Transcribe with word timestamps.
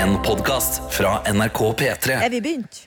En 0.00 0.22
podkast 0.22 0.94
fra 0.94 1.18
NRK 1.32 1.58
P3. 1.76 2.14
Er 2.24 2.30
vi 2.32 2.38
begynt? 2.40 2.78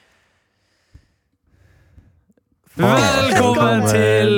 Velkommen 2.73 3.83
til 3.85 4.31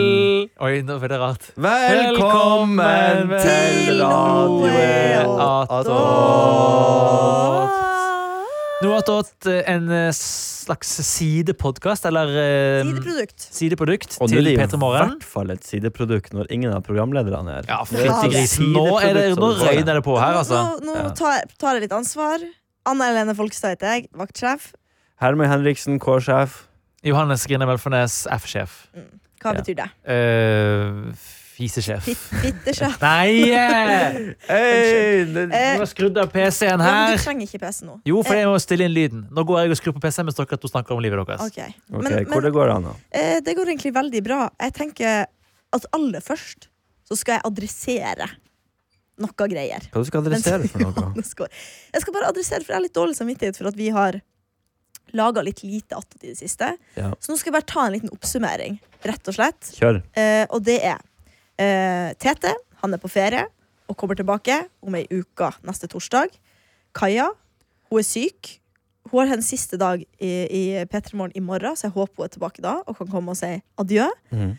Oi, 0.60 0.82
nå 0.84 0.98
ble 1.00 1.08
det 1.14 1.20
rart. 1.22 1.46
Velkommen 1.56 3.32
til 3.46 4.02
Radio 4.02 5.38
Attåt. 5.46 5.94
Noe 8.84 8.98
attåt 9.00 9.48
en 9.54 9.88
eh, 9.96 10.12
slags 10.12 10.92
sidepodkast, 11.08 12.10
eller 12.12 12.28
eh, 12.28 12.84
Sideprodukt. 12.84 13.48
sideprodukt 13.56 14.20
Og 14.20 14.28
nå 14.28 14.36
til 14.36 14.50
det 14.50 14.58
i 14.58 14.60
P3 14.60 14.82
Morgen. 14.84 15.16
hvert 15.16 15.32
fall 15.32 15.56
et 15.56 15.64
sideprodukt 15.64 16.36
når 16.36 16.52
ingen 16.52 16.76
av 16.76 16.84
programlederne 16.84 17.56
er 17.56 17.64
her. 17.64 17.72
Ja, 17.72 17.88
fytti 17.88 18.36
grisen. 18.36 18.76
Nå, 18.76 19.00
er 19.00 19.16
det, 19.16 19.26
nå 19.40 19.54
røyner 19.64 19.94
det 19.96 20.04
på 20.04 20.20
her, 20.20 20.44
altså. 20.44 20.60
Nå, 20.84 20.92
nå 20.92 21.16
tar 21.16 21.80
jeg 21.80 21.88
litt 21.88 21.96
ansvar. 21.96 22.44
Anna 22.86 23.08
Helene 23.10 23.36
Folkestad 23.38 23.76
heter 23.76 23.94
jeg, 23.96 24.08
vaktsjef. 24.16 24.72
Hermøy 25.22 25.48
Henriksen, 25.50 26.00
K-sjef. 26.04 26.66
Johannes 27.06 27.46
Grine 27.48 27.66
Velfornes, 27.70 28.26
F-sjef. 28.40 28.86
Hva 29.42 29.54
Ja. 29.54 29.62
betyr 29.62 29.76
det? 29.78 29.90
Uh, 30.10 31.14
Fisesjef. 31.56 32.04
Fittesjef. 32.42 32.98
Nei! 33.06 33.50
eh! 33.54 34.18
Hey, 34.50 35.22
Eh, 35.24 35.26
Du 35.26 35.80
har 35.80 35.86
skrudd 35.88 36.18
av 36.20 36.28
PC-en 36.34 36.74
Ja, 36.74 36.78
men 36.78 36.86
her. 36.90 37.16
du 37.18 37.24
trenger 37.24 37.48
ikke 37.48 37.62
PC 37.64 37.86
nå. 37.88 38.00
Jo, 38.06 38.22
for 38.28 38.36
jeg 38.36 38.50
må 38.50 38.58
stille 38.60 38.86
inn 38.90 38.94
lyden. 38.96 39.22
Nå 39.32 39.46
går 39.48 39.62
jeg 39.64 39.72
og 39.76 39.80
skrur 39.80 39.96
på 39.96 40.02
PC-en 40.04 40.28
mens 40.28 40.36
dere 40.40 40.58
to 40.60 40.68
snakker 40.72 40.98
om 40.98 41.00
livet 41.06 41.22
deres. 41.30 41.46
Ok. 41.46 41.62
ok, 41.94 42.02
Men, 42.04 42.26
Hvor 42.28 42.42
men 42.42 42.44
det 42.50 42.54
går 42.58 42.74
an, 42.76 42.90
da? 42.90 42.96
eh, 43.16 43.40
det 43.46 43.56
går 43.56 43.72
egentlig 43.72 43.94
veldig 43.96 44.24
bra. 44.28 44.50
Jeg 44.62 44.74
tenker 44.82 45.26
at 45.80 45.86
aller 45.96 46.20
først 46.26 46.68
så 47.08 47.16
skal 47.18 47.38
jeg 47.40 47.46
adressere 47.48 48.28
noe 49.22 49.48
greier. 49.50 49.86
Hva 49.92 50.04
du 50.04 50.08
skal 50.08 50.24
adressere 50.26 50.70
for 50.72 50.84
noe? 50.84 51.14
Jeg 51.96 52.04
skal 52.04 52.16
bare 52.16 52.32
adressere, 52.32 52.64
for 52.64 52.74
jeg 52.74 52.78
har 52.78 52.84
litt 52.84 52.96
dårlig 52.96 53.16
samvittighet 53.18 53.58
for 53.60 53.70
at 53.70 53.78
vi 53.80 53.90
har 53.96 54.20
laga 55.16 55.44
litt 55.46 55.62
lite 55.64 55.96
attåt 55.96 56.24
i 56.24 56.34
det 56.34 56.40
siste. 56.40 56.74
Ja. 56.98 57.14
Så 57.20 57.32
nå 57.32 57.38
skal 57.40 57.52
jeg 57.52 57.56
bare 57.56 57.70
ta 57.70 57.86
en 57.86 57.94
liten 57.96 58.12
oppsummering, 58.12 58.80
rett 59.06 59.30
og 59.32 59.38
slett. 59.38 59.70
Kjør. 59.78 60.02
Eh, 60.18 60.44
og 60.50 60.66
det 60.66 60.80
er 60.84 61.00
eh, 61.62 62.12
Tete, 62.20 62.52
han 62.82 62.96
er 62.96 63.02
på 63.02 63.12
ferie 63.12 63.46
og 63.86 63.98
kommer 64.02 64.18
tilbake 64.18 64.64
om 64.84 64.98
ei 64.98 65.06
uke 65.14 65.52
neste 65.64 65.88
torsdag. 65.92 66.34
Kaja, 66.98 67.30
hun 67.92 68.02
er 68.02 68.08
syk. 68.08 68.56
Hun 69.12 69.22
har 69.22 69.36
hennes 69.36 69.48
siste 69.48 69.78
dag 69.80 70.02
i, 70.02 70.32
i 70.50 70.64
P3 70.90 71.16
Morgen 71.16 71.36
i 71.38 71.44
morgen, 71.46 71.78
så 71.78 71.88
jeg 71.88 71.96
håper 71.96 72.24
hun 72.24 72.28
er 72.28 72.34
tilbake 72.34 72.64
da 72.66 72.80
og 72.82 72.98
kan 72.98 73.12
komme 73.12 73.36
og 73.36 73.40
si 73.40 73.52
adjø. 73.82 74.10
Mm. 74.34 74.56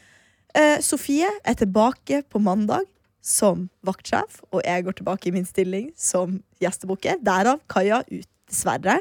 Eh, 0.56 0.76
Sofie 0.84 1.28
er 1.44 1.58
tilbake 1.58 2.22
på 2.30 2.40
mandag 2.40 2.86
som 3.26 3.66
vaktsjef, 3.86 4.38
og 4.54 4.62
jeg 4.62 4.84
går 4.86 5.00
tilbake 5.00 5.28
i 5.28 5.34
min 5.34 5.48
stilling 5.48 5.90
som 5.98 6.38
gjestebukke. 6.62 7.18
Derav 7.26 7.58
Kaja 7.70 8.02
ut, 8.06 8.28
dessverre. 8.46 9.00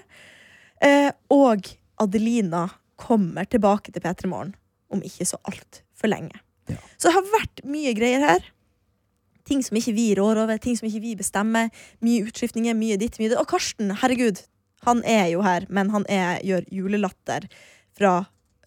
Eh, 0.81 1.11
og 1.29 1.69
Adelina 2.01 2.65
kommer 2.99 3.45
tilbake 3.45 3.93
til 3.93 4.01
P3 4.01 4.31
Morgen 4.31 4.55
om 4.93 5.03
ikke 5.05 5.27
så 5.29 5.37
altfor 5.45 6.09
lenge. 6.09 6.41
Ja. 6.71 6.79
Så 6.97 7.09
det 7.09 7.15
har 7.19 7.31
vært 7.35 7.63
mye 7.69 7.93
greier 7.97 8.25
her. 8.25 8.51
Ting 9.45 9.61
som 9.61 9.77
ikke 9.77 9.93
vi 9.93 10.07
rår 10.17 10.41
over, 10.41 10.57
ting 10.57 10.77
som 10.77 10.87
ikke 10.89 11.03
vi 11.03 11.13
bestemmer. 11.19 11.69
Mye 12.01 12.25
utskiftninger, 12.25 12.73
mye 12.77 12.97
ditt, 12.97 13.19
mye 13.21 13.29
det. 13.29 13.37
Og 13.37 13.49
Karsten, 13.51 13.93
herregud, 14.01 14.41
han 14.87 15.03
er 15.05 15.29
jo 15.35 15.43
her, 15.45 15.67
men 15.69 15.91
han 15.93 16.05
er, 16.09 16.39
gjør 16.45 16.65
julelatter 16.73 17.45
fra 17.97 18.15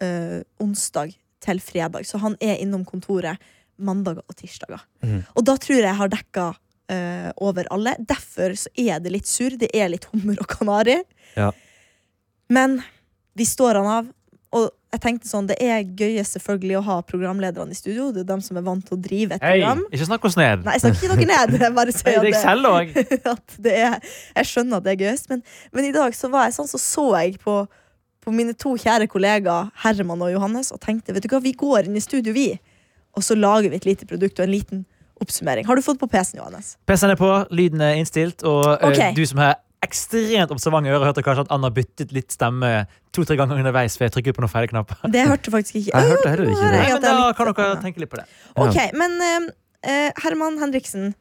øh, 0.02 0.40
onsdag 0.62 1.16
til 1.42 1.62
fredag. 1.62 2.06
Så 2.06 2.22
han 2.22 2.38
er 2.40 2.60
innom 2.62 2.86
kontoret 2.86 3.42
mandager 3.78 4.24
og 4.26 4.36
tirsdager. 4.38 4.82
Mm. 5.04 5.22
Og 5.34 5.46
da 5.46 5.56
tror 5.60 5.78
jeg 5.78 5.86
jeg 5.86 6.00
har 6.00 6.12
dekka 6.12 6.46
uh, 6.92 7.30
over 7.44 7.68
alle. 7.74 7.96
Derfor 7.98 8.56
så 8.58 8.72
er 8.76 9.02
det 9.04 9.14
litt 9.14 9.30
surr. 9.30 9.58
Det 9.60 9.70
er 9.76 9.90
litt 9.92 10.08
hummer 10.12 10.40
og 10.42 10.48
kanari. 10.50 11.00
Ja. 11.36 11.52
Men 12.52 12.80
vi 13.38 13.46
står 13.48 13.80
han 13.80 13.90
av. 13.98 14.14
Og 14.56 14.70
jeg 14.88 15.02
tenkte 15.02 15.28
sånn, 15.28 15.48
Det 15.50 15.58
er 15.60 15.82
gøyest 15.84 16.38
selvfølgelig 16.38 16.78
å 16.78 16.84
ha 16.86 16.94
programlederne 17.04 17.75
i 17.75 17.76
studio. 17.76 18.08
Det 18.14 18.22
er 18.22 18.30
dem 18.30 18.41
som 18.44 18.56
er 18.56 18.64
vant 18.64 18.86
til 18.86 18.97
å 18.97 19.00
drive 19.04 19.36
et 19.36 19.44
Hei, 19.44 19.58
program. 19.58 19.82
ikke 19.92 20.06
snakk 20.08 20.24
oss 20.24 20.38
ned. 20.38 20.62
Nei, 20.64 20.76
jeg 20.78 20.84
snakker 20.86 21.03
ikke 21.03 21.10
noe 21.12 21.28
ned. 21.28 21.58
Jeg 21.60 21.76
bare 21.76 21.94
sier 21.98 22.16
at 22.16 22.94
det, 22.94 23.19
at 23.34 23.58
det 23.66 23.74
er 23.76 23.98
Jeg 24.38 24.48
skjønner 24.48 24.80
at 24.80 24.86
det 24.86 24.94
er 24.94 25.03
gøyest, 25.04 25.28
men, 25.28 25.44
men 25.76 25.91
i 25.91 25.92
dag 25.92 26.16
så 26.16 26.32
var 26.32 26.48
jeg 26.48 26.56
sånn, 26.56 26.70
så 26.70 26.80
så 26.80 27.06
jeg 27.19 27.36
på, 27.42 27.58
på 28.24 28.32
mine 28.32 28.56
to 28.56 28.72
kjære 28.80 29.10
kollegaer 29.12 29.69
Herman 29.84 30.24
og 30.24 30.32
Johannes 30.32 30.72
og 30.72 30.80
tenkte 30.80 31.12
vet 31.12 31.26
du 31.26 31.28
hva, 31.34 31.42
vi 31.44 31.53
går 31.53 31.91
inn 31.91 32.00
i 32.00 32.04
studio, 32.04 32.32
vi. 32.32 32.54
Og 33.18 33.24
så 33.26 33.34
lager 33.38 33.72
vi 33.72 33.80
et 33.80 33.88
lite 33.88 34.06
produkt 34.08 34.38
og 34.38 34.46
en 34.46 34.52
liten 34.54 34.84
oppsummering. 35.18 35.66
Har 35.66 35.74
du 35.74 35.82
fått 35.82 35.98
på 35.98 36.06
PC-en, 36.10 36.38
Johannes? 36.44 36.76
PC-en 36.86 37.10
er 37.16 37.18
på, 37.18 37.30
lyden 37.58 37.80
er 37.82 37.96
innstilt, 37.98 38.44
og 38.46 38.68
okay. 38.86 39.10
Du 39.18 39.24
som 39.26 39.40
har 39.42 39.56
ekstremt 39.82 40.50
observante 40.54 40.90
ører, 40.90 41.04
hørte 41.10 41.22
kanskje 41.26 41.44
at 41.46 41.52
Anna 41.54 41.68
byttet 41.74 42.10
litt 42.14 42.32
stemme 42.34 42.70
to-tre 43.14 43.36
ganger 43.38 43.60
underveis 43.60 43.94
For 43.98 44.08
jeg 44.08 44.14
trykket 44.16 44.34
på 44.38 44.42
noen 44.42 44.50
feil 44.50 44.66
knapp. 44.70 44.90
Det 45.10 45.22
hørte 45.28 45.52
faktisk 45.54 45.78
ikke 45.82 45.92
Jeg 46.02 46.12
hørte 46.12 46.32
heller 46.34 46.50
ikke 46.50 46.66
det. 46.72 46.80
Nei, 46.82 46.90
men 46.96 47.06
da 47.06 47.30
kan 47.38 47.50
dere 47.54 47.78
tenke 47.84 48.02
litt 48.02 48.10
på 48.10 48.18
det. 48.20 48.26
Ok, 48.58 48.78
men 48.98 49.14
eh, 49.22 49.48
eh, 49.86 50.10
Herman 50.24 50.58
Henriksen, 50.62 51.12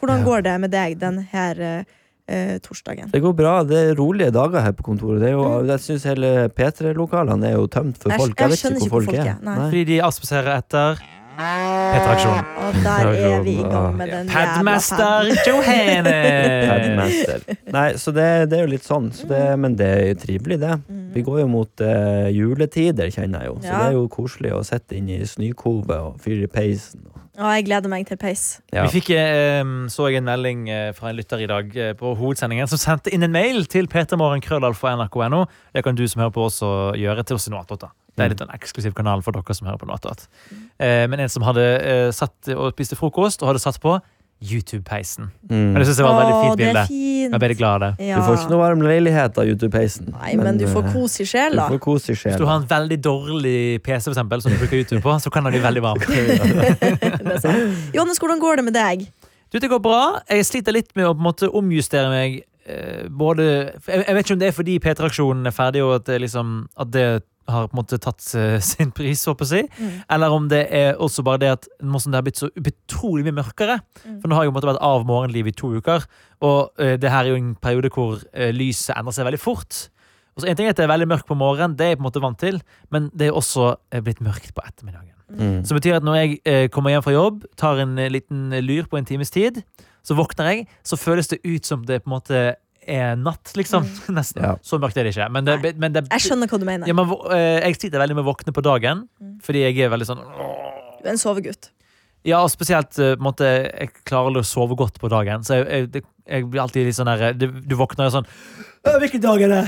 hvordan 0.00 0.22
Ja. 0.22 0.28
går 0.30 0.44
det 0.48 0.56
med 0.64 0.72
deg 0.72 0.96
den 1.02 1.18
her 1.34 1.60
eh, 1.66 2.56
torsdagen? 2.64 3.12
Det 3.12 3.20
går 3.24 3.36
bra. 3.36 3.54
Det 3.68 3.76
er 3.90 3.94
rolige 4.00 4.32
dager 4.32 4.64
her 4.64 4.72
på 4.78 4.88
kontoret. 4.88 5.20
Det 5.24 5.28
er 5.32 5.36
jo, 5.36 5.44
jeg 5.68 5.84
synes 5.84 6.08
hele 6.08 6.32
P3-lokalene 6.56 7.52
er 7.52 7.56
jo 7.60 7.68
tømt 7.72 8.00
for 8.00 8.12
folk. 8.16 8.36
jeg 8.36 8.44
Jeg 8.44 8.54
vet 8.56 8.62
skjønner 8.64 8.84
ikke 8.84 8.92
hvor 8.96 9.04
folk 9.08 9.14
er. 9.16 9.22
folk 9.24 9.36
er. 9.36 9.46
Nei. 9.48 9.56
Fordi 9.68 9.84
de 9.92 10.00
aspiserer 10.08 10.52
etter 10.62 11.04
P3-aksjonen. 11.38 12.48
Og 12.58 12.78
der 12.82 13.10
er 13.14 13.42
vi 13.46 13.52
i 13.60 13.62
gang 13.62 13.94
med 13.96 14.10
den 14.10 14.30
Padmaster 14.32 15.30
Johanne! 15.46 16.14
Padmaster. 16.70 17.44
Nei, 17.74 17.88
så 18.00 18.14
det, 18.16 18.26
det 18.50 18.58
er 18.58 18.64
jo 18.66 18.72
litt 18.72 18.86
sånn. 18.88 19.12
Så 19.14 19.28
det, 19.30 19.42
men 19.62 19.76
det 19.78 19.90
er 19.92 20.02
jo 20.10 20.18
trivelig, 20.24 20.58
det. 20.64 20.74
Vi 21.14 21.22
går 21.26 21.44
jo 21.44 21.46
mot 21.52 21.84
uh, 21.84 22.26
juletider, 22.34 23.12
kjenner 23.14 23.46
jeg 23.46 23.52
jo. 23.52 23.60
Så 23.62 23.70
Ja. 23.70 23.78
det 23.78 23.92
er 23.92 23.96
jo 24.00 24.08
koselig 24.12 24.52
å 24.56 24.64
sitte 24.66 24.98
inne 24.98 25.20
i 25.22 25.28
snøkovet 25.30 25.96
og 26.10 26.18
fyre 26.24 26.48
i 26.48 26.50
peisen. 26.50 27.06
Og 27.38 27.52
jeg 27.54 27.68
gleder 27.68 27.90
meg 27.92 28.08
til 28.08 28.18
peis. 28.18 28.58
Ja. 28.74 28.82
Vi 28.88 28.98
fikk, 28.98 29.12
eh, 29.14 29.62
så 29.94 30.08
jeg 30.10 30.18
en 30.18 30.26
melding 30.26 30.64
eh, 30.74 30.88
fra 30.96 31.12
en 31.12 31.18
lytter 31.20 31.44
i 31.44 31.46
dag 31.46 31.70
eh, 31.76 31.92
på 31.94 32.16
hovedsendingen 32.18 32.66
som 32.66 32.80
sendte 32.82 33.12
inn 33.14 33.22
en 33.22 33.30
mail 33.30 33.62
til 33.70 33.86
ptmorgenkrøllalfa.nrk.no. 33.86 35.44
Det 35.70 35.84
kan 35.86 35.94
du 35.94 36.02
som 36.10 36.24
hører 36.24 36.34
på 36.34 36.48
også 36.48 36.72
gjøre 36.98 37.22
til 37.28 37.38
oss 37.38 37.46
i 37.46 37.54
noe 37.54 37.62
attåt. 37.62 37.86
Det 38.18 38.26
er 38.26 38.34
litt 38.34 38.44
en 38.44 38.54
eksklusiv 38.58 38.94
kanal 38.98 39.22
for 39.24 39.36
dere 39.36 39.54
som 39.56 39.70
hører 39.70 39.80
på 39.80 39.88
noe 39.88 39.98
attåt. 39.98 40.28
Eh, 40.82 41.06
men 41.08 41.22
en 41.24 41.32
som 41.32 41.46
hadde 41.46 41.64
eh, 41.78 42.06
satt 42.14 42.52
og 42.56 42.72
spiste 42.74 42.98
frokost 42.98 43.44
og 43.44 43.52
hadde 43.52 43.62
satt 43.62 43.78
på 43.82 43.96
YouTube-peisen. 44.38 45.32
Mm. 45.50 45.72
Og 45.72 45.78
Det 45.80 45.86
synes 45.88 45.98
jeg 45.98 46.06
var 46.06 46.12
et 46.12 46.20
veldig 46.20 46.42
fint 46.44 46.58
det 46.58 46.66
bilde. 46.66 46.82
er. 46.82 47.22
Jeg 47.22 47.30
ble 47.32 47.40
veldig 47.42 47.56
glad 47.58 47.72
av 47.72 47.80
det. 47.82 48.06
Ja. 48.06 48.18
Du 48.18 48.26
får 48.28 48.36
ikke 48.38 48.50
noe 48.52 48.60
varm 48.60 48.82
leilighet 48.86 49.38
av 49.42 49.48
YouTube-peisen. 49.50 50.12
Nei, 50.14 50.34
men, 50.38 50.60
du 50.60 50.66
får 50.70 50.84
eh, 50.86 50.92
kos 50.94 51.16
i 51.18 51.24
Du 51.26 51.30
sjela. 51.32 51.64
får 51.72 51.80
kos 51.82 52.06
i 52.06 52.14
Hvis 52.14 52.38
du 52.38 52.46
har 52.46 52.60
en 52.60 52.68
veldig 52.70 52.98
dårlig 53.02 53.56
PC 53.82 54.04
for 54.04 54.14
eksempel, 54.14 54.42
som 54.44 54.54
du 54.54 54.60
bruker 54.60 54.78
YouTube 54.78 55.02
på, 55.02 55.16
så 55.18 55.32
kan 55.34 55.48
den 55.48 55.56
bli 55.56 55.62
veldig 55.64 55.82
varm. 55.82 55.98
Det 56.06 57.40
er. 57.42 57.56
Johannes, 57.94 58.20
hvordan 58.22 58.38
går 58.42 58.60
det 58.62 58.64
med 58.68 58.78
deg? 58.78 59.08
Du, 59.50 59.58
det 59.58 59.70
går 59.70 59.80
bra. 59.82 60.20
Jeg 60.30 60.46
sliter 60.46 60.76
litt 60.76 60.94
med 60.94 61.08
å 61.08 61.14
på 61.16 61.22
en 61.22 61.26
måte 61.26 61.50
omjustere 61.50 62.12
meg. 62.12 62.38
Eh, 62.68 63.08
både 63.08 63.44
jeg, 63.48 64.04
jeg 64.04 64.14
vet 64.14 64.26
ikke 64.26 64.36
om 64.36 64.42
det 64.42 64.48
er 64.52 64.56
fordi 64.56 64.78
P3-aksjonen 64.84 65.48
er 65.50 65.56
ferdig, 65.56 65.82
og 65.82 65.94
at 65.98 66.06
det, 66.06 66.20
liksom, 66.26 66.68
at 66.78 66.92
det 66.94 67.06
har 67.48 67.68
på 67.68 67.76
en 67.76 67.80
måte 67.80 67.98
tatt 68.02 68.24
eh, 68.38 68.56
sin 68.70 68.92
pris, 68.94 69.24
håper 69.28 69.46
jeg 69.46 69.48
å 69.48 69.52
si. 69.52 69.82
Mm. 69.82 69.98
Eller 70.16 70.36
om 70.36 70.48
det 70.50 70.62
er 70.74 71.02
også 71.02 71.24
bare 71.26 71.42
det 71.44 71.52
at 71.56 71.68
som 71.80 72.12
det 72.12 72.18
har 72.20 72.26
blitt 72.26 72.40
så 72.40 72.50
utrolig 72.52 73.26
mye 73.26 73.38
mørkere. 73.40 73.80
Mm. 74.04 74.18
For 74.22 74.28
nå 74.28 74.38
har 74.38 74.46
jeg 74.46 74.52
jo 74.52 74.56
på 74.56 74.64
vært 74.68 74.82
av 74.88 75.06
morgenliv 75.08 75.50
i 75.50 75.56
to 75.56 75.72
uker, 75.78 76.08
og 76.44 76.82
eh, 76.82 76.96
det 77.00 77.12
her 77.12 77.26
er 77.26 77.34
jo 77.34 77.42
en 77.42 77.54
periode 77.60 77.92
hvor 77.94 78.18
eh, 78.32 78.52
lyset 78.54 78.96
endrer 78.96 79.16
seg 79.16 79.28
veldig 79.28 79.42
fort. 79.42 79.86
Og 80.36 80.44
så 80.44 80.50
En 80.50 80.58
ting 80.58 80.68
er 80.68 80.74
at 80.74 80.78
det 80.78 80.86
er 80.86 80.92
veldig 80.92 81.10
mørkt 81.10 81.26
på 81.26 81.34
morgenen, 81.38 81.74
det 81.74 81.86
er 81.86 81.94
jeg 81.94 81.98
på 81.98 82.04
en 82.04 82.10
måte 82.12 82.22
vant 82.22 82.38
til, 82.38 82.60
men 82.94 83.08
det 83.10 83.26
er 83.26 83.34
også 83.34 83.72
blitt 84.06 84.20
mørkt 84.22 84.52
på 84.54 84.62
ettermiddagen. 84.62 85.16
Mm. 85.28 85.64
Som 85.66 85.76
betyr 85.76 85.98
at 85.98 86.06
når 86.06 86.14
jeg 86.20 86.70
kommer 86.70 86.94
hjem 86.94 87.02
fra 87.04 87.12
jobb, 87.12 87.42
tar 87.58 87.82
en 87.82 87.98
liten 88.08 88.54
lur 88.62 88.86
på 88.86 89.00
en 89.00 89.08
times 89.08 89.34
tid, 89.34 89.58
så 90.06 90.14
våkner 90.16 90.52
jeg, 90.52 90.68
så 90.86 90.96
føles 90.96 91.28
det 91.28 91.42
ut 91.42 91.66
som 91.66 91.82
det 91.84 92.04
på 92.04 92.08
en 92.08 92.14
måte 92.14 92.42
er 92.88 93.16
natt, 93.20 93.52
liksom. 93.58 93.86
Nesten. 94.18 94.42
Ja. 94.44 94.54
Så 94.64 94.78
mørkt 94.82 94.96
er 95.00 95.04
det 95.08 95.14
ikke. 95.16 95.28
Men 95.34 95.44
det, 95.48 95.74
men 95.78 95.92
det, 95.94 96.06
Jeg 96.10 96.24
skjønner 96.28 96.48
hva 96.50 96.58
du 96.60 96.66
mener. 96.68 96.88
ja, 96.90 96.94
men, 96.96 97.10
eh, 97.34 97.60
jeg 97.68 97.78
sliter 97.82 98.00
veldig 98.02 98.16
med 98.18 98.24
å 98.26 98.30
våkne 98.32 98.54
på 98.56 98.64
dagen, 98.64 99.06
Mm. 99.20 99.34
fordi 99.44 99.64
jeg 99.66 99.78
er 99.86 99.90
veldig 99.92 100.06
sånn. 100.08 100.22
Du 101.02 101.06
er 101.06 101.12
en 101.14 101.20
sovegutt. 101.20 101.70
Ja, 102.26 102.40
og 102.42 102.50
spesielt 102.50 102.98
eh, 102.98 103.14
måte, 103.22 103.46
Jeg 103.46 103.92
klarer 104.04 104.40
å 104.40 104.44
sove 104.44 104.74
godt 104.76 104.98
på 105.00 105.08
dagen, 105.08 105.44
så 105.46 105.60
jeg, 105.60 105.66
jeg, 105.70 105.90
det, 105.94 106.02
jeg 106.26 106.48
blir 106.50 106.60
alltid 106.64 106.88
litt 106.88 106.96
sånn 106.98 107.06
der 107.12 107.32
Du, 107.38 107.46
du 107.62 107.74
våkner 107.78 108.08
jo 108.08 108.16
sånn 108.18 108.26
«Øh, 108.88 108.96
Hvilken 109.04 109.22
dag 109.22 109.44
er 109.46 109.52
det? 109.54 109.62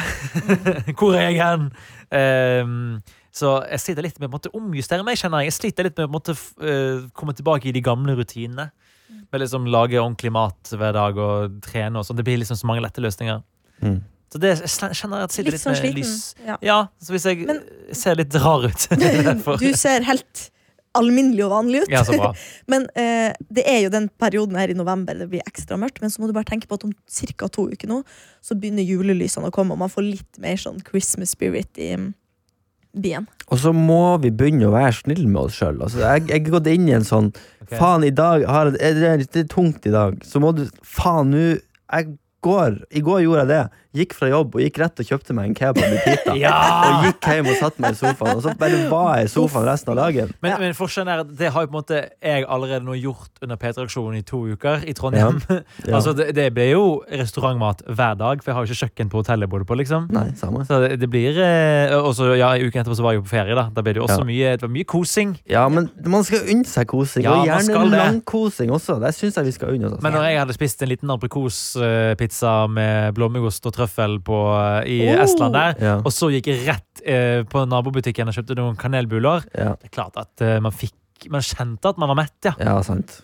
Hvor 0.98 1.14
er 1.14 1.28
jeg 1.30 1.38
hen? 1.40 1.68
Ehm, 2.10 3.00
så 3.30 3.60
jeg 3.70 3.80
sliter 3.84 4.02
litt 4.02 4.18
med 4.20 4.34
å 4.34 4.50
omjustere 4.58 5.04
meg. 5.06 5.16
kjenner 5.20 5.44
Jeg 5.44 5.52
Jeg 5.52 5.58
sliter 5.60 5.86
litt 5.86 5.98
med 6.02 6.10
å 6.18 6.34
eh, 6.66 7.06
komme 7.14 7.34
tilbake 7.38 7.70
i 7.70 7.74
de 7.76 7.82
gamle 7.86 8.16
rutinene. 8.18 8.70
Med 9.32 9.40
liksom 9.44 9.66
Lage 9.70 9.98
ordentlig 10.00 10.32
mat 10.34 10.72
hver 10.74 10.92
dag 10.96 11.18
og 11.18 11.60
trene. 11.62 11.98
og 12.00 12.04
sånn. 12.06 12.16
Det 12.18 12.24
blir 12.26 12.38
liksom 12.42 12.56
så 12.58 12.66
mange 12.66 12.82
lette 12.82 13.02
løsninger. 13.04 13.42
Mm. 13.82 14.00
Så 14.30 14.38
det, 14.38 14.50
jeg 14.60 14.94
kjenner 14.94 15.24
at 15.24 15.30
jeg 15.32 15.40
sitter 15.40 15.50
Litt 15.50 15.54
litt 15.56 15.62
sånn 15.62 15.74
med 15.74 15.80
sliten. 15.82 15.98
lys. 15.98 16.34
Ja. 16.46 16.56
Ja, 16.62 16.78
så 17.02 17.12
hvis 17.14 17.24
jeg 17.26 17.46
Men- 17.46 17.62
ser 17.94 18.14
litt 18.18 18.34
rar 18.34 18.64
ut. 18.66 18.88
Du 19.60 19.72
ser 19.74 20.02
helt 20.06 20.50
alminnelig 20.94 21.44
og 21.46 21.50
vanlig 21.52 21.82
ut. 21.84 21.88
Ja, 21.90 22.02
så 22.06 22.16
bra. 22.18 22.32
Men 22.70 22.86
eh, 22.98 23.32
det 23.50 23.62
er 23.66 23.80
jo 23.84 23.90
den 23.94 24.08
perioden 24.18 24.56
her 24.58 24.68
i 24.70 24.74
november 24.74 25.14
det 25.14 25.28
blir 25.30 25.42
ekstra 25.46 25.78
mørkt. 25.78 26.00
Men 26.02 26.10
så 26.10 26.18
må 26.22 26.26
du 26.26 26.34
bare 26.34 26.48
tenke 26.50 26.66
på 26.70 26.74
at 26.78 26.84
om 26.86 26.92
ca. 26.92 27.48
to 27.48 27.68
uker 27.70 27.90
nå 27.90 28.00
så 28.42 28.54
begynner 28.58 28.82
julelysene 28.86 29.50
å 29.50 29.54
komme, 29.54 29.72
og 29.74 29.78
man 29.78 29.90
får 29.92 30.06
litt 30.06 30.38
mer 30.42 30.56
sånn 30.58 30.80
Christmas 30.86 31.30
spirit 31.36 31.78
i 31.78 31.92
mm, 31.96 32.14
byen. 32.92 33.28
Og 33.50 33.60
så 33.62 33.72
må 33.74 34.18
vi 34.22 34.32
begynne 34.34 34.68
å 34.68 34.74
være 34.74 34.94
snille 35.00 35.28
med 35.28 35.48
oss 35.48 35.58
sjøl. 35.58 35.80
Altså, 35.82 36.02
jeg, 36.02 36.28
jeg 36.30 36.44
har 36.44 36.54
gått 36.56 36.70
inn 36.72 36.88
i 36.88 36.96
en 36.96 37.06
sånn 37.06 37.30
okay. 37.32 37.76
Faen, 37.76 38.06
i 38.06 38.14
dag 38.14 38.46
har, 38.50 38.72
er 38.78 38.98
det 38.98 39.08
er 39.10 39.22
litt 39.22 39.40
tungt 39.52 39.86
i 39.86 39.94
dag. 39.94 40.18
Så 40.26 40.42
må 40.42 40.54
du 40.56 40.66
Faen, 40.82 41.34
nå 41.34 41.44
Jeg 41.90 42.12
går 42.42 42.76
I 42.96 43.00
går 43.04 43.22
gjorde 43.26 43.44
jeg 43.44 43.48
det. 43.52 43.62
Gikk 43.90 44.12
fra 44.14 44.28
jobb 44.30 44.52
og 44.54 44.60
gikk 44.62 44.76
rett 44.78 45.00
og 45.02 45.06
kjøpte 45.08 45.34
meg 45.34 45.48
en 45.50 45.54
kebab 45.58 45.82
i 45.82 45.98
pita. 46.04 46.34
Ja! 46.38 46.52
Og 46.86 47.06
gikk 47.08 47.26
hjem 47.26 47.48
og 47.50 47.56
satte 47.58 47.82
meg 47.82 47.96
i 47.96 47.98
sofaen. 47.98 48.36
Og 48.38 48.44
så 48.44 48.52
bare 48.60 48.78
var 48.90 49.16
jeg 49.18 49.26
i 49.26 49.30
sofaen 49.32 49.66
resten 49.66 49.90
av 49.92 49.98
dagen. 49.98 50.30
Men, 50.44 50.52
Ja. 50.52 50.58
men 50.62 50.76
forskjellen 50.78 51.10
er 51.10 51.22
at 51.24 51.32
det 51.40 51.50
har 51.50 51.64
jo 51.66 51.70
på 51.72 51.74
en 51.74 51.78
måte 51.80 51.98
jeg 52.22 52.44
allerede 52.46 52.86
nå 52.86 52.94
gjort 53.00 53.42
under 53.42 53.58
P3-aksjonen 53.58 54.20
i 54.20 54.22
to 54.22 54.44
uker 54.54 54.84
i 54.86 54.94
Trondheim. 54.94 55.40
Ja. 55.50 55.58
altså 55.98 56.14
det, 56.14 56.28
det 56.38 56.46
ble 56.54 56.68
jo 56.70 56.84
restaurantmat 57.10 57.82
hver 57.90 58.14
dag, 58.20 58.44
for 58.44 58.52
jeg 58.52 58.58
har 58.60 58.68
jo 58.68 58.70
ikke 58.70 58.80
kjøkken 58.86 59.10
på 59.10 59.20
hotellet 59.24 59.48
jeg 59.48 59.52
bodde 59.56 59.66
på. 59.72 59.78
liksom 59.82 60.06
Nei, 60.14 60.28
samme. 60.38 60.62
Så 60.70 60.78
det, 60.86 60.92
det 61.02 61.10
blir 61.10 61.34
eh, 61.42 61.96
Og 61.98 62.14
så 62.14 62.30
ja, 62.38 62.52
uken 62.62 62.84
etterpå 62.84 62.94
så 63.00 63.02
var 63.08 63.16
jeg 63.16 63.24
jo 63.24 63.26
på 63.26 63.34
ferie. 63.34 63.58
Da 63.58 63.66
Da 63.74 63.82
ble 63.82 63.96
det 63.98 64.04
jo 64.04 64.06
også 64.06 64.22
Ja. 64.22 64.28
mye, 64.30 64.54
det 64.54 64.62
var 64.68 64.74
mye 64.78 64.86
kosing. 64.94 65.34
Ja, 65.50 65.66
men 65.68 65.90
man 66.06 66.22
skal 66.30 66.46
unne 66.46 66.64
seg 66.70 66.86
kosing. 66.94 67.26
Ja, 67.26 67.34
og 67.42 67.50
gjerne 67.50 67.90
langkosing 67.90 68.70
også. 68.78 69.00
Det 69.02 69.12
syns 69.18 69.34
jeg 69.42 69.50
vi 69.50 69.56
skal 69.58 69.74
unne 69.74 69.90
oss. 69.90 70.02
Men 70.06 70.14
når 70.14 70.30
jeg 70.30 70.38
hadde 70.44 70.54
spist 70.60 70.86
en 70.86 70.94
liten 70.94 71.10
aprikospizza 71.10 72.29
med 72.70 73.14
blåmuggost 73.16 73.66
og 73.66 73.74
trøffel 73.76 74.18
på, 74.24 74.38
i 74.86 75.00
Oh. 75.10 75.22
Estland 75.24 75.54
der, 75.54 75.74
Ja, 75.80 75.96
og 76.04 76.12
så 76.14 76.30
gikk 76.32 76.46
jeg 76.52 76.62
rett 76.68 77.02
eh, 77.04 77.42
på 77.48 77.64
nabobutikken 77.68 78.28
og 78.30 78.34
kjøpte 78.36 78.56
noen 78.58 78.76
kanelbuller, 78.80 79.44
ja, 79.54 79.74
det 79.80 79.90
er 79.90 79.94
klart 79.94 80.16
at 80.20 80.40
eh, 80.44 80.58
man 80.60 80.72
fikk 80.72 80.94
Man 81.28 81.42
kjente 81.44 81.90
at 81.90 81.98
man 82.00 82.08
var 82.08 82.16
mett, 82.16 82.38
ja. 82.48 82.54
ja, 82.56 82.78
sant. 82.82 83.18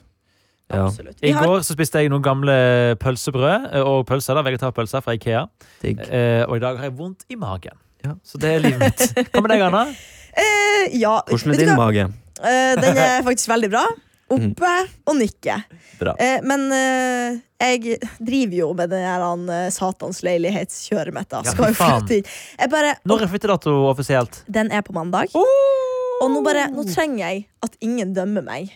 Ja, 0.68 0.88
I 1.22 1.30
går 1.32 1.62
så 1.62 1.72
spiste 1.76 2.02
jeg 2.02 2.10
noen 2.10 2.24
gamle 2.26 2.52
pølsebrød 3.00 3.70
eh, 3.70 3.80
og 3.86 4.02
pølser, 4.08 4.34
da, 4.36 4.42
vegetarpølser 4.44 5.00
fra 5.04 5.14
Ikea. 5.16 5.44
Eh, 5.86 6.42
og 6.44 6.56
i 6.58 6.62
dag 6.64 6.76
har 6.76 6.90
jeg 6.90 6.96
vondt 6.98 7.24
i 7.30 7.38
magen. 7.38 7.78
Ja. 8.04 8.16
Så 8.26 8.36
det 8.42 8.50
er 8.56 8.64
livet 8.64 8.82
mitt. 8.82 9.30
Hva 9.32 9.42
med 9.44 9.54
deg, 9.54 9.62
Anna? 9.68 9.84
eh, 10.42 10.98
ja, 10.98 11.20
Hvordan 11.30 11.54
er 11.54 11.62
din 11.62 11.72
mage? 11.78 12.08
Eh, 12.42 12.74
den 12.82 12.98
er 13.00 13.22
faktisk 13.24 13.48
veldig 13.54 13.70
bra. 13.72 13.84
Oppe 14.26 14.70
og 15.06 15.14
nikke. 15.20 15.60
Bra. 16.00 16.16
Eh, 16.18 16.40
men 16.42 16.64
eh, 16.74 17.36
jeg 17.62 17.98
driver 18.18 18.56
jo 18.58 18.70
med 18.74 18.90
den 18.90 19.04
her 19.06 19.22
eh, 19.54 19.68
satans 19.74 20.22
leilighetskjøret 20.26 21.14
mitt. 21.14 21.30
Ja, 21.30 21.44
Skal 21.46 21.70
jo 21.70 21.76
flytte 21.78 22.18
inn. 22.18 22.96
Når 23.06 23.22
er 23.22 23.30
flyttedato 23.30 23.76
offisielt? 23.90 24.42
den 24.50 24.72
er 24.74 24.82
på 24.82 24.96
mandag. 24.96 25.30
Og 25.36 26.32
nå, 26.32 26.40
bare, 26.42 26.66
nå 26.72 26.86
trenger 26.88 27.22
jeg 27.28 27.46
at 27.62 27.78
ingen 27.84 28.14
dømmer 28.16 28.42
meg 28.44 28.74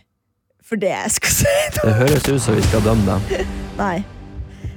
for 0.63 0.79
det 0.79 0.93
jeg 0.93 1.17
skal 1.17 1.35
si. 1.41 1.57
Det 1.81 1.97
høres 1.99 2.29
ut 2.29 2.41
som 2.45 2.55
vi 2.55 2.63
skal 2.69 2.85
dømme 2.87 3.17
dem. 3.17 3.51
Nei. 3.81 3.97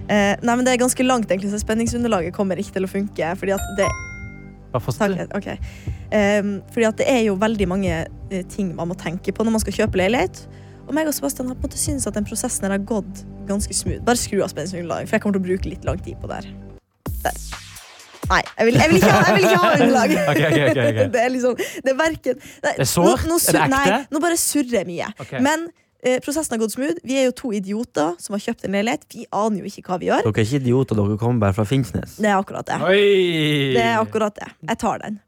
Eh, 0.09 0.33
nei, 0.41 0.55
men 0.55 0.65
Det 0.65 0.73
er 0.73 0.81
ganske 0.81 1.05
langt, 1.05 1.29
egentlig, 1.31 1.51
så 1.53 1.61
spenningsunderlaget 1.61 2.33
kommer 2.35 2.59
ikke 2.59 2.75
til 2.79 2.87
å 2.87 2.91
funke. 2.91 3.29
Fordi 3.39 3.53
at 3.55 3.69
det, 3.77 3.87
takk, 4.73 5.13
du. 5.13 5.37
ok. 5.37 5.47
Ehm, 6.17 6.55
fordi 6.73 6.87
at 6.89 6.99
det 6.99 7.07
er 7.09 7.21
jo 7.27 7.37
veldig 7.39 7.67
mange 7.69 7.93
eh, 8.03 8.43
ting 8.51 8.73
man 8.75 8.89
må 8.91 8.97
tenke 8.99 9.33
på 9.35 9.45
når 9.45 9.55
man 9.57 9.63
skal 9.63 9.77
kjøpe 9.83 10.01
leilighet. 10.01 10.43
Og 10.87 10.93
meg 10.95 11.07
og 11.07 11.15
Sebastian 11.15 11.47
har 11.47 11.55
på 11.55 11.63
en 11.63 11.69
måte 11.69 11.79
syntes 11.79 12.07
at 12.09 12.17
den 12.17 12.25
prosessen 12.27 12.67
har 12.67 12.81
gått 12.83 13.23
ganske 13.47 13.75
smooth. 13.75 14.03
Bare 14.05 14.19
skru 14.19 14.41
av 14.43 14.51
spenningsunderlaget, 14.51 15.09
for 15.09 15.17
jeg 15.17 15.23
kommer 15.23 15.37
til 15.39 15.43
å 15.43 15.47
bruke 15.49 15.71
litt 15.71 15.85
lang 15.87 16.01
tid 16.03 16.19
på 16.19 16.31
det 16.31 16.41
her. 16.41 16.49
Der. 17.23 17.37
Nei, 18.29 18.41
jeg 18.57 18.67
vil, 18.67 18.77
jeg 18.79 18.89
vil, 18.91 18.97
ikke, 18.99 19.11
ha, 19.11 19.21
jeg 19.27 19.35
vil 19.35 19.45
ikke 19.47 19.61
ha 19.61 19.71
underlag. 19.77 20.13
okay, 20.31 20.45
okay, 20.49 20.65
okay, 20.71 20.89
ok. 20.89 20.99
Det 21.13 21.21
er 21.21 21.31
liksom 21.31 21.55
Det 21.59 21.91
er 21.91 21.97
verken 21.99 22.37
nei, 22.39 22.73
Det 22.73 22.83
er 22.85 22.89
sårt? 22.89 23.25
Nå, 23.27 23.33
nå, 23.35 23.39
Er 23.39 23.55
det 23.57 23.63
ekte? 23.65 23.71
Nei, 23.75 23.97
nå 24.15 24.21
bare 24.23 24.37
surrer 24.39 24.77
jeg 24.79 24.89
mye. 24.89 25.09
Men 25.43 25.65
eh, 26.03 26.19
prosessen 26.23 26.55
har 26.55 26.61
gått 26.63 26.75
smooth. 26.75 27.01
Vi 27.07 27.19
er 27.19 27.27
jo 27.27 27.35
to 27.43 27.51
idioter 27.55 28.15
som 28.23 28.37
har 28.37 28.43
kjøpt 28.45 28.67
en 28.67 28.75
leilighet. 28.77 29.05
Vi 29.11 29.27
aner 29.27 29.63
jo 29.63 29.71
ikke 29.71 29.85
hva 29.87 29.99
vi 30.01 30.09
gjør. 30.11 30.23
Dere 30.27 30.35
er 30.35 30.47
ikke 30.47 30.61
idioter, 30.63 30.99
dere 30.99 31.19
kommer 31.21 31.47
bare 31.47 31.57
fra 31.59 31.67
Finnsnes. 31.67 32.17
Det 32.19 32.31
er 32.31 32.39
akkurat 32.39 32.71
det. 32.71 32.79
Oi! 32.87 33.75
Det 33.75 33.83
er 33.83 33.99
akkurat 34.01 34.39
det. 34.39 34.49
Jeg 34.71 34.81
tar 34.83 35.03
den. 35.03 35.19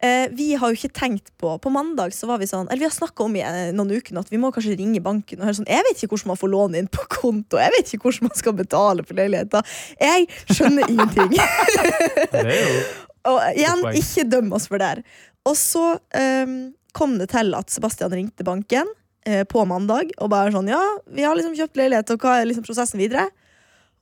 Eh, 0.00 0.30
vi 0.32 0.54
har 0.56 0.70
jo 0.72 0.78
ikke 0.78 0.96
tenkt 0.96 1.26
på 1.36 1.50
På 1.60 1.68
mandag 1.68 2.14
så 2.16 2.24
var 2.24 2.38
vi 2.40 2.46
sånn 2.48 2.70
Eller 2.70 2.80
vi 2.80 2.86
har 2.86 2.94
snakka 2.94 3.26
om 3.26 3.34
i 3.36 3.42
eh, 3.44 3.66
noen 3.76 3.90
uker 3.98 4.16
at 4.16 4.30
vi 4.32 4.38
må 4.40 4.48
kanskje 4.48 4.78
ringe 4.78 5.02
banken 5.04 5.42
og 5.42 5.44
høre 5.44 5.58
sånn 5.58 5.68
Jeg 5.68 5.84
vet 5.84 5.98
ikke 5.98 6.14
hvordan 6.14 6.30
man 6.30 6.38
får 6.40 6.50
låne 6.54 6.80
inn 6.80 6.88
på 6.88 7.04
konto. 7.12 7.58
Jeg 7.60 7.74
vet 7.74 7.92
ikke 7.92 8.06
hvordan 8.06 8.30
man 8.30 8.38
skal 8.38 8.54
betale 8.56 9.04
for 9.04 9.18
leiligheter. 9.18 9.74
Jeg 10.00 10.24
skjønner 10.48 10.88
ingenting. 10.88 11.36
Det 12.32 12.44
er 12.46 12.56
jo 12.56 12.80
Og 13.28 13.36
igjen, 13.52 13.82
ikke 14.00 14.24
døm 14.32 14.54
oss 14.56 14.64
for 14.70 14.80
det 14.80 14.86
her. 14.88 15.00
Og 15.44 15.56
så 15.58 15.82
ehm, 16.16 16.72
kom 16.96 17.18
det 17.20 17.26
til 17.34 17.52
at 17.58 17.68
Sebastian 17.68 18.14
ringte 18.14 18.46
banken 18.48 18.88
eh, 19.28 19.42
på 19.44 19.66
mandag 19.68 20.14
og 20.16 20.30
bare 20.32 20.54
sånn 20.54 20.70
Ja, 20.72 20.80
vi 21.12 21.26
har 21.26 21.36
liksom 21.36 21.52
kjøpt 21.58 21.76
leilighet, 21.76 22.14
og 22.14 22.24
hva 22.24 22.38
er 22.38 22.48
liksom 22.48 22.64
prosessen 22.64 23.02
videre? 23.02 23.26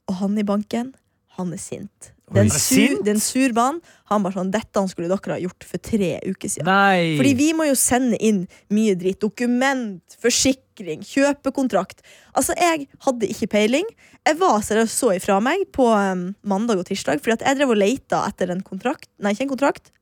Og 0.06 0.21
han 0.23 0.39
i 0.39 0.47
banken, 0.47 0.93
han 1.35 1.50
er 1.50 1.62
sint. 1.62 2.12
Det 2.28 2.42
er 2.42 2.46
en 2.46 2.52
sur, 2.52 2.94
det 3.02 3.12
er 3.12 3.16
en 3.16 3.22
sur 3.25 3.54
mann. 3.56 3.80
Han 4.12 4.25
bare 4.25 4.36
sånn 4.36 4.52
Dette 4.52 4.82
skulle 4.90 5.10
dere 5.10 5.34
ha 5.36 5.40
gjort 5.42 5.66
for 5.69 5.82
tre 5.84 6.10
uker 6.25 6.52
siden. 6.52 6.69
Nei! 6.69 7.16
Fordi 7.20 7.34
vi 7.38 7.48
må 7.56 7.69
jo 7.69 7.76
sende 7.78 8.19
inn 8.25 8.44
mye 8.75 8.96
dritt. 9.00 9.20
Dokument, 9.25 10.16
forsikring, 10.22 11.04
kjøpekontrakt. 11.06 12.02
Altså, 12.38 12.56
jeg 12.60 12.88
hadde 13.06 13.30
ikke 13.32 13.50
peiling. 13.56 13.88
Jeg 14.28 14.40
var 14.40 14.58
seriøst 14.64 15.04
så 15.04 15.12
ifra 15.16 15.38
meg 15.44 15.66
på 15.75 15.88
um, 15.88 16.28
mandag 16.48 16.82
og 16.82 16.88
tirsdag, 16.88 17.22
fordi 17.25 17.38
at 17.38 17.46
jeg 17.48 17.60
drev 17.60 17.76
og 17.76 17.80
leita 17.80 18.25
etter 18.28 18.52
en 18.54 18.64
kontrakt. 18.64 19.08
Nei, 19.22 19.32
ikke 19.36 19.48
en 19.48 19.54
kontrakt. 19.54 19.92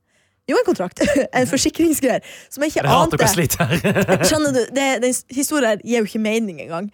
Jo, 0.47 0.55
en 0.55 0.67
kontrakt. 0.67 1.03
en 1.37 1.47
forsikringsgreier. 1.47 2.23
Som 2.51 2.63
jeg 2.63 2.75
ikke 2.75 2.83
jeg 2.83 2.91
ante. 2.95 4.27
Skjønner 4.27 4.55
du, 4.55 4.61
det, 4.75 4.89
Den 5.03 5.15
historien 5.35 5.73
her 5.73 5.83
gir 5.83 6.03
jo 6.03 6.11
ikke 6.11 6.23
mening 6.23 6.61
engang. 6.63 6.91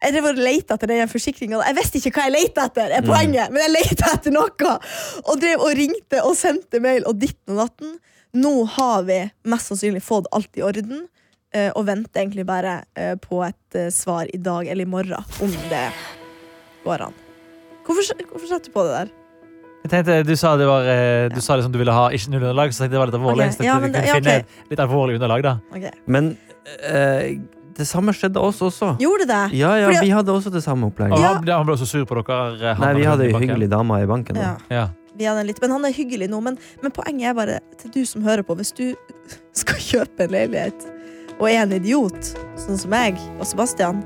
Jeg 0.00 0.14
drev 0.14 0.30
og 0.30 0.38
leita 0.40 0.76
etter 0.78 0.88
den 0.88 1.10
forsikringa. 1.12 1.60
Jeg 1.66 1.76
visste 1.76 2.00
ikke 2.00 2.12
hva 2.16 2.26
jeg 2.28 2.32
leita 2.38 2.66
etter, 2.70 2.92
er 2.96 3.04
poenget, 3.04 3.52
men 3.52 3.60
jeg 3.66 3.72
leita 3.74 4.14
etter 4.14 4.32
noe. 4.32 4.76
Og 5.26 5.40
drev 5.42 5.60
og 5.66 5.74
ringte 5.76 6.22
og 6.24 6.36
sendte 6.40 6.80
mail 6.80 7.04
og 7.10 7.18
ditten 7.20 7.52
og 7.56 7.66
datten. 7.66 7.98
Nå 8.40 8.52
har 8.78 9.04
vi 9.08 9.18
mest 9.50 9.72
sannsynlig 9.72 10.00
fått 10.06 10.28
alt 10.32 10.56
i 10.56 10.62
orden, 10.64 11.02
eh, 11.52 11.68
og 11.74 11.84
venter 11.88 12.22
egentlig 12.22 12.46
bare 12.48 12.78
eh, 12.96 13.16
på 13.20 13.42
et 13.44 13.76
eh, 13.76 13.90
svar 13.92 14.30
i 14.32 14.38
dag 14.40 14.70
eller 14.70 14.86
i 14.86 14.90
morgen, 14.90 15.18
om 15.42 15.56
det 15.68 15.84
går 16.86 17.08
an. 17.10 17.16
Hvorfor, 17.84 18.22
hvorfor 18.30 18.46
setter 18.46 18.70
du 18.70 18.76
på 18.76 18.86
det 18.86 18.94
der? 18.94 19.16
Jeg 19.80 19.90
tenkte, 19.90 20.18
Du 20.28 20.36
sa 20.36 20.56
det 20.60 20.66
var 20.68 20.84
du 20.84 21.34
Du 21.34 21.40
sa 21.40 21.56
liksom 21.56 21.72
du 21.72 21.78
ville 21.80 21.92
ha 21.92 22.10
ikke 22.12 22.30
null 22.30 22.42
underlag, 22.44 22.72
så 22.72 22.84
jeg 22.84 22.90
tenkte 22.90 22.96
det 22.96 23.00
var 23.00 23.10
litt 23.10 23.18
alvorlig. 23.20 23.46
Okay. 23.50 23.66
Ja, 23.66 23.78
men 23.80 23.92
det- 23.92 24.00
kunne 24.04 24.12
ja, 24.12 24.18
finne 24.20 24.70
litt 24.70 24.82
alvorlig 24.84 25.16
underlag, 25.16 25.42
da. 25.42 25.54
Okay. 25.74 25.92
Men 26.06 26.36
eh, 26.84 27.40
det 27.76 27.86
samme 27.88 28.12
skjedde 28.16 28.40
oss 28.42 28.60
også. 28.62 28.94
Gjorde 29.00 29.26
det? 29.30 29.42
Ja, 29.58 29.74
ja, 29.78 29.86
Fordi- 29.88 30.00
vi 30.06 30.10
hadde 30.10 30.32
også 30.32 30.50
det 30.52 30.62
samme 30.64 30.86
opplegget. 30.90 31.18
Ja. 31.20 31.34
han, 31.34 31.44
ble- 31.44 31.56
han 31.56 31.66
ble 31.66 31.74
også 31.76 31.86
sur 31.86 32.04
på 32.04 32.18
dere. 32.22 32.74
han 32.74 32.80
Nei, 32.80 32.94
vi 33.00 33.06
hadde 33.08 33.24
ei 33.28 33.32
hyggelig 33.32 33.68
damer 33.70 34.02
i 34.02 34.06
banken. 34.10 34.34
Da. 34.36 34.40
Ja. 34.40 34.56
Ja. 34.76 34.88
Vi 35.16 35.24
hadde 35.26 35.44
litt, 35.46 35.60
men 35.60 35.70
han 35.74 35.84
er 35.84 35.92
hyggelig 35.92 36.28
nå. 36.30 36.40
Men, 36.42 36.58
men 36.82 36.90
poenget 36.92 37.30
er 37.30 37.34
bare 37.34 37.58
til 37.78 37.90
du 37.90 38.04
som 38.06 38.22
hører 38.22 38.42
på, 38.46 38.56
hvis 38.56 38.72
du 38.72 38.94
skal 39.62 39.76
kjøpe 39.76 40.24
en 40.26 40.30
leilighet 40.30 40.86
og 41.40 41.48
er 41.48 41.62
en 41.62 41.72
idiot, 41.72 42.34
sånn 42.60 42.78
som 42.78 42.90
meg 42.92 43.16
og 43.38 43.46
Sebastian, 43.48 44.02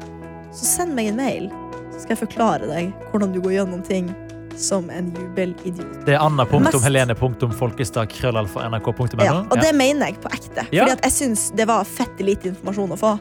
så 0.55 0.65
send 0.65 0.95
meg 0.95 1.09
en 1.11 1.17
mail, 1.19 1.49
så 1.93 2.03
skal 2.05 2.15
jeg 2.17 2.21
forklare 2.29 2.69
deg 2.71 2.93
hvordan 3.11 3.33
du 3.35 3.41
går 3.43 3.57
gjennom 3.59 3.83
ting 3.87 4.13
som 4.57 4.87
en 4.95 5.09
jubelidiot. 5.11 6.05
Det 6.07 6.15
er 6.15 6.21
Mest- 6.31 6.77
anna.helene.folkestad 6.79 8.07
krøllalfa 8.13 8.69
nrk.no. 8.71 9.25
Ja, 9.25 9.41
og 9.51 9.59
det 9.61 9.73
mener 9.75 10.13
jeg 10.13 10.21
på 10.23 10.31
ekte. 10.31 10.63
Ja. 10.71 10.85
Fordi 10.85 10.93
at 10.95 11.03
jeg 11.09 11.13
syns 11.17 11.49
det 11.59 11.67
var 11.67 11.83
fett 11.85 12.21
lite 12.23 12.53
informasjon 12.53 12.95
å 12.95 12.99
få. 13.01 13.13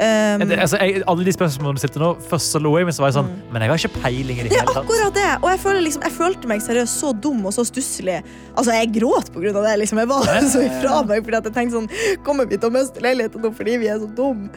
Um, 0.00 0.40
Det- 0.48 0.56
altså, 0.64 0.78
jeg, 0.80 1.02
alle 1.06 1.24
de 1.26 1.32
spørsmålene 1.34 1.76
du 1.76 1.80
stilte 1.82 2.00
nå, 2.00 2.14
først 2.30 2.54
så 2.54 2.60
lo 2.62 2.70
jeg, 2.78 2.86
men 2.88 2.94
så 2.96 3.02
var 3.04 3.10
jeg 3.10 3.16
sånn 3.20 3.28
Mm. 3.28 3.52
Men 3.52 3.62
jeg 3.62 3.68
har 3.70 3.76
ikke 3.82 4.00
peiling 4.02 4.38
i 4.38 4.42
det 4.46 4.50
Det 4.50 4.60
hele 4.60 4.72
tatt. 4.72 4.84
akkurat 4.86 5.14
det! 5.14 5.30
Og 5.42 5.48
jeg, 5.50 5.60
føler 5.60 5.80
liksom, 5.84 6.02
jeg 6.02 6.12
følte 6.12 6.48
meg 6.48 6.60
seriøst 6.64 7.00
så 7.02 7.12
dum 7.20 7.44
og 7.46 7.52
så 7.52 7.64
stusslig. 7.68 8.22
Altså, 8.56 8.72
jeg 8.72 8.92
gråt 8.96 9.28
på 9.34 9.40
grunn 9.44 9.56
av 9.60 9.64
det. 9.68 9.78
Liksom. 9.82 9.98
Jeg 9.98 10.08
var 10.08 10.24
så 10.54 10.62
ifra 10.64 11.02
meg 11.06 11.24
fordi 11.24 11.36
jeg 11.42 11.52
tenkte 11.52 11.76
sånn 11.76 11.90
Kommer 12.24 12.48
vi 12.48 12.56
til 12.56 12.70
å 12.70 12.72
miste 12.72 13.00
leiligheten 13.04 13.42
nå 13.44 13.52
fordi 13.54 13.76
vi 13.82 13.88
er 13.92 13.98
så 14.00 14.08
dumme? 14.16 14.48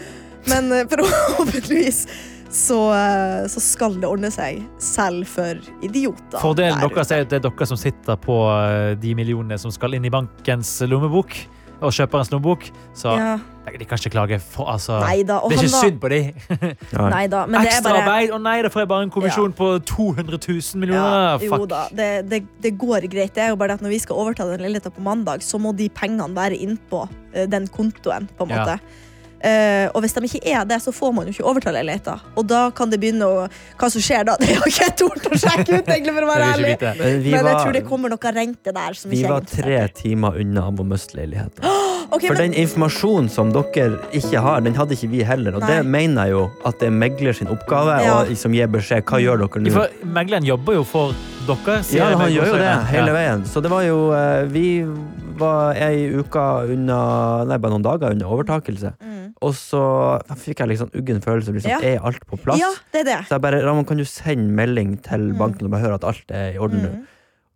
Men 0.48 0.72
eh, 0.72 0.86
forhåpentligvis 0.92 2.08
så, 2.54 2.78
eh, 2.94 3.48
så 3.50 3.60
skal 3.60 3.96
det 4.00 4.06
ordne 4.08 4.30
seg, 4.32 4.62
selv 4.78 5.26
for 5.28 5.58
idioter. 5.82 6.38
Fordelen 6.40 6.80
der 6.80 6.88
deres 6.94 7.12
er 7.12 7.22
at 7.26 7.30
det 7.32 7.40
er 7.44 7.50
dere 7.50 7.66
som 7.68 7.78
sitter 7.78 8.16
på 8.22 8.36
eh, 8.54 8.96
de 9.02 9.16
millionene 9.18 9.58
som 9.60 9.72
skal 9.74 9.96
inn 9.98 10.06
i 10.06 10.12
bankens 10.14 10.76
lommebok. 10.88 11.34
Og 11.84 11.92
kjøper 11.92 12.22
en 12.22 12.28
snobok, 12.30 12.70
Så 12.96 13.12
ja. 13.18 13.34
de 13.68 13.86
kan 13.86 14.00
ikke 14.00 14.12
klage. 14.14 14.40
For, 14.40 14.70
altså, 14.72 15.00
det 15.04 15.30
er 15.30 15.56
ikke 15.58 15.72
synd 15.72 16.00
på 16.00 16.12
de. 16.14 16.20
Ja. 16.94 17.08
Nei 17.16 17.26
da, 17.32 17.44
men 17.46 17.60
det 17.60 17.60
bare 17.60 17.72
Ekstraarbeid! 17.74 18.34
Å 18.36 18.40
nei, 18.44 18.56
da 18.64 18.72
får 18.72 18.86
jeg 18.86 18.92
bare 18.94 19.08
en 19.08 19.14
kommisjon 19.14 19.56
på 19.58 19.70
200 19.90 20.40
000 20.40 20.82
millioner. 20.84 21.44
Ja, 21.44 21.58
jo 21.60 21.68
da, 21.70 21.86
det, 21.92 22.10
det, 22.32 22.44
det 22.64 22.74
går 22.80 23.08
greit. 23.12 23.36
Det 23.36 23.48
er 23.48 23.54
jo 23.54 23.60
bare 23.60 23.74
det 23.74 23.82
at 23.82 23.88
når 23.88 23.96
vi 23.96 24.02
skal 24.04 24.20
overta 24.24 24.48
den 24.48 24.64
leiligheten 24.64 24.96
på 24.96 25.04
mandag, 25.04 25.44
så 25.44 25.60
må 25.62 25.76
de 25.76 25.90
pengene 25.92 26.32
være 26.36 26.60
innpå 26.64 27.06
eh, 27.34 27.50
den 27.52 27.68
kontoen. 27.74 28.30
på 28.38 28.48
en 28.48 28.54
måte. 28.56 28.80
Eh, 28.80 29.03
og 29.94 30.00
hvis 30.04 30.16
de 30.16 30.24
ikke 30.30 30.42
er 30.54 30.68
det, 30.68 30.80
så 30.84 30.94
får 30.96 31.14
man 31.16 31.28
jo 31.28 31.34
ikke 31.36 31.48
overta 31.52 31.74
leiligheter. 31.76 32.22
Og 32.40 32.48
da 32.48 32.66
kan 32.76 32.92
det 32.92 33.00
begynne 33.02 33.28
å 33.28 33.48
Hva 33.80 33.90
som 33.92 34.04
skjer 34.04 34.28
da? 34.30 34.38
Det 34.44 34.56
har 34.56 34.70
ikke 34.70 34.86
jeg 34.88 34.96
tort 35.00 35.28
å 35.28 35.40
sjekke 35.40 35.80
ut, 35.80 35.88
egentlig, 35.88 36.14
for 36.16 36.26
å 36.26 36.30
være 36.32 36.50
ærlig. 36.54 36.76
Men 36.82 37.22
vi 37.24 37.34
jeg 37.36 37.44
tror 37.60 37.76
det 37.76 37.84
kommer 37.88 38.14
noe 38.14 38.34
rente 38.38 38.76
der. 38.76 38.98
Som 38.98 39.12
vi 39.12 39.24
var 39.28 39.44
er 39.44 39.50
tre 39.52 39.82
timer 40.00 40.40
unna 40.44 40.68
av 40.70 40.80
å 40.80 40.88
miste 40.88 41.20
leiligheten. 41.20 41.64
Okay, 42.14 42.28
For 42.30 42.38
men- 42.38 42.52
den 42.52 42.60
informasjonen 42.62 43.30
som 43.32 43.50
dere 43.56 43.96
ikke 44.14 44.42
har, 44.44 44.62
den 44.62 44.76
hadde 44.78 44.94
ikke 44.94 45.08
vi 45.10 45.24
heller. 45.26 45.56
Og 45.58 45.64
Nei. 45.64 45.70
det 45.72 45.86
mener 45.88 46.28
jeg 46.28 46.36
jo 46.36 46.42
at 46.68 46.78
det 46.82 46.90
er 46.92 46.94
megler 46.94 47.34
sin 47.34 47.50
oppgave 47.50 47.96
Ja. 48.04 48.20
og, 48.20 48.30
liksom 48.30 48.54
gir 48.54 48.70
beskjed. 48.70 49.02
Hva 49.08 49.18
gjør 49.24 49.42
dere 49.42 49.64
nå? 49.64 49.72
For 49.74 50.06
Megleren 50.14 50.46
jobber 50.46 50.78
jo 50.78 50.84
for 50.86 51.16
dere. 51.48 51.80
Ja, 51.96 52.12
han 52.20 52.30
gjør 52.30 52.52
jo 52.52 52.60
det 52.62 52.70
ja. 52.70 52.78
hele 52.92 53.16
veien. 53.16 53.46
Så 53.50 53.64
det 53.66 53.72
var 53.74 53.82
jo 53.88 54.12
eh, 54.14 54.44
Vi 54.54 54.84
var 55.40 55.74
ei 55.82 56.06
uke 56.14 56.44
unna 56.76 57.00
Nei, 57.50 57.58
bare 57.58 57.74
noen 57.74 57.86
dager 57.88 58.14
unna 58.14 58.30
overtakelse. 58.30 58.94
Mm. 59.02 59.13
Og 59.44 59.56
så 59.58 59.82
fikk 60.40 60.62
jeg 60.64 60.72
liksom 60.74 60.92
uggen 60.96 61.20
følelse. 61.24 61.54
Liksom, 61.56 61.74
Ja. 61.74 61.80
Er 61.84 62.06
alt 62.08 62.24
på 62.30 62.40
plass? 62.40 62.62
Ja, 62.62 62.70
det 62.94 63.02
er 63.04 63.10
det. 63.12 63.18
Så 63.28 63.36
jeg 63.38 63.44
bare 63.44 63.64
Ramon, 63.66 63.86
kan 63.90 64.00
du 64.00 64.06
sende 64.08 64.48
melding 64.56 64.96
til 65.04 65.34
banken 65.40 65.68
og 65.68 65.74
bare 65.76 65.84
høre 65.88 66.00
at 66.00 66.08
alt 66.14 66.32
er 66.32 66.54
i 66.56 66.62
orden 66.62 66.86
nå? 66.86 66.94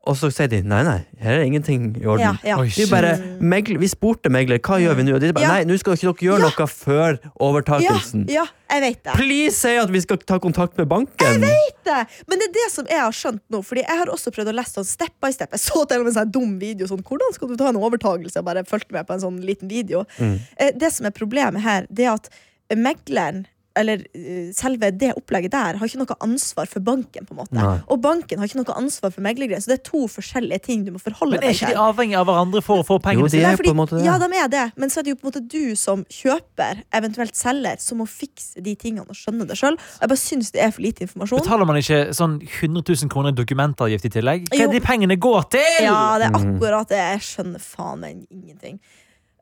Og 0.07 0.15
så 0.15 0.29
sier 0.31 0.47
de 0.47 0.61
nei, 0.63 0.79
nei, 0.87 0.99
her 1.19 1.35
er 1.41 1.43
ingenting 1.43 1.89
i 1.99 2.05
orden. 2.07 2.37
Ja, 2.43 2.53
ja. 2.53 2.57
Oi, 2.61 2.69
Vi, 2.71 2.85
bare, 2.87 3.17
megler, 3.43 3.79
vi 3.81 3.89
spurte 3.91 4.31
megler 4.31 4.61
hva 4.63 4.77
gjør 4.79 4.95
vi 4.95 5.03
nå, 5.03 5.15
og 5.17 5.21
de 5.23 5.33
bare 5.35 5.43
Ja. 5.43 5.49
nei, 5.57 5.65
nå 5.67 5.75
skal 5.81 5.97
ikke 5.97 6.07
dere 6.13 6.25
gjøre 6.29 6.39
Ja. 6.39 6.47
noe 6.47 6.67
før 6.71 7.17
overtakelsen. 7.43 8.23
ja, 8.31 8.45
jeg 8.71 8.81
vet 8.85 9.03
det. 9.03 9.13
Please 9.19 9.55
si 9.59 9.73
at 9.75 9.89
vi 9.91 9.99
skal 10.01 10.17
ta 10.23 10.37
kontakt 10.39 10.77
med 10.77 10.87
banken! 10.87 11.27
Jeg 11.27 11.41
vet 11.41 11.83
det. 11.83 11.99
Men 12.27 12.39
det 12.39 12.47
er 12.49 12.53
det 12.53 12.71
som 12.71 12.85
jeg 12.89 12.99
har 12.99 13.11
skjønt 13.11 13.41
nå. 13.51 13.61
Fordi 13.63 13.83
jeg 13.83 13.97
har 13.99 14.07
også 14.07 14.31
prøvd 14.35 14.51
å 14.53 14.55
lese 14.55 14.73
sånn 14.79 14.85
step 14.87 15.13
by 15.23 15.31
step. 15.31 15.51
Jeg 15.51 15.59
så 15.65 15.83
til 15.87 15.99
og 15.99 16.05
med 16.05 16.15
en 16.15 16.19
sånn 16.23 16.31
dum 16.31 16.57
video. 16.59 16.87
Sånn, 16.87 17.03
hvordan 17.03 17.33
skal 17.35 17.47
du 17.51 17.55
ta 17.59 17.67
en 17.69 17.75
overtagelse? 17.79 18.35
Jeg 18.39 18.45
bare 18.47 18.63
fulgte 18.63 18.91
med 18.95 19.07
på 19.07 19.13
en 19.13 19.19
sånn 19.27 19.39
liten 19.43 19.67
video. 19.69 20.05
Mm. 20.19 20.39
Eh, 20.57 20.71
Det 20.77 20.91
som 20.93 21.05
er 21.05 21.11
problemet 21.11 21.61
her, 21.61 21.87
det 21.91 22.05
er 22.05 22.13
at 22.13 22.29
megleren 22.75 23.45
eller 23.77 24.03
eh, 24.17 24.49
selve 24.57 24.89
det 24.91 25.13
opplegget 25.17 25.53
der 25.53 25.77
har 25.79 25.87
ikke 25.89 26.01
noe 26.01 26.17
ansvar 26.25 26.67
for 26.71 26.83
banken. 26.83 27.25
på 27.27 27.35
en 27.35 27.39
måte 27.43 27.55
Nei. 27.57 27.77
Og 27.93 28.01
banken 28.03 28.39
har 28.41 28.49
ikke 28.49 28.59
noe 28.61 28.75
ansvar 28.77 29.13
for 29.15 29.21
meglergreier. 29.25 29.61
Så 29.63 29.71
det 29.71 29.79
er 29.79 29.83
to 29.89 30.03
forskjellige 30.11 30.59
ting 30.67 30.83
du 30.87 30.91
må 30.95 31.01
forholde 31.03 31.37
deg 31.37 31.41
til. 31.41 31.47
Men 31.47 31.53
er 31.53 31.59
ikke 31.61 31.71
de 31.73 31.81
avhengig 31.85 32.17
av 32.19 32.27
hverandre 32.29 32.61
for 32.65 32.83
å 32.83 32.87
få 32.87 32.99
pengene 33.03 33.29
sine? 33.31 33.43
Nei, 33.47 33.53
er 33.55 33.63
på 33.63 33.73
en 33.73 33.79
måte 33.79 33.97
det. 33.99 34.05
Ja, 34.07 34.17
de 34.21 34.29
er 34.43 34.51
det, 34.53 34.65
men 34.77 34.89
så 34.93 34.99
er 35.01 35.07
det 35.07 35.13
jo 35.15 35.19
på 35.21 35.27
en 35.27 35.31
måte 35.31 35.43
du 35.47 35.75
som 35.79 36.03
kjøper, 36.11 36.83
eventuelt 36.97 37.35
selger, 37.37 37.77
som 37.83 38.01
må 38.01 38.07
fikse 38.09 38.61
de 38.63 38.75
tingene 38.79 39.05
og 39.07 39.15
skjønne 39.17 39.47
det 39.49 39.57
sjøl. 39.59 39.77
Jeg 40.01 40.09
bare 40.11 40.21
syns 40.21 40.51
det 40.55 40.61
er 40.65 40.71
for 40.75 40.81
lite 40.85 41.05
informasjon. 41.07 41.43
Betaler 41.45 41.69
man 41.69 41.79
ikke 41.81 42.01
sånn 42.17 42.37
100 42.41 42.83
000 42.87 43.11
kroner 43.13 43.33
i 43.33 43.37
dokumentavgift 43.37 44.05
i 44.09 44.13
tillegg? 44.17 44.47
Hva 44.51 44.61
er 44.63 44.71
det 44.71 44.79
de 44.81 44.85
pengene 44.85 45.17
går 45.21 45.49
til? 45.57 45.83
Ja, 45.85 46.17
det 46.21 46.29
er 46.31 46.37
Mm. 46.37 46.55
akkurat 46.57 46.87
det. 46.89 46.97
Jeg 46.97 47.21
skjønner 47.27 47.59
faen 47.63 47.99
meg 48.01 48.25
ingenting. 48.31 48.79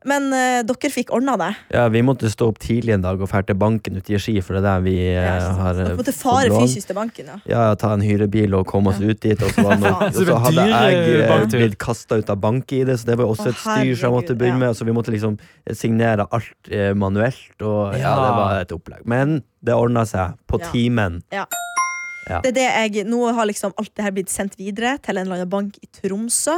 Men 0.04 0.28
uh, 0.30 0.60
dere 0.66 0.90
fikk 0.92 1.08
ordna 1.16 1.34
det. 1.40 1.48
Ja, 1.74 1.86
vi 1.90 2.02
måtte 2.04 2.28
stå 2.30 2.50
opp 2.52 2.58
tidlig 2.62 2.92
en 2.94 3.02
dag 3.02 3.18
og 3.22 3.30
dra 3.30 3.40
til 3.42 3.56
banken 3.58 3.96
ute 3.98 4.14
i 4.14 4.20
Ski, 4.22 4.36
for 4.44 4.54
det 4.54 4.60
er 4.60 4.66
der 4.68 4.84
vi 4.84 4.94
uh, 5.00 5.16
Ja, 5.16 5.48
har 5.58 5.74
Dere 5.78 5.94
eh, 5.94 5.98
måtte 5.98 6.14
fare 6.14 6.52
fysisk 6.52 6.90
til 6.92 6.98
banken, 6.98 7.32
ja. 7.32 7.38
Ja, 7.50 7.62
ta 7.80 7.90
en 7.96 8.04
hyrebil 8.04 8.54
og 8.58 8.66
komme 8.70 8.92
oss 8.92 9.00
Ja. 9.02 9.08
ut 9.10 9.20
dit. 9.24 9.42
Og 9.42 9.50
så, 9.56 9.64
var 9.66 9.78
noe, 9.82 9.94
og 9.96 10.12
Så 10.14 10.22
det 10.22 10.28
så 10.28 10.36
var 10.36 10.44
hadde 10.46 10.66
jeg 10.70 11.26
uh, 11.32 11.46
blitt 11.56 11.78
kasta 11.82 12.20
ut 12.20 12.30
av 12.30 12.40
bank-ID, 12.44 12.92
så 13.00 13.10
det 13.10 13.18
var 13.22 13.32
også 13.32 13.50
et 13.50 13.60
styr 13.64 13.94
som 13.96 14.06
jeg 14.10 14.16
måtte 14.18 14.38
begynne 14.38 14.60
ja. 14.60 14.64
med. 14.68 14.76
Så 14.78 14.86
vi 14.86 14.94
måtte 14.94 15.14
liksom 15.14 15.38
signere 15.74 16.28
alt 16.30 16.72
manuelt, 16.94 17.54
og 17.62 17.96
ja, 17.96 18.04
Ja. 18.06 18.16
det 18.20 18.32
var 18.42 18.60
et 18.62 18.76
opplegg. 18.76 19.02
Men 19.08 19.40
det 19.64 19.74
ordna 19.74 20.04
seg 20.06 20.36
på 20.46 20.60
Ja. 20.62 20.70
timen. 20.70 21.22
Ja. 21.34 21.46
Ja. 22.26 22.40
Det 22.42 22.50
er 22.50 22.56
det 22.56 22.66
jeg, 22.66 23.06
nå 23.06 23.22
har 23.36 23.46
liksom 23.46 23.74
alt 23.78 23.92
det 23.94 24.02
her 24.02 24.14
blitt 24.14 24.32
sendt 24.32 24.58
videre 24.58 24.96
til 24.98 25.14
en 25.16 25.26
eller 25.26 25.42
annen 25.42 25.50
bank 25.50 25.76
i 25.78 25.88
Tromsø, 25.94 26.56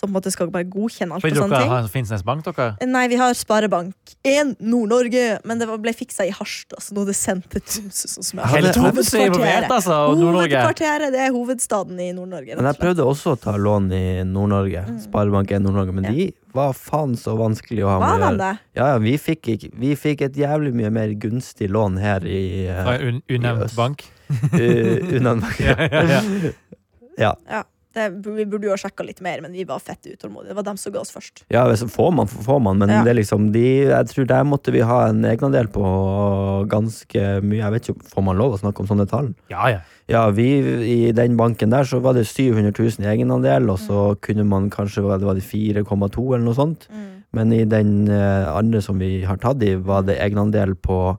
som 0.00 0.08
på 0.08 0.14
en 0.14 0.16
måte 0.16 0.30
skal 0.32 0.48
bare 0.48 0.64
godkjenne 0.64 1.12
alt 1.12 1.24
sånne 1.26 1.48
dere 1.50 1.60
ting. 1.60 1.72
har 1.74 1.88
Finnsnes 1.92 2.22
Bank, 2.24 2.46
dere? 2.46 2.70
Nei, 2.88 3.02
vi 3.12 3.18
har 3.20 3.34
Sparebank1 3.36 4.54
Nord-Norge, 4.64 5.24
men 5.44 5.60
det 5.60 5.68
ble 5.68 5.92
fiksa 5.92 6.24
i 6.24 6.32
Harstad, 6.32 6.80
så 6.80 6.96
nå 6.96 7.04
er 7.04 7.10
det 7.10 7.16
sendt 7.18 7.50
til 7.52 7.64
Tromsø. 7.66 8.08
Sånn 8.14 8.28
som 8.30 8.40
er 8.40 8.48
Hele 8.54 8.72
Hovedkvarteret. 8.72 8.94
Tromsø 8.96 9.20
er 9.20 9.26
involvert, 9.28 9.74
altså. 9.76 9.98
Hovedkvarteret, 10.22 11.12
det 11.12 11.20
er 11.26 11.34
hovedstaden 11.36 12.00
i 12.00 12.08
Nord-Norge. 12.16 12.56
Men 12.56 12.70
jeg 12.70 12.80
prøvde 12.80 13.08
også 13.12 13.34
å 13.36 13.40
ta 13.42 13.54
lån 13.60 13.90
i 13.96 14.04
Nord-Norge. 14.30 14.86
Mm. 14.88 15.02
Sparebank1 15.04 15.66
Nord-Norge, 15.66 15.96
men 15.98 16.08
Ja. 16.08 16.14
de 16.16 16.30
var 16.56 16.72
faen 16.74 17.12
så 17.20 17.36
vanskelig 17.38 17.84
å 17.84 17.92
ha 17.92 17.98
med 18.00 18.08
å 18.08 18.30
gjøre. 18.30 18.48
Ja, 18.78 18.86
ja, 18.94 19.02
vi 19.04 19.18
fikk, 19.20 19.68
vi 19.76 19.92
fikk 20.00 20.24
et 20.30 20.40
jævlig 20.40 20.72
mye 20.80 20.90
mer 20.90 21.12
gunstig 21.12 21.68
lån 21.70 22.00
her 22.00 22.24
i 22.24 22.40
Fra 22.72 22.96
uh, 22.96 23.04
en 23.04 23.20
un 23.20 23.22
unevnt 23.28 23.76
bank? 23.76 24.06
Unnan 25.16 25.44
Ja, 25.60 25.76
ja, 25.78 26.02
ja. 26.14 26.22
Ja. 27.18 27.34
Ja. 27.50 27.62
Det, 27.90 28.04
vi 28.22 28.44
burde 28.46 28.68
jo 28.68 28.70
ha 28.70 28.78
sjekka 28.78 29.02
litt 29.02 29.18
mer, 29.18 29.40
men 29.42 29.50
vi 29.50 29.64
var 29.66 29.80
fett 29.82 30.06
utålmodige. 30.06 30.52
Det 30.52 30.56
var 30.60 30.66
dem 30.68 30.76
som 30.78 30.92
ga 30.94 31.00
oss 31.02 31.10
først. 31.10 31.40
Ja, 31.50 31.64
får 31.74 32.12
man, 32.14 32.28
får 32.30 32.60
man, 32.62 32.78
men 32.78 32.88
Ja. 32.94 33.00
det 33.02 33.10
er 33.10 33.18
liksom 33.18 33.48
de, 33.50 33.64
jeg 33.90 34.06
tror 34.12 34.28
der 34.30 34.44
måtte 34.46 34.70
vi 34.70 34.78
ha 34.86 35.08
en 35.08 35.24
egenandel 35.26 35.66
på 35.74 35.82
ganske 36.70 37.24
mye. 37.42 37.58
Jeg 37.64 37.72
vet 37.74 37.88
ikke, 37.90 38.06
Får 38.12 38.22
man 38.28 38.38
lov 38.38 38.54
å 38.54 38.60
snakke 38.62 38.84
om 38.84 38.86
sånne 38.92 39.08
tall? 39.10 39.32
ja, 39.50 39.66
ja. 39.74 39.80
Ja, 40.10 40.24
vi, 40.34 40.46
I 41.06 41.12
den 41.14 41.36
banken 41.38 41.70
der 41.70 41.84
så 41.86 42.00
var 42.02 42.14
det 42.16 42.24
700 42.26 42.72
000 42.74 43.04
i 43.04 43.10
egenandel, 43.12 43.68
og 43.70 43.78
så 43.78 44.16
kunne 44.20 44.42
man 44.46 44.68
kanskje 44.70 45.04
det 45.06 45.22
var 45.26 45.34
det 45.38 45.44
4,2 45.46 46.24
eller 46.34 46.44
noe 46.48 46.54
sånt. 46.54 46.88
Men 47.32 47.52
i 47.54 47.62
den 47.64 48.08
eh, 48.10 48.48
andre 48.50 48.80
som 48.82 48.98
vi 48.98 49.20
har 49.22 49.38
tatt 49.38 49.62
i, 49.62 49.76
var 49.76 50.02
det 50.02 50.16
egenandel 50.18 50.74
på 50.74 51.16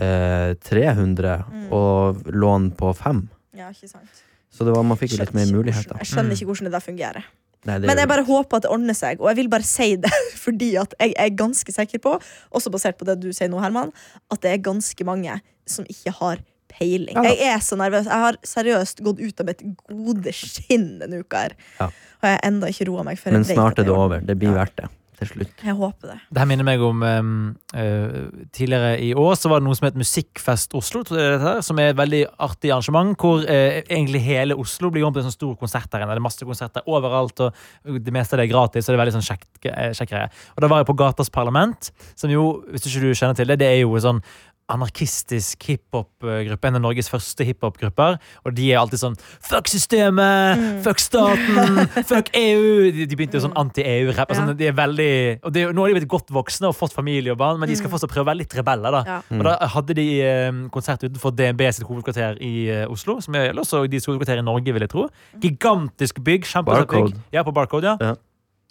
eh, 0.00 0.54
300 0.66 1.44
Mm. 1.50 1.72
og 1.72 2.22
lån 2.32 2.70
på 2.76 2.94
5. 2.96 3.28
Ja, 3.56 3.68
ikke 3.70 3.88
sant. 3.90 4.22
Så 4.50 4.64
det 4.66 4.74
var, 4.74 4.82
man 4.82 4.98
fikk 4.98 5.12
jo 5.14 5.20
litt 5.22 5.34
mer 5.34 5.46
muligheter. 5.52 5.96
Jeg 6.00 6.06
skjønner 6.10 6.32
Mm. 6.32 6.36
ikke 6.38 6.46
hvordan 6.50 6.64
det 6.64 6.72
der 6.72 6.80
fungerer. 6.86 7.24
Nei, 7.66 7.78
det 7.78 7.86
Men 7.86 7.98
jeg 7.98 8.08
bare 8.08 8.24
håper 8.24 8.56
at 8.56 8.62
det 8.62 8.70
ordner 8.72 8.94
seg, 8.96 9.20
og 9.20 9.28
jeg 9.28 9.36
vil 9.36 9.48
bare 9.52 9.62
si 9.68 9.96
det 9.96 10.10
fordi 10.44 10.76
at 10.80 10.94
jeg 10.98 11.12
er 11.18 11.28
ganske 11.36 11.70
sikker 11.72 11.98
på, 12.00 12.14
også 12.56 12.70
basert 12.72 12.96
på 12.98 13.04
det 13.04 13.20
du 13.20 13.28
sier 13.36 13.48
nå, 13.52 13.60
Herman, 13.60 13.92
at 14.32 14.40
det 14.40 14.50
er 14.54 14.62
ganske 14.64 15.04
mange 15.04 15.40
som 15.66 15.84
ikke 15.84 16.10
har 16.18 16.38
peiling. 16.70 17.14
Ja. 17.18 17.22
Jeg 17.22 17.52
er 17.52 17.58
så 17.60 17.76
nervøs. 17.76 18.06
Jeg 18.06 18.24
har 18.24 18.36
seriøst 18.46 19.02
gått 19.02 19.20
ut 19.20 19.40
av 19.40 19.46
mitt 19.46 19.60
gode 19.90 20.32
skinn 20.32 20.98
denne 21.00 21.20
uka 21.20 21.36
her. 21.44 21.52
Ja. 21.80 21.86
Og 21.86 22.22
jeg 22.28 22.32
har 22.38 22.40
enda 22.48 22.66
ikke 22.70 22.86
roa 22.88 23.02
meg 23.04 23.18
Men 23.26 23.44
snart 23.44 23.78
er 23.78 23.84
det 23.84 23.90
over. 23.92 24.20
Det 24.20 24.38
blir 24.38 24.54
Ja. 24.54 24.64
verdt 24.64 24.76
det. 24.76 24.88
Til 25.20 25.28
slutt. 25.28 25.64
Jeg 25.64 25.76
håper 25.76 26.14
det. 26.14 26.18
Det 26.30 26.40
her 26.40 26.48
minner 26.48 26.64
meg 26.64 26.82
om 26.84 27.02
um, 27.04 27.32
uh, 27.76 28.14
Tidligere 28.56 28.94
i 29.04 29.10
år 29.12 29.34
så 29.36 29.50
var 29.52 29.60
det 29.60 29.66
noe 29.66 29.76
som 29.76 29.86
het 29.88 29.98
Musikkfest 30.00 30.72
Oslo, 30.78 31.02
tror 31.04 31.20
det 31.20 31.26
heter, 31.34 31.60
som 31.66 31.80
er 31.82 31.92
et 31.92 31.98
veldig 31.98 32.22
artig 32.40 32.72
arrangement. 32.72 33.12
Hvor 33.20 33.44
uh, 33.44 33.80
egentlig 33.82 34.22
hele 34.24 34.56
Oslo 34.56 34.88
blir 34.92 35.04
om 35.04 35.12
til 35.12 35.20
en 35.20 35.28
sånn 35.28 35.36
stor 35.36 35.58
konsert 35.60 35.90
der 35.92 36.06
inne. 36.06 36.16
Det 36.16 36.22
er 36.22 36.28
masse 36.30 36.48
konserter 36.48 36.88
overalt, 36.88 37.44
og 37.44 38.00
det 38.00 38.14
meste 38.16 38.36
av 38.36 38.40
det 38.40 38.48
er 38.48 38.54
gratis. 38.54 38.86
Så 38.86 38.94
det 38.94 38.98
er 38.98 39.02
veldig 39.04 39.16
sånn 39.18 39.28
kjekk 39.28 39.70
eh, 39.70 39.92
kjekk 39.98 40.14
greie. 40.14 40.30
Og 40.56 40.64
da 40.64 40.70
var 40.72 40.82
jeg 40.82 40.90
på 40.90 40.96
Gatas 41.02 41.32
Parlament, 41.32 41.92
som 42.18 42.32
jo, 42.32 42.46
hvis 42.72 42.88
ikke 42.88 43.04
du 43.04 43.12
kjenner 43.12 43.36
til 43.36 43.52
det, 43.52 43.60
det 43.60 43.68
er 43.68 43.82
jo 43.82 43.92
en 43.98 44.06
sånn 44.06 44.22
anarkistisk 44.70 45.62
hiphop-gruppe. 45.68 46.68
En 46.70 46.78
av 46.78 46.82
Norges 46.84 47.08
første 47.10 47.44
hiphop-grupper. 47.46 48.18
Og 48.46 48.54
de 48.56 48.68
er 48.72 48.78
alltid 48.80 49.00
sånn 49.02 49.16
Fuck 49.44 49.68
systemet! 49.72 50.58
Mm. 50.60 50.80
Fuck 50.86 51.02
staten! 51.02 51.80
fuck 52.10 52.30
EU! 52.38 52.90
De, 52.94 53.06
de 53.10 53.18
begynte 53.18 53.38
jo 53.40 53.44
sånn 53.46 53.56
anti-EU-rapp. 53.60 54.30
Ja. 54.32 54.38
Sånn, 54.40 54.54
de 54.60 54.68
er 54.70 54.76
veldig, 54.78 55.10
og 55.46 55.56
er 55.60 55.74
nå 55.76 55.84
har 55.84 55.92
de 55.92 55.98
blitt 56.00 56.08
godt 56.12 56.32
voksne 56.34 56.70
og 56.70 56.76
fått 56.78 56.94
familie 56.96 57.34
og 57.34 57.40
barn, 57.42 57.60
men 57.60 57.68
de 57.70 57.76
skal 57.76 57.90
Mm. 57.90 57.94
fortsatt 57.96 58.12
prøve 58.12 58.22
å 58.26 58.30
være 58.30 58.38
litt 58.44 58.54
rebeller. 58.54 58.90
da. 58.94 59.02
Ja. 59.06 59.20
Og 59.34 59.44
Da 59.48 59.56
hadde 59.74 59.94
de 59.98 60.06
eh, 60.22 60.50
konsert 60.70 61.02
utenfor 61.02 61.34
DNB 61.34 61.66
sitt 61.74 61.86
hovedkvarter 61.88 62.38
i 62.40 62.54
eh, 62.70 62.86
Oslo. 62.90 63.18
Som 63.20 63.34
er 63.34 63.50
også 63.58 63.84
deres 63.90 64.06
hovedkvarter 64.06 64.38
i 64.38 64.46
Norge, 64.46 64.72
vil 64.72 64.84
jeg 64.86 64.90
tro. 64.92 65.08
Gigantisk 65.42 66.22
bygg. 66.24 66.44
kjempestort 66.46 66.86
Barcode. 66.86 67.12
bygg. 67.12 67.22
Ja, 67.34 67.42
på 67.42 67.52
Barcode, 67.56 67.84
ja. 67.90 67.96
Ja. 68.12 68.14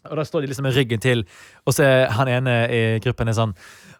Og 0.09 0.15
da 0.15 0.23
står 0.23 0.41
de 0.45 0.47
liksom 0.47 0.63
med 0.63 0.73
ryggen 0.77 1.01
til, 1.03 1.25
og 1.67 1.73
så 1.75 1.83
er 1.83 2.11
han 2.15 2.29
ene 2.31 2.53
i 2.71 2.79
gruppen 3.03 3.27
er 3.27 3.35
sånn 3.35 3.51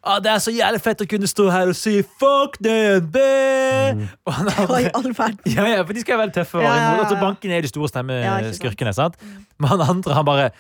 ah, 0.03 0.20
Det 0.20 0.32
er 0.32 0.38
så 0.44 0.51
jævlig 0.53 0.82
fett 0.82 1.01
å 1.03 1.08
kunne 1.10 1.27
stå 1.29 1.50
her 1.51 1.68
og 1.72 1.75
si 1.75 2.01
'fuck 2.01 2.58
DNB'! 2.63 3.18
Og 4.25 4.34
han 4.34 4.48
andre, 4.48 4.91
all 4.96 5.13
ja, 5.46 5.65
ja, 5.68 5.84
for 5.84 5.94
de 5.94 6.00
skal 6.01 6.18
være 6.18 6.24
veldig 6.27 6.36
tøffe. 6.39 6.58
og 6.58 6.63
Ja, 6.63 6.75
ja, 6.75 7.03
ja, 7.03 7.20
banken 7.22 7.51
er 7.51 7.62
de 7.62 7.68
store 7.68 7.88
Ja, 7.89 7.94
sant. 7.94 8.10
stemmeskurkene. 8.56 8.94
sant? 8.94 9.15
Men 9.60 9.70
han 9.70 9.82
andre, 9.82 10.13
han 10.13 10.25
bare 10.25 10.51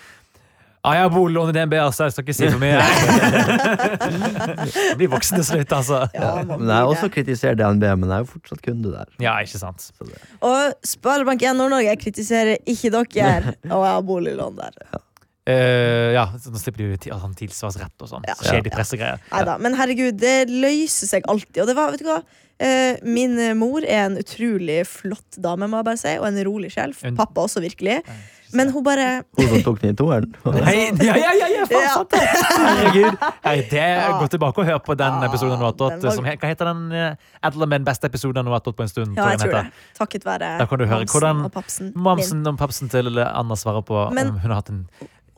Ah, 0.79 0.93
jeg 0.95 1.01
har 1.01 1.09
boliglån 1.11 1.49
i 1.49 1.51
DNB, 1.51 1.73
altså. 1.75 2.05
Jeg 2.07 2.11
skal 2.13 2.23
ikke 2.23 2.33
si 2.37 2.47
for 2.47 2.59
mye. 2.61 2.79
Han 2.79 2.87
blir 5.01 5.09
voksen 5.11 5.35
til 5.41 5.47
slutt, 5.49 5.73
altså. 5.75 5.97
Ja, 6.13 6.29
Ja, 6.39 6.43
men 6.47 6.63
jeg 6.69 6.77
har 6.77 6.87
også 6.87 7.09
kritiserer 7.11 7.11
kritisert 7.11 7.59
DNB, 7.59 7.83
men 7.99 8.07
jeg 8.07 8.15
er 8.15 8.23
jo 8.23 8.29
fortsatt 8.31 8.61
kunde 8.63 8.87
der. 8.93 9.03
Ja, 9.19 9.33
ikke 9.43 9.59
sant. 9.59 9.89
Og 10.39 10.71
Sparebank1 10.87 11.51
Nord-Norge 11.59 11.83
jeg 11.89 11.99
kritiserer 11.99 12.55
ikke 12.65 12.93
dere. 12.95 13.51
Og 13.75 13.83
jeg 13.83 13.91
har 13.91 13.99
boliglån 14.07 14.55
der. 14.61 14.71
Eh, 15.49 16.11
ja, 16.13 16.25
så 16.37 16.51
Nå 16.53 16.59
slipper 16.61 16.77
de 16.83 16.89
jo 16.91 16.97
til- 17.05 17.13
altså, 17.15 17.31
tilsvarsrett 17.41 18.05
og 18.05 18.11
sånn. 18.11 18.27
Ja. 18.29 18.35
Kjedelig 18.41 18.73
pressegreier. 18.75 19.19
Neida, 19.31 19.57
Men 19.59 19.73
herregud, 19.79 20.19
det 20.21 20.47
løser 20.49 21.09
seg 21.09 21.25
alltid. 21.27 21.61
Og 21.63 21.67
det 21.71 21.75
var, 21.79 21.91
vet 21.95 22.03
du 22.05 22.09
hva? 22.11 22.21
Uh, 22.59 22.97
min 23.07 23.37
mor 23.55 23.79
er 23.87 24.09
en 24.09 24.17
utrolig 24.19 24.81
flott 24.85 25.37
dame, 25.39 25.63
må 25.71 25.79
jeg 25.79 25.85
bare 25.87 25.97
si, 26.01 26.17
og 26.19 26.25
en 26.27 26.41
rolig 26.43 26.69
sjel. 26.73 26.91
Pappa 27.15 27.45
også, 27.47 27.61
virkelig. 27.63 28.01
Men 28.51 28.71
hun 28.73 28.83
bare 28.83 29.23
Hun 29.37 29.47
som 29.47 29.61
tok 29.63 29.79
den 29.79 29.93
i 29.93 29.95
toeren. 29.95 30.33
Nei, 30.43 30.89
ja, 31.05 31.13
ja, 31.21 31.31
ja, 31.37 31.47
ja, 31.53 31.65
faen, 31.69 31.83
Ja. 31.85 31.93
sant 31.93 32.09
det! 32.09 32.19
Herregud. 32.57 33.17
Hei, 33.45 33.55
det 33.69 33.73
Ja. 33.79 34.19
Gå 34.19 34.27
tilbake 34.33 34.57
og 34.57 34.65
hør 34.65 34.79
på 34.83 34.97
den 34.97 35.21
Ja, 35.21 35.27
episoden 35.29 35.59
du 35.61 35.71
tatt. 35.77 36.01
Som, 36.15 36.25
hva 36.25 36.49
heter 36.49 36.65
den? 36.65 36.91
eh, 36.91 37.15
Edelman 37.45 37.85
beste 37.85 38.09
episoden 38.09 38.43
hun 38.43 38.51
har 38.51 38.59
tatt 38.65 38.75
på 38.75 38.81
en 38.81 38.89
stund? 38.89 39.15
Ja, 39.15 39.29
jeg 39.29 39.39
tror 39.39 39.51
det. 39.53 39.71
Takket 39.99 40.25
være 40.25 40.49
du 40.79 40.85
mamsen 40.89 41.45
og 41.45 41.53
papsen. 41.53 41.93
Mamsen 41.95 42.47
og 42.47 42.57
papsen 42.57 42.89
til 42.89 43.19
Anna 43.19 43.55
svarer 43.55 43.85
på 43.85 44.11
Men- 44.11 44.29
om 44.33 44.39
hun 44.39 44.49
har 44.51 44.55
hatt 44.63 44.69
en 44.69 44.87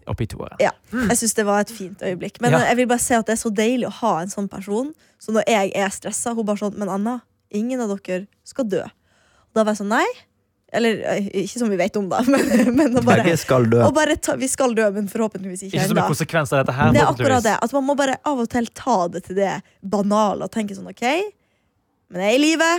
oppi 0.07 0.27
toeren. 0.27 0.57
Ja, 0.59 0.71
jeg 0.91 1.17
syns 1.19 1.33
det 1.37 1.45
var 1.45 1.61
et 1.61 1.69
fint 1.71 1.99
øyeblikk. 2.01 2.39
Men 2.41 2.51
Ja. 2.53 2.59
jeg 2.69 2.77
vil 2.77 2.87
bare 2.87 2.99
si 2.99 3.13
at 3.13 3.25
det 3.25 3.33
er 3.37 3.41
så 3.41 3.51
deilig 3.53 3.87
å 3.87 3.91
ha 4.01 4.19
en 4.21 4.27
sånn 4.29 4.49
person. 4.49 4.93
Så 5.19 5.31
når 5.35 5.43
jeg 5.47 5.71
er 5.75 5.89
stressa, 5.89 6.33
hun 6.35 6.45
bare 6.45 6.57
sånn 6.57 6.77
Men 6.77 6.89
Anna, 6.89 7.21
ingen 7.51 7.79
av 7.81 7.89
dere 7.97 8.27
skal 8.43 8.65
dø. 8.65 8.81
Og 8.83 9.53
Da 9.53 9.63
var 9.63 9.73
jeg 9.73 9.81
sånn 9.85 9.89
Nei, 9.89 10.05
Eller 10.73 11.01
eh, 11.03 11.25
ikke 11.43 11.59
som 11.59 11.69
vi 11.69 11.75
vet 11.75 11.97
om, 11.97 12.07
da, 12.09 12.21
men, 12.31 12.75
men 12.75 12.93
bare, 13.03 13.23
Begge 13.25 13.37
skal 13.37 13.65
dø. 13.69 13.81
ta, 14.21 14.35
Vi 14.39 14.47
skal 14.47 14.73
dø, 14.73 14.89
men 14.91 15.07
forhåpentligvis 15.11 15.63
ikke 15.67 15.75
Ikke 15.75 15.87
som 15.87 15.97
en 15.97 16.03
ennå. 16.03 16.07
konsekvens 16.07 16.53
av 16.53 16.63
dette 16.65 16.75
her. 16.77 16.91
Det 16.93 17.01
er 17.01 17.07
akkurat 17.11 17.43
det. 17.43 17.57
At 17.61 17.73
man 17.73 17.83
må 17.85 17.95
bare 17.97 18.15
av 18.25 18.39
og 18.39 18.49
til 18.49 18.67
ta 18.73 19.07
det 19.09 19.23
til 19.25 19.35
det 19.35 19.61
banale 19.83 20.43
og 20.47 20.51
tenke 20.51 20.73
sånn 20.77 20.87
OK, 20.89 21.03
men 22.11 22.21
jeg 22.23 22.33
er 22.33 22.37
i 22.39 22.41
live, 22.41 22.71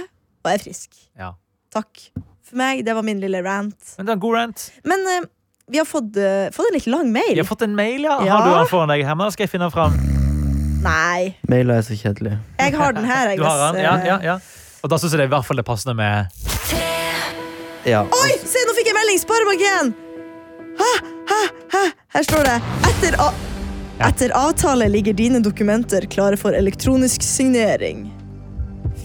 og 0.45 0.51
jeg 0.51 0.59
er 0.59 0.65
frisk. 0.65 0.97
Ja. 1.19 1.35
Takk 1.73 2.01
for 2.43 2.57
meg. 2.57 2.83
Det 2.85 2.95
var 2.95 3.03
min 3.03 3.21
lille 3.21 3.43
rant. 3.45 3.95
Men 3.99 4.07
det 4.07 4.11
er 4.13 4.17
en 4.17 4.25
god 4.25 4.35
rant. 4.37 4.65
Men 4.85 5.07
eh, 5.09 5.29
vi 5.71 5.79
har 5.79 5.85
fått, 5.89 6.17
uh, 6.17 6.49
fått 6.53 6.71
en 6.71 6.75
litt 6.75 6.87
lang 6.91 7.13
mail. 7.13 7.35
Vi 7.35 7.41
har 7.43 7.49
fått 7.49 7.63
en 7.63 7.75
mail, 7.77 8.03
ja. 8.03 8.19
Ja. 8.27 8.41
Har 8.41 8.49
du 8.49 8.59
den 8.59 8.71
foran 8.71 8.93
deg, 8.93 9.05
her? 9.07 9.31
Skal 9.31 9.47
jeg 9.47 9.53
finne 9.55 9.69
den 9.69 9.75
fram? 9.75 9.95
Nei. 10.83 11.37
Mailer 11.49 11.79
er 11.79 11.87
så 11.87 11.95
kjedelig. 11.95 12.35
Jeg 12.59 12.75
har 12.75 12.97
den 12.97 13.07
her. 13.07 13.31
Jeg, 13.31 13.39
Du 13.39 13.45
har 13.47 13.73
den? 13.73 13.83
Ja, 13.85 13.95
ja, 14.07 14.19
ja. 14.23 14.39
Og 14.83 14.91
da 14.91 14.99
syns 14.99 15.15
jeg 15.15 15.21
det 15.21 15.29
er 15.29 15.31
i 15.31 15.35
hvert 15.37 15.47
fall 15.47 15.61
det 15.61 15.67
passende 15.67 15.95
med 15.95 16.27
Ja. 17.87 18.03
Oi, 18.03 18.33
se, 18.47 18.63
nå 18.67 18.75
fikk 18.79 18.91
jeg 18.91 18.97
melding! 18.97 19.21
Sparebanken! 19.23 19.93
Hæ, 20.79 20.91
hæ, 21.31 21.39
hæ? 21.75 21.83
Her 22.15 22.27
står 22.27 22.47
det 22.49 22.59
Etter, 22.91 23.17
a 23.23 23.31
Ja. 23.99 24.09
Etter 24.09 24.35
avtale 24.35 24.89
ligger 24.91 25.15
dine 25.15 25.39
dokumenter 25.43 26.07
klare 26.11 26.39
for 26.39 26.55
elektronisk 26.57 27.23
signering. 27.23 28.09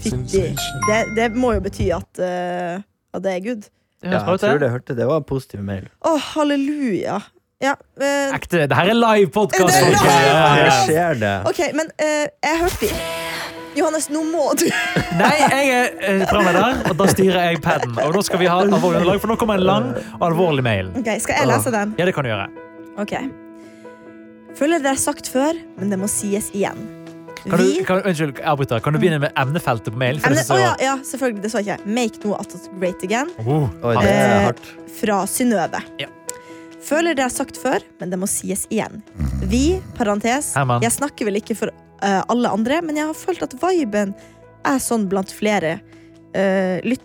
Fitti. 0.01 0.55
Det, 0.87 1.01
det 1.17 1.27
må 1.37 1.53
jo 1.57 1.61
bety 1.65 1.89
at, 1.93 2.09
uh, 2.21 2.81
at 3.13 3.25
det 3.25 3.33
er 3.35 3.43
good. 3.45 3.67
Det 3.97 4.11
ja, 4.13 4.19
jeg 4.19 4.39
tror 4.39 4.59
det. 4.59 4.59
det 4.61 4.69
hørte 4.69 4.95
det 4.97 5.07
var 5.09 5.23
en 5.23 5.25
positiv 5.25 5.63
mail. 5.65 5.87
Å, 6.05 6.13
halleluja. 6.35 7.17
Ja, 7.63 7.73
eh, 7.97 8.35
Ekte. 8.35 8.67
Det 8.69 8.77
her 8.77 8.91
er 8.91 8.97
live 8.97 9.31
podkast. 9.33 9.73
Det 9.73 9.79
er 9.81 9.95
live 9.95 10.33
Her 10.37 10.69
skjer 10.83 11.17
det. 11.23 11.31
OK, 11.49 11.61
men 11.73 11.89
eh, 11.97 12.27
jeg 12.45 12.59
hørte 12.61 12.89
Johannes, 13.77 14.07
nå 14.13 14.21
må 14.25 14.51
du 14.57 14.65
Nei, 15.21 15.33
jeg 15.41 15.71
er 15.73 15.89
eh, 16.01 16.21
programleder, 16.29 16.83
og 16.91 16.99
da 17.01 17.07
styrer 17.09 17.49
jeg 17.49 17.61
paden. 17.65 17.97
Og 18.05 18.13
nå 18.13 18.21
skal 18.25 18.41
vi 18.41 18.49
ha 18.49 18.59
alvorlig 18.61 19.01
underlag, 19.01 19.21
for 19.23 19.33
nå 19.33 19.39
kommer 19.41 19.57
en 19.57 19.65
lang 19.65 19.89
og 20.19 20.27
alvorlig 20.29 20.65
mail. 20.65 20.93
Ok, 20.97 21.09
Skal 21.25 21.41
jeg 21.41 21.49
lese 21.49 21.73
den? 21.73 21.97
Ja, 21.97 22.05
det 22.09 22.13
kan 22.17 22.25
du 22.27 22.33
gjøre. 22.33 22.47
Ok 22.97 23.17
Føler 24.57 24.81
det 24.81 24.89
er 24.89 24.97
sagt 24.97 25.27
før, 25.29 25.57
men 25.77 25.91
det 25.93 25.99
må 26.01 26.09
sies 26.09 26.47
igjen. 26.57 26.79
Kan 27.47 27.61
du, 27.61 27.83
kan, 27.87 28.01
unnskyld, 28.03 28.39
jeg. 28.39 28.83
Kan 28.83 28.95
du 28.95 28.99
begynne 28.99 29.19
med 29.23 29.31
emnefeltet 29.39 29.93
på 29.93 29.99
mail? 29.99 30.19
Emne, 30.25 30.43
så... 30.43 30.57
å, 30.57 30.61
ja, 30.61 30.73
ja, 30.83 30.95
selvfølgelig. 31.05 31.43
Det 31.45 31.51
så 31.53 31.61
jeg 31.63 31.79
ikke. 31.79 31.95
Make 31.97 32.21
noe 32.25 32.39
attåt 32.43 32.67
great 32.81 33.03
again. 33.07 33.31
Oh, 33.45 33.67
det 34.01 34.11
er 34.11 34.47
Eh. 34.47 34.71
Fra 34.97 35.21
Synnøve. 35.29 35.81
Ja. 36.01 36.07
Føler 36.87 37.17
det 37.17 37.25
er 37.25 37.33
sagt 37.33 37.59
før, 37.59 37.83
men 37.99 38.13
det 38.13 38.19
må 38.19 38.29
sies 38.31 38.63
igjen. 38.73 39.01
Vi, 39.51 39.79
parentes, 39.97 40.53
Herman. 40.55 40.81
jeg 40.81 40.95
snakker 40.95 41.27
vel 41.27 41.39
ikke 41.41 41.57
for 41.59 41.73
uh, 41.73 42.23
alle 42.31 42.51
andre, 42.53 42.79
men 42.85 42.97
jeg 42.97 43.09
har 43.09 43.17
følt 43.17 43.43
at 43.43 43.55
viben 43.61 44.15
er 44.67 44.79
sånn 44.83 45.07
blant 45.11 45.33
flere. 45.35 45.77
Uh, 46.31 46.79
lytt... 46.87 47.03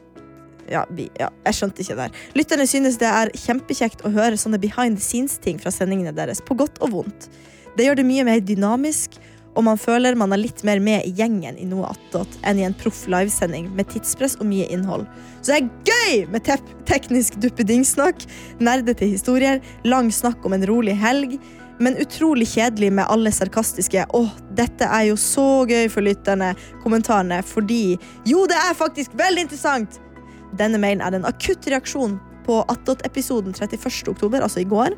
Ja, 0.71 0.85
vi, 0.95 1.09
ja, 1.19 1.29
jeg 1.49 1.59
skjønte 1.59 1.83
ikke 1.83 1.97
det 1.99 2.05
der. 2.07 2.21
Lytterne 2.39 2.67
synes 2.71 2.97
det 3.01 3.11
er 3.11 3.33
kjempekjekt 3.37 4.07
å 4.07 4.13
høre 4.15 4.39
sånne 4.41 4.61
behind 4.63 4.97
the 4.97 5.05
scenes-ting 5.05 5.59
fra 5.61 5.73
sendingene 5.75 6.15
deres, 6.17 6.41
på 6.41 6.57
godt 6.57 6.79
og 6.85 6.95
vondt. 6.95 7.29
Det 7.77 7.89
gjør 7.89 7.99
det 7.99 8.07
mye 8.09 8.25
mer 8.29 8.41
dynamisk, 8.45 9.19
og 9.53 9.65
man 9.67 9.81
føler 9.81 10.17
man 10.19 10.33
er 10.33 10.41
litt 10.41 10.63
mer 10.65 10.81
med 10.81 11.05
i 11.07 11.13
gjengen 11.17 11.59
i 11.61 11.67
noe 11.69 11.91
attåt 11.93 12.39
enn 12.49 12.61
i 12.61 12.67
en 12.67 12.77
proff 12.77 13.05
livesending 13.11 13.69
med 13.77 13.91
tidspress 13.93 14.39
og 14.41 14.49
mye 14.49 14.69
innhold. 14.73 15.05
Så 15.43 15.53
det 15.53 15.59
er 15.59 15.91
gøy 15.93 16.31
med 16.33 16.47
te 16.47 16.57
teknisk 16.89 17.37
duppedingsnakk, 17.43 18.25
nerdete 18.63 19.09
historier, 19.09 19.61
lang 19.85 20.11
snakk 20.13 20.45
om 20.47 20.57
en 20.57 20.67
rolig 20.69 20.97
helg, 20.99 21.37
men 21.83 21.99
utrolig 22.01 22.47
kjedelig 22.53 22.93
med 22.93 23.09
alle 23.11 23.33
sarkastiske 23.33 24.07
'Åh, 24.09 24.31
dette 24.55 24.85
er 24.85 25.09
jo 25.11 25.17
så 25.17 25.65
gøy 25.67 25.89
for 25.91 26.01
lytterne' 26.01 26.57
kommentarene, 26.83 27.43
fordi 27.43 27.99
Jo, 28.25 28.47
det 28.47 28.57
er 28.57 28.75
faktisk 28.75 29.11
veldig 29.15 29.49
interessant! 29.49 30.01
Denne 30.57 30.79
mailen 30.79 31.01
er 31.01 31.15
en 31.17 31.25
akutt 31.25 31.67
reaksjon 31.67 32.21
på 32.47 32.65
Attåt-episoden 32.69 33.55
31. 33.55 34.09
oktober, 34.09 34.43
altså 34.43 34.61
i 34.61 34.69
går, 34.69 34.97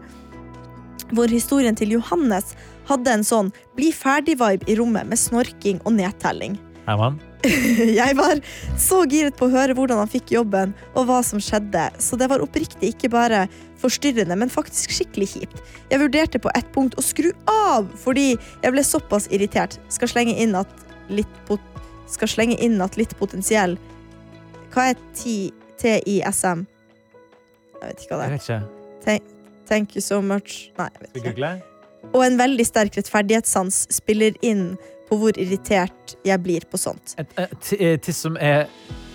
hvor 1.13 1.29
historien 1.33 1.77
til 1.77 1.93
Johannes 1.97 2.55
hadde 2.89 3.13
en 3.13 3.25
sånn 3.27 3.53
bli 3.77 3.91
ferdig-vibe 3.95 4.69
i 4.71 4.77
rommet 4.79 5.09
med 5.09 5.21
snorking 5.21 5.81
og 5.85 5.97
nedtelling. 5.99 6.59
Herman. 6.87 7.21
Jeg 8.01 8.17
var 8.17 8.41
så 8.81 9.03
giret 9.09 9.37
på 9.37 9.47
å 9.49 9.53
høre 9.53 9.75
hvordan 9.77 10.01
han 10.01 10.09
fikk 10.09 10.33
jobben, 10.33 10.73
og 10.97 11.09
hva 11.09 11.19
som 11.25 11.41
skjedde, 11.43 11.91
så 12.01 12.17
det 12.21 12.29
var 12.33 12.45
oppriktig 12.45 12.95
ikke 12.95 13.11
bare 13.13 13.45
forstyrrende, 13.81 14.37
men 14.41 14.53
faktisk 14.53 14.95
skikkelig 14.97 15.29
kjipt. 15.35 15.61
Jeg 15.91 16.01
vurderte 16.01 16.41
på 16.41 16.53
ett 16.57 16.71
punkt 16.73 16.97
å 17.01 17.05
skru 17.05 17.31
av, 17.51 17.89
fordi 18.01 18.31
jeg 18.37 18.73
ble 18.73 18.85
såpass 18.85 19.29
irritert. 19.33 19.77
Skal 19.93 20.13
slenge 20.13 20.37
inn 20.41 20.57
at 20.57 20.73
litt, 21.13 21.41
pot 21.49 21.61
skal 22.09 22.29
slenge 22.29 22.57
inn 22.65 22.81
at 22.85 22.97
litt 23.01 23.15
potensiell 23.17 23.79
Hva 24.75 24.91
er 24.93 24.99
T- 25.17 25.53
TISM? 25.81 26.65
Jeg 27.81 27.91
vet 27.91 28.03
ikke 28.05 28.17
hva 28.17 28.19
det 28.21 28.27
er. 28.27 28.35
Jeg 28.35 28.39
vet 28.39 28.49
ikke. 28.49 28.61
Thank, 29.05 29.34
thank 29.69 29.95
you 29.97 30.01
so 30.03 30.21
much. 30.23 30.71
Nei, 30.79 30.89
jeg 30.95 31.07
vet 31.23 31.33
ikke. 31.35 31.53
Og 32.15 32.21
en 32.27 32.37
veldig 32.39 32.67
sterk 32.69 32.97
rettferdighetssans 32.99 33.87
spiller 33.95 34.35
inn 34.45 34.75
på 35.09 35.17
hvor 35.21 35.37
irritert 35.41 36.15
jeg 36.25 36.41
blir 36.45 36.65
på 36.71 36.79
sånt. 36.81 37.15
Et, 37.19 37.27
et, 37.39 37.55
et, 37.73 37.73
et 37.95 38.03
tiss 38.05 38.21
som 38.27 38.37
er 38.41 38.67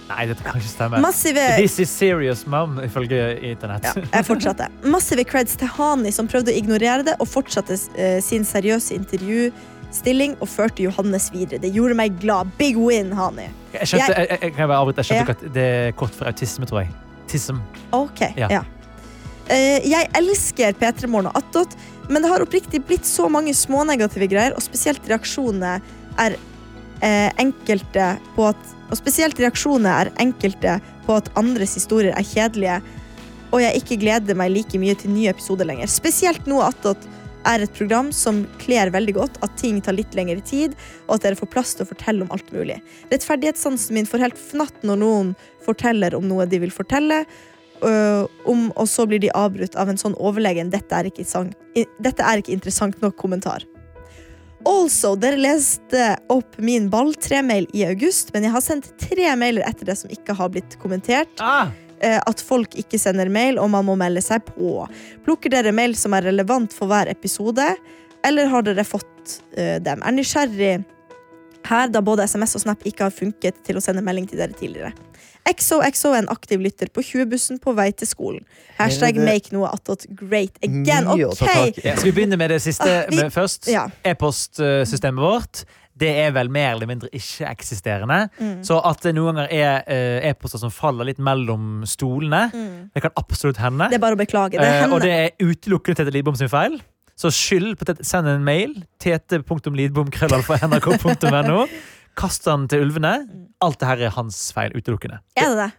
Nei, 0.10 0.24
dette 0.26 0.42
kan 0.42 0.56
ikke 0.58 0.66
stemme. 0.72 0.98
Massive 1.06 1.44
This 1.60 1.76
is 1.84 1.90
serious, 1.94 2.48
mom, 2.50 2.80
ifølge 2.82 3.20
internett. 3.46 3.84
ja, 3.86 3.94
jeg 4.16 4.26
fortsatte. 4.26 4.66
Massive 4.96 5.22
creds 5.30 5.54
til 5.62 5.70
Hani, 5.70 6.10
som 6.12 6.26
prøvde 6.26 6.50
å 6.50 6.58
ignorere 6.58 7.04
det 7.06 7.14
og 7.22 7.30
fortsatte 7.30 7.78
eh, 7.94 8.18
sin 8.26 8.42
seriøse 8.42 8.98
intervjustilling 8.98 10.34
og 10.42 10.50
førte 10.50 10.82
Johannes 10.88 11.30
videre. 11.30 11.62
Det 11.62 11.70
gjorde 11.76 11.94
meg 12.02 12.18
glad. 12.24 12.50
Big 12.58 12.74
win, 12.82 13.14
Hani. 13.14 13.52
Jeg 13.76 13.86
skjønte, 13.92 14.08
Jeg- 14.18 14.18
jeg, 14.18 14.40
jeg, 14.42 14.96
jeg 14.98 15.06
skjønte 15.12 15.14
Ja. 15.14 15.38
at 15.38 15.46
det 15.54 15.68
er 15.78 15.92
kort 15.92 16.18
for 16.18 16.26
autisme, 16.26 16.66
tror 16.66 16.82
jeg. 16.82 16.90
Tism. 17.30 17.62
Ok, 17.94 18.22
Ja. 18.36 18.48
ja. 18.50 18.64
Eh, 19.50 19.82
jeg 19.90 20.10
elsker 20.18 20.76
P3 20.78 21.10
Morgen 21.10 21.32
og 21.32 21.40
Attåt, 21.40 21.74
men 22.10 22.22
det 22.22 22.30
har 22.30 22.44
oppriktig 22.44 22.84
blitt 22.86 23.08
så 23.08 23.26
mange 23.34 23.56
smånegative 23.58 24.28
greier, 24.30 24.54
og 24.54 24.62
spesielt 24.62 25.06
reaksjonene 25.10 25.80
er 26.22 26.36
eh, 27.02 27.30
enkelte 27.42 28.16
på 28.36 28.52
at 28.52 28.76
Og 28.90 28.98
spesielt 28.98 29.38
reaksjonene 29.38 29.92
er 30.02 30.10
enkelte 30.18 30.80
på 31.06 31.14
at 31.14 31.28
andres 31.38 31.76
historier 31.78 32.10
er 32.18 32.26
kjedelige, 32.26 32.80
og 33.54 33.62
jeg 33.62 33.84
ikke 33.84 34.00
gleder 34.02 34.34
meg 34.34 34.50
like 34.50 34.80
mye 34.82 34.96
til 34.98 35.14
nye 35.14 35.30
episoder 35.30 35.68
lenger. 35.70 35.86
Spesielt 35.86 36.48
nå 36.50 36.58
Attåt 36.66 37.06
er 37.46 37.62
et 37.62 37.76
program 37.78 38.10
som 38.10 38.42
kler 38.58 38.90
veldig 38.90 39.14
godt 39.14 39.38
at 39.46 39.54
ting 39.62 39.78
tar 39.78 39.94
litt 39.94 40.18
lengre 40.18 40.42
tid, 40.42 40.74
og 41.06 41.20
at 41.20 41.28
dere 41.28 41.38
får 41.38 41.52
plass 41.54 41.76
til 41.78 41.86
å 41.86 41.92
fortelle 41.92 42.26
om 42.26 42.34
alt 42.34 42.50
mulig. 42.50 42.80
Rettferdighetssansen 43.14 43.94
min 43.94 44.10
får 44.10 44.26
helt 44.26 44.42
fnatt 44.42 44.82
når 44.82 45.02
noen 45.06 45.32
forteller 45.62 46.18
om 46.18 46.26
noe 46.26 46.50
de 46.50 46.64
vil 46.66 46.74
fortelle, 46.74 47.22
om, 47.82 48.65
og 48.76 48.88
så 48.92 49.06
blir 49.08 49.22
de 49.24 49.30
avbrutt 49.32 49.78
av 49.80 49.89
en 49.89 49.98
sånn 49.98 50.18
overlegen 50.20 50.70
'dette 50.70 50.96
er 50.96 51.08
ikke, 51.08 51.24
dette 52.00 52.24
er 52.26 52.42
ikke 52.42 52.52
interessant 52.56 52.98
nok' 53.02 53.15
kommentar. 53.15 53.63
Also, 54.68 55.13
dere 55.15 55.39
leste 55.39 56.15
opp 56.32 56.58
min 56.60 56.89
balltre-mail 56.92 57.70
i 57.76 57.86
august, 57.88 58.34
men 58.34 58.44
jeg 58.44 58.54
har 58.56 58.63
sendt 58.63 58.92
tre 59.00 59.30
mailer 59.39 59.63
etter 59.68 59.88
det 59.88 59.96
som 60.02 60.12
ikke 60.12 60.36
har 60.36 60.52
blitt 60.52 60.76
kommentert. 60.82 61.32
Ah, 61.39 61.72
eh, 62.02 62.20
At 62.28 62.44
folk 62.44 62.76
ikke 62.76 63.00
sender 63.00 63.32
mail, 63.32 63.60
og 63.60 63.70
man 63.72 63.88
må 63.88 63.96
melde 63.96 64.22
seg 64.22 64.44
på. 64.52 64.84
Plukker 65.24 65.54
dere 65.54 65.72
mail 65.72 65.96
som 65.96 66.13
er 66.13 66.28
relevant 66.28 66.76
for 66.76 66.92
hver 66.92 67.08
episode, 67.08 67.65
eller 68.26 68.52
har 68.52 68.65
dere 68.68 68.84
fått 68.84 69.39
uh, 69.56 69.80
dem? 69.80 70.02
Er 70.04 70.12
nysgjerrig 70.12 70.74
her, 71.70 71.88
da 71.88 72.02
både 72.04 72.26
SMS 72.28 72.58
og 72.58 72.65
Snap 72.65 72.84
ikke 72.84 73.08
har 73.08 73.15
funket 73.15 73.62
til 73.63 73.80
å 73.80 73.84
sende 73.84 74.04
melding 74.04 74.28
til 74.28 74.42
dere 74.42 74.56
tidligere. 74.60 74.92
XOXO 75.47 76.12
er 76.13 76.17
en 76.23 76.30
aktiv 76.30 76.60
lytter 76.62 76.88
på 76.93 77.02
20-bussen 77.02 77.60
på 77.63 77.73
vei 77.78 77.91
til 77.91 78.08
skolen. 78.08 78.43
Hashtag 78.78 79.13
det 79.15 79.25
make 79.25 79.52
noe 79.56 79.67
attåt 79.71 80.06
great 80.15 80.58
again. 80.63 81.08
OK! 81.08 81.41
ja, 81.84 81.95
skal 81.95 82.06
vi 82.06 82.12
begynne 82.12 82.38
med 82.38 82.49
det 82.54 82.62
siste 82.62 82.84
Ah, 82.86 83.06
vi- 83.10 83.15
med 83.23 83.32
først? 83.34 83.67
Ja. 83.71 83.88
E-postsystemet 84.06 85.21
vårt. 85.23 85.63
Det 85.99 86.08
er 86.15 86.32
vel 86.32 86.47
mer 86.49 86.71
eller 86.78 86.88
mindre 86.88 87.10
ikke-eksisterende. 87.12 88.30
Mm. 88.39 88.62
Så 88.63 88.78
at 88.88 89.02
det 89.04 89.12
noen 89.17 89.36
ganger 89.36 89.49
er 89.52 89.84
eh, 89.88 90.30
e-poster 90.30 90.58
som 90.62 90.71
faller 90.71 91.04
litt 91.10 91.19
mellom 91.19 91.82
stolene, 91.86 92.45
Mm. 92.54 92.89
det 92.93 93.02
kan 93.02 93.12
absolutt 93.19 93.58
hende. 93.60 93.89
Det 93.89 93.95
er 93.95 93.99
bare 94.06 94.15
å 94.15 94.17
beklage. 94.21 94.52
Det 94.52 94.60
Eh, 94.63 94.88
og 94.93 95.02
det 95.02 95.12
er 95.12 95.30
utelukkende 95.43 95.95
Tete 95.97 96.12
Lidbom 96.15 96.36
sin 96.39 96.47
feil. 96.47 96.80
Så 97.19 97.28
skyld 97.36 97.75
på 97.75 97.84
Tete. 97.86 98.04
Send 98.06 98.28
en 98.32 98.43
mail. 98.45 98.78
tete.lidbom.krøllalfa.nrk.no. 99.02 101.67
Kast 102.17 102.45
han 102.50 102.67
til 102.72 102.82
ulvene. 102.88 103.13
Alt 103.62 103.80
det 103.80 103.88
her 103.88 104.02
er 104.10 104.15
hans 104.15 104.50
feil. 104.56 104.72
Utelukkende. 104.76 105.19
Er 105.38 105.54
det 105.54 105.58
det? 105.62 105.69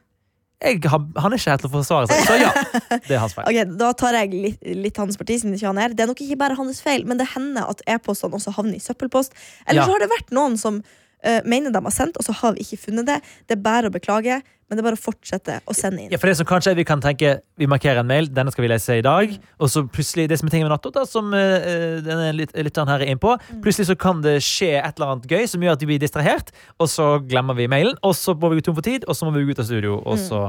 Jeg, 0.60 0.80
han 0.92 1.32
er 1.32 1.38
ikke 1.38 1.50
her 1.54 1.60
til 1.62 1.70
å 1.70 1.72
forsvare 1.72 2.08
seg, 2.10 2.18
så 2.28 2.34
ja. 2.36 2.50
Det 3.08 3.14
er 3.16 3.22
hans 3.22 3.32
feil. 3.32 3.46
Ok, 3.48 3.76
Da 3.80 3.92
tar 3.96 4.12
jeg 4.18 4.34
litt, 4.36 4.58
litt 4.76 4.98
hans 5.00 5.16
parti, 5.16 5.38
siden 5.40 5.54
ikke 5.56 5.70
han 5.70 5.78
er. 5.80 5.94
Det 5.96 6.04
er 6.04 6.10
nok 6.10 6.20
ikke 6.20 6.36
bare 6.42 6.56
hans 6.58 6.82
feil, 6.84 7.06
men 7.08 7.16
det 7.16 7.30
hender 7.32 7.64
at 7.72 7.80
e-postene 7.88 8.36
også 8.36 8.52
havner 8.58 8.76
i 8.76 8.82
søppelpost. 8.84 9.32
Eller 9.66 9.80
Ja. 9.80 9.86
så 9.88 9.94
har 9.96 10.04
det 10.04 10.10
vært 10.12 10.34
noen 10.36 10.58
som 10.60 10.82
eh, 11.24 11.40
mener 11.44 11.72
de 11.74 11.82
har 11.84 11.94
sendt, 11.94 12.16
og 12.20 12.26
så 12.26 12.34
har 12.42 12.56
vi 12.56 12.64
ikke 12.64 12.78
funnet 12.88 13.08
det. 13.08 13.20
Det 13.48 13.56
er 13.58 13.62
bare 13.64 13.90
å 13.90 13.94
beklage, 13.94 14.40
men 14.70 14.78
det 14.78 14.84
er 14.84 14.86
bare 14.86 14.98
å 14.98 15.02
fortsette 15.02 15.56
å 15.66 15.74
sende 15.74 16.04
inn. 16.04 16.12
Ja, 16.14 16.18
for 16.22 16.30
det 16.30 16.36
som 16.38 16.46
kanskje 16.46 16.70
er 16.72 16.78
vi 16.78 16.84
kan 16.86 17.00
tenke 17.02 17.40
Vi 17.58 17.66
markerer 17.66 18.04
en 18.04 18.06
mail, 18.06 18.28
denne 18.30 18.52
skal 18.54 18.62
vi 18.62 18.70
lese 18.70 19.00
i 19.00 19.02
dag. 19.02 19.32
Og 19.58 19.70
så 19.72 19.82
plutselig, 19.82 20.28
det 20.30 20.38
som 20.38 20.46
er 20.46 20.54
tingen 20.54 20.68
med 20.68 20.74
natto 20.76 21.04
som 21.10 21.32
uh, 21.34 21.98
denne 22.06 22.30
lytteren 22.38 22.88
her 22.88 23.02
er 23.02 23.10
inn 23.10 23.18
på 23.20 23.34
Plutselig 23.64 23.88
så 23.90 23.96
kan 23.98 24.22
det 24.22 24.36
skje 24.46 24.76
et 24.78 24.94
eller 24.94 25.16
annet 25.16 25.26
gøy 25.26 25.48
som 25.50 25.66
gjør 25.66 25.74
at 25.74 25.82
vi 25.82 25.90
blir 25.90 26.02
distrahert, 26.02 26.54
og 26.78 26.86
så 26.92 27.12
glemmer 27.26 27.58
vi 27.58 27.66
mailen, 27.70 27.98
og 28.06 28.14
så 28.14 28.36
må 28.38 28.52
vi 28.52 28.60
gå 28.60 28.68
tom 28.70 28.78
for 28.78 28.86
tid, 28.86 29.04
og 29.08 29.18
så 29.18 29.26
må 29.26 29.34
vi 29.34 29.44
gå 29.48 29.56
ut 29.56 29.62
av 29.64 29.66
studio, 29.66 29.98
og 30.06 30.22
så 30.22 30.44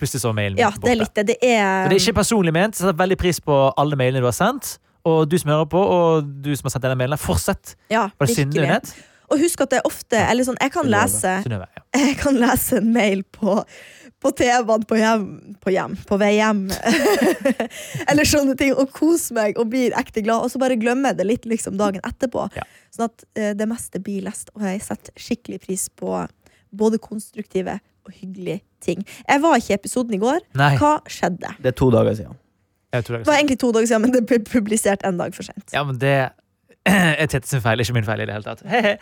plutselig 0.00 0.24
så 0.24 0.32
er 0.32 0.38
mailen 0.40 0.58
Ja, 0.60 0.70
borte. 0.72 0.86
det 0.86 0.94
er 0.94 1.00
litt 1.02 1.14
det. 1.20 1.26
Det 1.28 1.38
er, 1.44 1.84
Så 1.84 1.92
det 1.92 1.98
er 1.98 2.04
ikke 2.06 2.18
personlig 2.22 2.56
ment. 2.56 2.80
Setter 2.80 2.96
veldig 2.96 3.20
pris 3.20 3.44
på 3.44 3.60
alle 3.76 4.00
mailene 4.00 4.24
du 4.24 4.30
har 4.30 4.36
sendt. 4.36 4.78
Og 5.04 5.28
du 5.28 5.36
som 5.40 5.52
hører 5.52 5.68
på, 5.68 5.80
og 5.80 6.32
du 6.44 6.50
som 6.56 6.68
har 6.68 6.74
sendt 6.74 6.88
denne 6.88 6.96
mailen, 7.00 7.20
fortsett. 7.20 7.74
ja, 7.92 8.08
Var 8.20 8.32
det? 8.32 8.94
Og 9.30 9.40
husk 9.44 9.62
at 9.62 9.72
det 9.72 9.78
er 9.80 9.88
ofte 9.88 10.18
Eller 10.18 10.46
sånn, 10.46 10.58
jeg 10.58 10.72
kan 10.74 10.88
lese 10.90 11.36
Jeg 12.02 12.16
kan 12.20 12.38
lese 12.38 12.80
en 12.80 12.92
mail 12.94 13.24
på 13.36 13.60
på 14.20 14.30
TV-en 14.36 14.82
på 14.84 14.96
hjem, 15.00 15.22
på 15.64 15.72
hjem, 15.72 15.94
på 16.04 16.16
vei 16.20 16.34
hjem. 16.36 16.66
Eller 18.10 18.28
sånne 18.28 18.52
ting. 18.58 18.74
Og 18.76 18.90
kose 18.92 19.32
meg 19.32 19.56
og 19.56 19.70
blir 19.72 19.96
ekte 19.96 20.20
glad. 20.20 20.44
Og 20.44 20.52
så 20.52 20.60
bare 20.60 20.76
glemmer 20.76 21.14
jeg 21.14 21.20
det 21.22 21.26
litt 21.28 21.48
liksom 21.48 21.78
dagen 21.80 22.04
etterpå. 22.04 22.44
Ja. 22.52 22.66
Sånn 22.92 23.06
at 23.08 23.24
uh, 23.24 23.52
det 23.56 23.68
meste 23.70 24.02
blir 24.04 24.26
lest. 24.26 24.52
Og 24.52 24.66
jeg 24.68 24.82
setter 24.84 25.16
skikkelig 25.16 25.62
pris 25.64 25.86
på 25.96 26.18
både 26.76 27.00
konstruktive 27.00 27.78
og 28.04 28.12
hyggelige 28.12 28.60
ting. 28.84 29.00
Jeg 29.24 29.42
var 29.42 29.56
ikke 29.56 29.72
i 29.72 29.78
episoden 29.78 30.16
i 30.16 30.20
går. 30.20 30.44
Nei. 30.58 30.74
Hva 30.80 30.98
skjedde? 31.08 31.56
Det 31.64 31.72
er 31.72 31.80
to 31.80 31.88
dager 31.94 32.20
siden. 32.20 32.36
Det 32.90 33.22
var 33.24 33.36
egentlig 33.38 33.60
to 33.62 33.70
dager 33.72 33.86
siden, 33.86 34.04
men 34.04 34.14
det 34.14 34.24
ble 34.26 34.40
publisert 34.44 35.04
en 35.06 35.20
dag 35.20 35.34
for 35.36 35.46
sent. 35.46 35.68
Ja, 35.72 35.84
men 35.86 35.98
det 36.02 36.14
er 36.90 37.28
Tete 37.30 37.48
sin 37.48 37.62
feil, 37.64 37.82
ikke 37.82 37.96
min 37.96 38.06
feil 38.06 38.24
i 38.24 38.26
det 38.28 38.34
hele 38.36 38.46
tatt. 38.46 38.64
Hehe. 38.68 38.96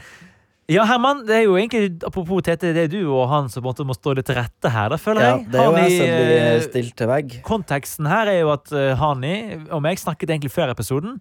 Ja, 0.69 0.83
Herman, 0.85 1.23
det 1.25 1.33
er 1.33 1.45
jo 1.47 1.55
egentlig, 1.57 1.95
apropos 2.05 2.43
Tete, 2.45 2.75
det 2.77 2.83
er 2.83 2.91
du 2.93 3.01
og 3.07 3.23
han 3.31 3.47
som 3.49 3.65
måtte 3.65 3.87
må 3.89 3.95
stå 3.97 4.13
litt 4.19 4.27
til 4.29 4.37
rette 4.37 4.69
her, 4.69 4.91
da, 4.93 4.99
føler 5.01 5.25
Ja, 5.25 5.37
det 5.41 5.63
er 5.63 5.65
jo 5.65 5.79
jeg 5.81 5.95
som 5.95 6.11
blir 6.13 6.33
eh, 6.37 6.61
stilt 6.67 6.97
til 7.01 7.09
vegg. 7.09 7.37
Konteksten 7.47 8.09
her 8.11 8.29
er 8.29 8.43
jo 8.43 8.51
at 8.53 8.69
uh, 8.77 8.93
Hani 9.01 9.33
og 9.73 9.81
meg 9.87 10.01
snakket 10.01 10.35
egentlig 10.35 10.53
før 10.53 10.75
episoden. 10.75 11.17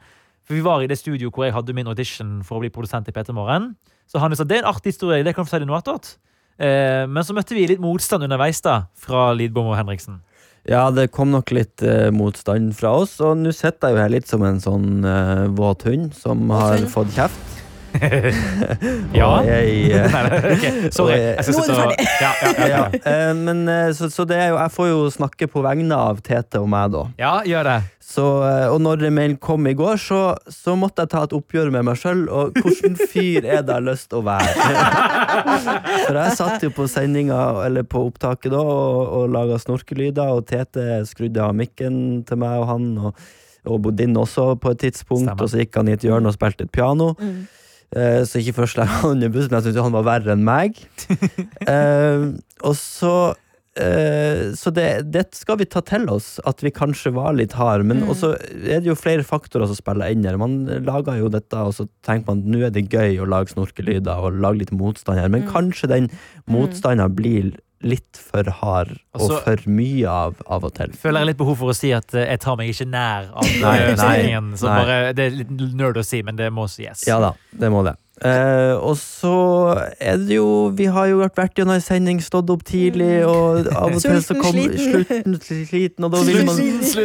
For 0.47 0.55
vi 0.55 0.63
var 0.63 0.83
i 0.83 0.89
det 0.91 0.99
studio 0.99 1.31
hvor 1.31 1.47
jeg 1.47 1.55
hadde 1.55 1.75
min 1.75 1.87
audition 1.87 2.41
for 2.47 2.59
å 2.59 2.65
bli 2.65 2.71
produsent 2.75 3.07
i 3.07 3.15
P3 3.15 3.35
Morgen. 3.35 3.71
Så 4.07 4.19
Hani 4.19 4.35
sa 4.35 4.43
det 4.47 4.59
er 4.59 4.65
en 4.65 4.71
artig 4.73 4.91
historie, 4.95 5.23
det 5.23 5.31
kan 5.35 5.47
du 5.47 5.49
fortelle 5.49 5.67
noe 5.67 5.79
attåt. 5.79 6.17
Eh, 6.59 7.03
men 7.07 7.23
så 7.23 7.35
møtte 7.37 7.55
vi 7.55 7.67
litt 7.71 7.83
motstand 7.83 8.27
underveis 8.27 8.59
da, 8.65 8.81
fra 8.99 9.29
Lidbom 9.35 9.71
og 9.71 9.77
Henriksen. 9.79 10.19
Ja, 10.67 10.89
det 10.91 11.07
kom 11.15 11.31
nok 11.31 11.53
litt 11.55 11.79
eh, 11.85 12.09
motstand 12.11 12.73
fra 12.75 12.91
oss, 12.99 13.13
og 13.23 13.37
nå 13.39 13.53
sitter 13.55 13.87
jeg 13.87 13.95
jo 13.95 14.01
her 14.03 14.11
litt 14.11 14.27
som 14.27 14.43
en 14.43 14.59
sånn 14.59 15.05
eh, 15.07 15.45
våt 15.55 15.87
hund 15.87 16.11
som 16.17 16.51
har 16.51 16.83
fått 16.91 17.13
kjeft. 17.15 17.56
Ja. 19.17 19.29
Jeg, 19.45 19.91
eh, 19.95 20.07
Nei, 20.13 20.23
nei, 20.29 20.89
Sorry. 20.93 21.17
Jeg 21.17 21.45
skal 21.45 21.53
Nå 21.57 21.61
er 21.61 21.67
sitte 21.67 21.67
du 21.67 21.73
og 21.73 21.81
ferdig. 21.81 22.07
ja, 22.21 22.31
ja, 22.41 22.51
ja, 22.57 22.67
ja, 22.71 22.81
eh, 23.11 23.33
men 23.37 23.63
eh, 23.71 23.91
så, 23.97 24.09
så 24.13 24.25
det 24.29 24.37
er 24.39 24.49
jo, 24.51 24.57
jeg 24.61 24.73
får 24.75 24.89
jo 24.91 24.99
snakke 25.13 25.47
på 25.51 25.63
vegne 25.65 25.97
av 26.07 26.19
Tete 26.25 26.61
og 26.61 26.69
meg, 26.71 26.91
da. 26.95 27.05
ja, 27.21 27.35
gjør 27.47 27.71
det. 27.71 27.77
Så, 28.07 28.23
og 28.71 28.77
når 28.79 29.01
mailen 29.11 29.35
kom 29.43 29.65
i 29.67 29.73
går, 29.75 29.97
så, 29.99 30.19
så 30.47 30.77
måtte 30.79 31.03
jeg 31.03 31.11
ta 31.11 31.25
et 31.27 31.33
oppgjør 31.35 31.73
med 31.75 31.83
meg 31.89 31.97
sjøl. 31.99 32.21
Og 32.31 32.55
hvordan 32.55 32.95
fyr 33.11 33.43
er 33.43 33.65
det 33.67 33.73
jeg 33.73 33.73
har 33.73 33.83
lyst 33.83 34.07
til 34.13 34.21
å 34.21 34.27
være? 34.29 34.53
For 36.07 36.15
jeg 36.21 36.37
satt 36.39 36.63
jo 36.63 36.71
på 36.77 36.87
sendinga, 36.87 37.41
eller 37.65 37.83
på 37.83 38.05
opptaket 38.07 38.53
da, 38.55 38.61
og, 38.63 39.01
og 39.19 39.27
laga 39.35 39.59
snorkelyder, 39.59 40.31
og 40.37 40.47
Tete 40.47 41.01
skrudde 41.09 41.43
av 41.43 41.51
mikken 41.59 41.99
til 42.29 42.39
meg 42.45 42.63
og 42.63 42.71
han. 42.71 42.87
og 43.09 43.27
og 43.67 43.81
Bodin 43.83 44.13
også 44.15 44.53
på 44.63 44.71
et 44.71 44.79
tidspunkt, 44.85 45.25
Stemmer. 45.27 45.43
og 45.43 45.49
så 45.51 45.57
gikk 45.59 45.75
han 45.75 45.89
i 45.91 45.95
et 45.97 46.03
hjørne 46.07 46.29
og 46.31 46.35
spilte 46.37 46.63
et 46.63 46.71
piano. 46.71 47.09
Mm. 47.19 47.41
Eh, 47.95 48.21
så 48.27 48.41
ikke 48.41 48.57
først 48.59 48.75
slang 48.75 48.87
han 48.91 49.11
under 49.15 49.29
bussen, 49.31 49.49
men 49.51 49.61
jeg 49.61 49.69
syntes 49.71 49.83
han 49.85 49.95
var 49.95 50.03
verre 50.09 50.33
enn 50.35 50.43
meg. 50.47 50.79
Eh, 51.67 52.25
og 52.67 52.73
så 52.79 53.13
eh, 53.77 54.51
Så 54.57 54.71
det, 54.73 54.87
det 55.13 55.23
skal 55.35 55.57
vi 55.61 55.65
ta 55.69 55.81
til 55.85 56.07
oss, 56.11 56.39
at 56.47 56.61
vi 56.65 56.71
kanskje 56.73 57.11
var 57.15 57.33
litt 57.37 57.53
harde. 57.57 57.85
Men 57.87 58.01
Mm. 58.03 58.09
også 58.13 58.33
er 58.35 58.81
det 58.81 58.89
jo 58.91 58.95
flere 58.99 59.23
faktorer 59.27 59.67
som 59.69 59.75
spiller 59.77 60.11
inn 60.11 60.25
her. 60.27 60.37
Man 60.39 60.65
lager 60.85 61.19
jo 61.19 61.29
dette, 61.29 61.55
og 61.57 61.73
så 61.77 61.87
tenker 62.03 62.27
man 62.33 62.43
nå 62.47 62.65
er 62.67 62.71
det 62.75 62.87
gøy 62.89 63.19
å 63.23 63.27
lage 63.29 63.53
snorkelyder 63.53 64.17
og 64.19 64.39
lage 64.41 64.63
litt 64.65 64.71
motstand 64.75 65.19
her, 65.19 65.29
men 65.29 65.43
Mm. 65.45 65.51
kanskje 65.53 65.87
den 65.91 66.09
motstanden 66.49 67.15
blir 67.15 67.53
litt 67.83 68.17
for 68.17 68.43
hard 68.61 68.91
og 69.13 69.21
Altså- 69.21 69.43
for 69.43 69.69
mye 69.69 70.07
av 70.09 70.35
av 70.47 70.63
og 70.65 70.73
til. 70.73 70.91
Føler 70.97 71.19
jeg 71.21 71.27
litt 71.27 71.37
behov 71.37 71.57
for 71.57 71.69
å 71.69 71.75
si 71.77 71.91
at 71.93 72.13
eh, 72.13 72.25
jeg 72.31 72.39
tar 72.39 72.55
meg 72.57 72.69
ikke 72.73 72.87
nær 72.89 73.29
av 73.35 73.43
Nei, 73.61 73.77
eh, 73.77 73.95
nei, 73.95 74.39
nei. 74.39 74.55
bare, 74.63 75.13
det 75.13 75.25
er 75.27 75.35
litt 75.43 75.51
nerd 75.77 75.97
å 75.97 76.05
si, 76.05 76.21
men 76.23 76.35
det 76.35 76.51
må 76.51 76.65
sies. 76.67 77.05
Ja 77.07 77.19
da, 77.19 77.33
det 77.53 77.69
må 77.71 77.83
det. 77.85 77.95
Eh, 78.25 78.73
og 78.81 78.95
så 78.97 79.31
er 80.01 80.15
det 80.17 80.39
jo 80.39 80.71
Vi 80.73 80.87
har 80.89 81.05
jo 81.11 81.19
vært 81.21 81.53
gjennom 81.59 81.75
ei 81.75 81.83
sending, 81.85 82.17
stått 82.25 82.49
opp 82.49 82.63
tidlig, 82.65 83.19
og 83.29 83.67
av 83.69 83.91
og 83.93 84.01
til 84.01 84.17
så 84.25 84.33
kom 84.39 84.55
sliten. 84.57 84.79
slutten 84.81 85.35
sliten, 85.69 86.07
og 86.07 86.15
da 86.15 86.23
vil 86.25 86.39
man 86.47 86.57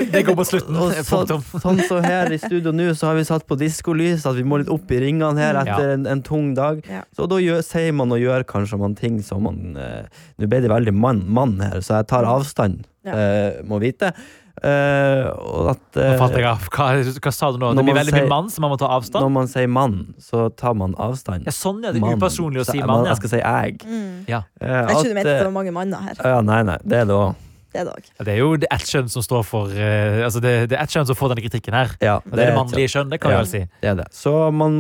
det 0.09 0.23
går 0.25 0.39
på 0.39 0.47
slutten. 0.49 0.79
og 0.81 0.95
så, 1.05 1.21
sånn 1.61 1.83
så 1.85 2.01
her 2.01 2.33
i 2.33 2.39
studio 2.41 2.73
nå, 2.73 2.89
så 2.97 3.11
har 3.11 3.19
vi 3.21 3.27
satt 3.29 3.45
på 3.45 3.59
diskolys, 3.61 4.25
at 4.25 4.39
vi 4.41 4.47
må 4.49 4.63
litt 4.63 4.73
opp 4.73 4.89
i 4.89 5.03
ringene 5.05 5.37
her 5.37 5.61
Ja. 5.61 5.67
etter 5.77 5.93
en, 5.99 6.07
en 6.09 6.23
tung 6.25 6.55
dag. 6.57 6.81
Ja. 6.89 7.03
Så 7.13 7.29
da 7.29 7.37
gjør, 7.45 7.61
sier 7.67 7.93
man 7.93 8.13
og 8.17 8.19
gjør 8.23 8.47
kanskje 8.49 8.81
man 8.81 8.97
ting 8.97 9.21
som 9.23 9.45
man 9.45 9.77
eh, 9.77 10.09
Nå 10.41 10.49
ble 10.49 10.63
det 10.65 10.73
veldig 10.73 10.95
mann, 10.97 11.27
mann 11.29 11.59
her, 11.61 11.83
så 11.85 12.01
jeg 12.01 12.09
tar 12.09 12.25
avstand, 12.25 12.87
Ja. 13.05 13.13
eh, 13.19 13.61
må 13.69 13.81
vite. 13.85 14.15
Eh, 14.63 15.27
og 15.33 15.71
at 15.73 15.97
Nå 15.97 16.03
eh, 16.05 16.17
falt 16.21 16.37
jeg 16.37 16.45
av. 16.47 16.67
Hva, 16.75 16.89
hva 17.25 17.33
sa 17.35 17.49
du 17.55 17.59
nå? 17.63 17.71
Det 17.79 17.85
blir 17.87 17.97
veldig 17.97 18.13
sier- 18.13 18.27
mye 18.27 18.31
mann, 18.31 18.51
så 18.53 18.61
man 18.61 18.75
må 18.75 18.79
ta 18.79 18.91
avstand? 18.93 19.25
Når 19.25 19.33
man 19.33 19.49
sier 19.51 19.71
mann, 19.73 19.97
så 20.21 20.45
tar 20.55 20.77
man 20.79 20.93
avstand. 21.01 21.49
Ja, 21.49 21.55
sånn, 21.57 21.81
er 21.89 21.97
Det 21.97 22.03
Mann. 22.05 22.19
upersonlig 22.21 22.61
å 22.63 22.67
si 22.69 22.83
mann, 22.83 23.07
ja. 23.07 23.15
Jeg 23.15 23.23
skal 23.23 23.33
si 23.33 23.41
jeg. 23.41 23.79
Mm. 23.89 24.29
ja. 24.29 24.43
Uh, 24.61 24.69
Jeg 24.69 24.87
trodde 24.93 25.09
du 25.09 25.15
mente 25.19 25.33
det 25.39 25.47
var 25.49 25.57
mange 25.57 25.73
manner 25.73 26.05
her. 26.05 26.21
Ja, 26.23 26.41
nei, 26.45 26.61
nei, 26.69 26.77
det 26.85 27.01
er 27.01 27.09
det 27.11 27.17
òg. 27.17 27.35
Det 27.73 27.85
det. 27.89 27.95
Ja, 28.19 28.25
Det 28.27 28.33
er 28.35 28.39
jo 28.43 28.51
det 28.61 28.69
ett 28.71 28.85
kjønn 28.85 29.09
som 29.09 29.23
står 29.25 29.45
for 29.49 29.73
Altså, 29.73 30.41
det, 30.45 30.69
det 30.69 30.77
er 30.77 30.83
ett 30.85 30.93
kjønn 30.93 31.07
som 31.09 31.17
får 31.17 31.33
denne 31.33 31.45
kritikken 31.49 31.73
her. 31.73 31.97
Ja, 32.05 32.19
det, 32.21 32.37
det 32.37 32.45
er 32.45 32.51
det 32.53 32.59
mannlige 32.61 32.93
kjønn, 32.93 33.09
det 33.11 33.19
kan 33.23 33.33
vi 33.33 33.39
vel 33.41 33.49
si. 33.49 33.63
Det 33.81 33.89
er 33.95 33.97
det. 34.05 34.09
Så 34.13 34.53
man, 34.53 34.77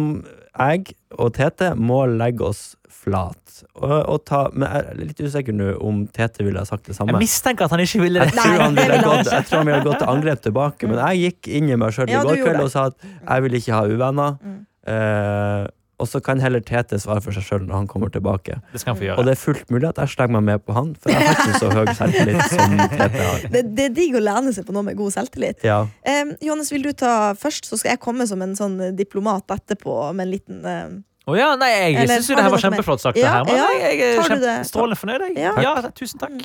jeg 0.53 0.93
og 1.17 1.33
Tete 1.33 1.73
må 1.75 2.05
legge 2.07 2.45
oss 2.53 2.77
flat. 2.93 3.41
Og, 3.72 3.92
og 3.92 4.18
ta, 4.29 4.42
men 4.53 4.66
jeg 4.68 4.87
er 4.92 4.98
litt 5.01 5.20
usikker 5.22 5.57
nå 5.57 5.68
om 5.81 6.03
Tete 6.12 6.44
ville 6.44 6.61
ha 6.61 6.68
sagt 6.68 6.90
det 6.90 6.96
samme. 6.96 7.14
Jeg 7.16 7.25
mistenker 7.25 7.66
at 7.66 7.75
han 7.75 7.83
ikke 7.85 8.03
ville 8.05 8.20
det. 8.22 8.33
Jeg 8.33 8.42
tror, 8.42 8.64
han 8.64 8.77
ville 8.77 8.98
gått, 9.03 9.31
jeg 9.33 9.46
tror 9.48 9.62
han 9.62 9.70
ville 9.70 9.85
gått 9.87 10.03
til 10.03 10.11
angrep 10.14 10.42
tilbake, 10.48 10.90
men 10.90 11.01
jeg 11.03 11.22
gikk 11.27 11.53
inn 11.61 11.70
i 11.70 11.79
meg 11.81 11.94
sjøl 11.96 12.12
Ja, 12.12 12.25
i 12.25 12.29
går 12.29 12.42
kveld 12.44 12.66
og 12.66 12.75
sa 12.75 12.88
at 12.90 13.07
jeg 13.07 13.46
vil 13.46 13.61
ikke 13.61 13.79
ha 13.79 13.87
uvenner. 13.88 14.37
Mm. 14.42 14.59
Uh, 14.83 15.70
og 16.03 16.09
så 16.11 16.18
kan 16.25 16.40
heller 16.42 16.62
Tete 16.66 16.98
svare 16.98 17.22
for 17.22 17.35
seg 17.37 17.44
sjøl 17.46 17.62
når 17.68 17.77
han 17.77 17.88
kommer 17.90 18.11
tilbake. 18.12 18.59
Det 18.72 18.81
skal 18.83 18.96
han 18.96 18.98
få 18.98 19.20
Og 19.20 19.29
det 19.29 19.37
er 19.37 19.38
fullt 19.38 19.70
mulig 19.70 19.87
at 19.92 20.01
jeg 20.03 20.14
slenger 20.16 20.35
meg 20.35 20.44
med 20.48 20.64
på 20.66 20.75
han, 20.75 20.90
for 20.98 21.12
jeg 21.12 21.29
har 21.29 21.38
ikke 21.38 21.61
så 21.62 21.70
høy 21.70 21.92
selvtillit 22.01 22.42
som 22.51 22.75
Tete 22.96 23.29
har. 23.29 23.46
Det, 23.55 23.62
det 23.77 23.87
er 23.87 23.94
digg 24.01 24.18
å 24.18 24.25
lene 24.25 24.55
seg 24.57 24.66
på 24.66 24.75
noe 24.75 24.87
med 24.88 24.98
god 24.98 25.14
selvtillit. 25.14 25.62
Ja. 25.66 25.85
Eh, 26.03 26.35
Johannes, 26.42 26.72
vil 26.75 26.88
du 26.88 26.90
ta 27.05 27.14
først, 27.38 27.70
så 27.70 27.79
skal 27.79 27.94
jeg 27.94 28.03
komme 28.03 28.27
som 28.31 28.42
en 28.42 28.57
sånn 28.59 28.77
diplomat 28.98 29.55
etterpå 29.55 29.94
med 30.11 30.27
en 30.27 30.33
liten 30.33 30.66
eh, 30.66 30.98
Å 31.23 31.37
ja, 31.39 31.53
nei, 31.55 31.71
jeg 31.71 31.97
Eller 32.03 32.19
syns 32.19 32.33
jo 32.33 32.37
det 32.39 32.45
her 32.45 32.53
var 32.53 32.63
kjempeflott 32.65 33.03
sagt. 33.03 33.19
det 33.19 33.31
her, 33.31 33.47
ja. 33.47 33.67
jeg, 33.79 33.97
jeg 34.01 34.15
er 34.19 34.29
kjempe, 34.29 34.55
strålende 34.67 34.99
fornøyd. 34.99 35.27
Jeg. 35.29 35.37
Ja. 35.45 35.53
Ja, 35.63 35.91
tusen 35.95 36.23
takk. 36.23 36.41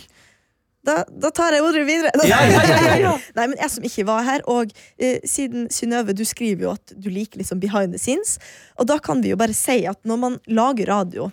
da, 0.86 1.00
da 1.10 1.32
tar 1.34 1.58
jeg 1.58 1.66
ordet 1.66 1.82
videre. 1.88 2.12
Ja, 2.30 2.44
ja, 2.46 2.62
ja, 2.62 2.78
ja, 2.86 3.00
ja. 3.08 3.14
Nei, 3.40 3.48
men 3.48 3.58
jeg 3.58 3.74
som 3.74 3.88
ikke 3.90 4.06
var 4.08 4.22
her, 4.28 4.46
og 4.54 4.76
eh, 5.02 5.18
siden 5.28 5.66
Synnøve, 5.74 6.14
du 6.14 6.22
skriver 6.30 6.68
jo 6.68 6.76
at 6.76 6.94
du 6.94 7.10
liker 7.10 7.42
liksom 7.42 7.64
behind 7.64 7.98
the 7.98 8.02
scenes, 8.02 8.38
og 8.78 8.92
da 8.92 9.00
kan 9.02 9.26
vi 9.26 9.34
jo 9.34 9.40
bare 9.40 9.58
si 9.58 9.82
at 9.90 10.00
når 10.08 10.22
man 10.22 10.38
lager 10.46 10.94
radio, 10.94 11.32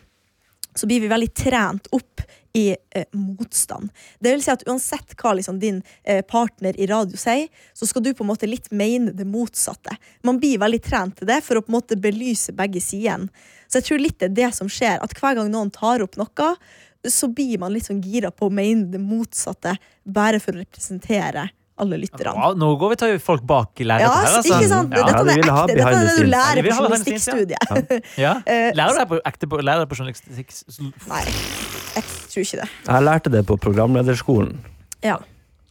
så 0.74 0.88
blir 0.90 1.04
vi 1.04 1.12
veldig 1.12 1.30
trent 1.36 1.92
opp 1.94 2.24
i 2.54 2.76
eh, 2.90 3.04
motstand. 3.12 3.90
Det 4.18 4.30
vil 4.30 4.42
si 4.44 4.52
at 4.52 4.62
uansett 4.68 5.16
hva 5.18 5.32
liksom 5.34 5.58
din 5.62 5.80
eh, 6.04 6.22
partner 6.22 6.76
i 6.78 6.86
radio 6.86 7.18
sier, 7.18 7.48
så 7.74 7.88
skal 7.90 8.04
du 8.04 8.12
på 8.14 8.22
en 8.22 8.30
måte 8.30 8.46
litt 8.46 8.70
mene 8.70 9.14
det 9.16 9.26
motsatte. 9.26 9.96
Man 10.22 10.38
blir 10.42 10.62
veldig 10.62 10.80
trent 10.86 11.18
til 11.18 11.30
det 11.30 11.40
for 11.42 11.58
å 11.58 11.64
på 11.64 11.72
en 11.72 11.78
måte 11.80 11.98
belyse 11.98 12.54
begge 12.54 12.82
sidene. 12.84 13.26
Så 13.66 13.80
jeg 13.80 13.88
tror 13.88 14.04
litt 14.04 14.20
det 14.22 14.30
er 14.30 14.38
det 14.38 14.52
som 14.54 14.70
skjer, 14.70 15.02
at 15.02 15.16
hver 15.18 15.40
gang 15.40 15.50
noen 15.50 15.72
tar 15.74 16.04
opp 16.04 16.14
noe, 16.20 16.54
så 17.10 17.28
blir 17.28 17.58
man 17.60 17.74
litt 17.74 17.88
sånn 17.90 18.04
gira 18.04 18.30
på 18.30 18.46
å 18.46 18.54
mene 18.54 18.86
det 18.92 19.02
motsatte, 19.02 19.74
bare 20.06 20.38
for 20.40 20.54
å 20.54 20.62
representere 20.62 21.48
alle 21.82 21.96
lytterne. 21.98 22.32
Ja, 22.38 22.48
nå 22.54 22.68
går 22.78 22.92
vi 22.92 22.96
til 23.02 23.16
folk 23.22 23.42
bak 23.50 23.80
i 23.82 23.86
Ja, 23.88 23.96
her, 23.98 24.36
altså. 24.38 24.42
ikke 24.54 24.68
sant? 24.70 24.94
Ja. 24.94 25.04
Dette 25.08 25.22
er 25.24 25.40
ekte. 25.40 25.54
Dette 25.72 25.86
er 25.88 25.96
det 25.98 26.14
du 26.20 26.28
lærer 26.30 26.68
på 26.68 26.76
journalistikkstudiet. 26.78 27.56
ja. 27.58 28.00
Ja. 28.24 28.32
Eh, 28.46 28.70
Lærer 28.78 28.94
du 28.94 28.98
deg 29.02 29.08
på, 29.10 29.18
ekte 29.32 29.48
på, 29.50 29.58
lærer 29.64 29.82
deg 29.84 29.90
på 29.90 29.98
journalistikk? 29.98 30.54
Nei, 31.10 31.22
jeg 31.96 32.04
tror 32.06 32.44
ikke 32.46 32.60
det. 32.62 32.68
Jeg 32.86 33.06
lærte 33.08 33.32
det 33.34 33.42
på 33.50 33.56
programlederskolen. 33.66 34.54
Ja. 35.02 35.18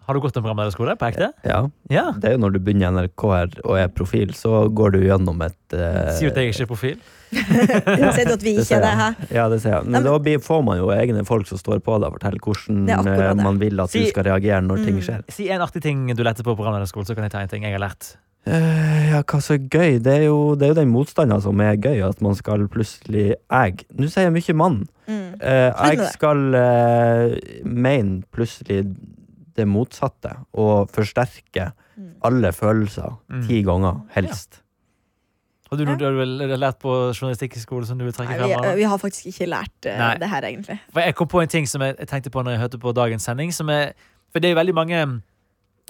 Har 0.08 0.13
du 0.18 0.20
gått 0.24 0.36
en 0.38 0.44
programlederskole 0.44 0.96
på 1.00 1.08
ekte? 1.08 1.30
Ja. 1.48 1.62
Ja. 1.94 2.06
Det 2.20 2.30
er 2.30 2.34
jo 2.38 2.42
når 2.44 2.56
du 2.56 2.60
begynner 2.63 2.89
i 2.89 2.96
NRK 3.08 3.24
her 3.32 3.54
og 3.63 3.78
er 3.80 3.92
profil, 3.96 4.34
så 4.36 4.66
går 4.76 4.96
du 4.98 5.02
gjennom 5.06 5.39
et 5.46 5.76
uh... 5.78 6.10
Sier 6.18 6.30
du 6.30 6.34
at 6.34 6.42
jeg 6.44 6.52
ikke 6.54 6.66
er 6.66 6.72
profil? 6.74 6.98
Sier 7.34 8.28
du 8.28 8.34
at 8.36 8.44
vi 8.46 8.56
ikke 8.62 8.78
er 8.78 8.84
det 8.84 8.92
her? 9.00 9.16
Ja, 9.34 9.46
det 9.50 9.62
ser 9.63 9.78
jeg. 9.78 9.88
Men 9.96 10.04
da 10.06 10.18
får 10.44 10.66
man 10.68 10.82
jo 10.82 10.92
egne 10.94 11.24
folk 11.28 11.48
som 11.50 11.62
står 11.62 11.80
på 11.86 11.96
deg 12.04 12.10
og 12.12 12.18
forteller 12.20 12.44
hvordan 12.44 12.92
er 13.08 13.24
eh, 13.30 13.34
man 13.39 13.62
vil 13.63 13.80
at 13.84 13.94
Si- 13.94 14.04
du 14.04 14.12
skal 14.12 14.28
reagere 14.32 14.62
når 14.66 14.84
ting 14.86 15.00
Mm. 15.00 15.06
skjer. 15.08 15.24
Si 15.34 15.48
en 15.50 15.63
artig 15.63 15.82
ting 15.82 16.04
du 16.13 16.22
lærte 16.24 16.44
på 16.46 16.54
programlederskolen, 16.56 17.08
så 17.08 17.16
kan 17.16 17.24
jeg 17.26 17.34
ta 17.34 17.42
en 17.42 17.50
ting 17.50 17.63
jeg 17.66 17.74
har 17.74 17.82
lært. 17.82 18.12
Eh, 18.46 19.13
ja, 19.13 19.22
hva 19.24 19.39
så 19.39 19.56
gøy? 19.56 20.02
Det 20.04 20.13
er 20.20 20.26
jo, 20.28 20.54
det 20.60 20.68
er 20.68 20.74
jo 20.74 20.80
den 20.82 20.92
motstanden 20.92 21.39
som 21.42 21.62
er 21.63 21.78
gøy, 21.80 22.02
at 22.04 22.20
man 22.22 22.36
skal 22.36 22.68
plutselig 22.68 23.38
Jeg 23.39 23.86
Nå 23.96 24.10
sier 24.12 24.28
jeg 24.28 24.36
mye 24.36 24.56
mann. 24.60 24.82
Mm. 25.08 25.39
Eh, 25.39 25.88
jeg 25.96 26.10
skal 26.12 26.44
uh, 26.52 27.38
mene 27.63 28.22
plutselig 28.36 28.84
det 29.56 29.68
motsatte, 29.68 30.36
og 30.54 30.89
forsterke 30.92 31.72
Mm. 31.96 32.08
alle 32.26 32.50
følelser 32.52 33.20
Mm. 33.30 33.42
ti 33.48 33.62
ganger, 33.62 34.00
helst. 34.16 34.62
Har 35.70 35.78
du 35.78 35.86
du 35.86 36.06
har 36.06 36.12
vel 36.12 36.60
lært 36.60 36.80
på 36.80 36.89
journalistikkskole 37.13 37.86
som 37.86 37.98
du 37.98 38.04
vil 38.06 38.13
trekke 38.13 38.30
Nei, 38.38 38.50
frem? 38.50 38.63
vi, 38.72 38.76
vi 38.82 38.84
har 38.89 38.98
faktisk 38.98 39.26
ikke 39.30 39.46
lært 39.50 39.86
uh, 39.89 40.13
det 40.20 40.30
her, 40.30 40.42
egentlig. 40.42 40.80
For 40.92 41.02
jeg 41.02 41.16
kom 41.16 41.28
på 41.28 41.42
en 41.42 41.48
ting 41.48 41.68
som 41.68 41.82
jeg, 41.82 41.96
tenkte 42.08 42.30
på 42.30 42.42
når 42.44 42.52
jeg 42.52 42.60
hørte 42.60 42.80
på 42.80 42.94
dagens 42.94 43.24
sending. 43.24 43.54
Som 43.54 43.70
er, 43.70 43.94
For 44.32 44.39
det 44.39 44.50
er 44.50 44.54
jo 44.56 44.60
veldig 44.60 44.74
mange 44.74 45.22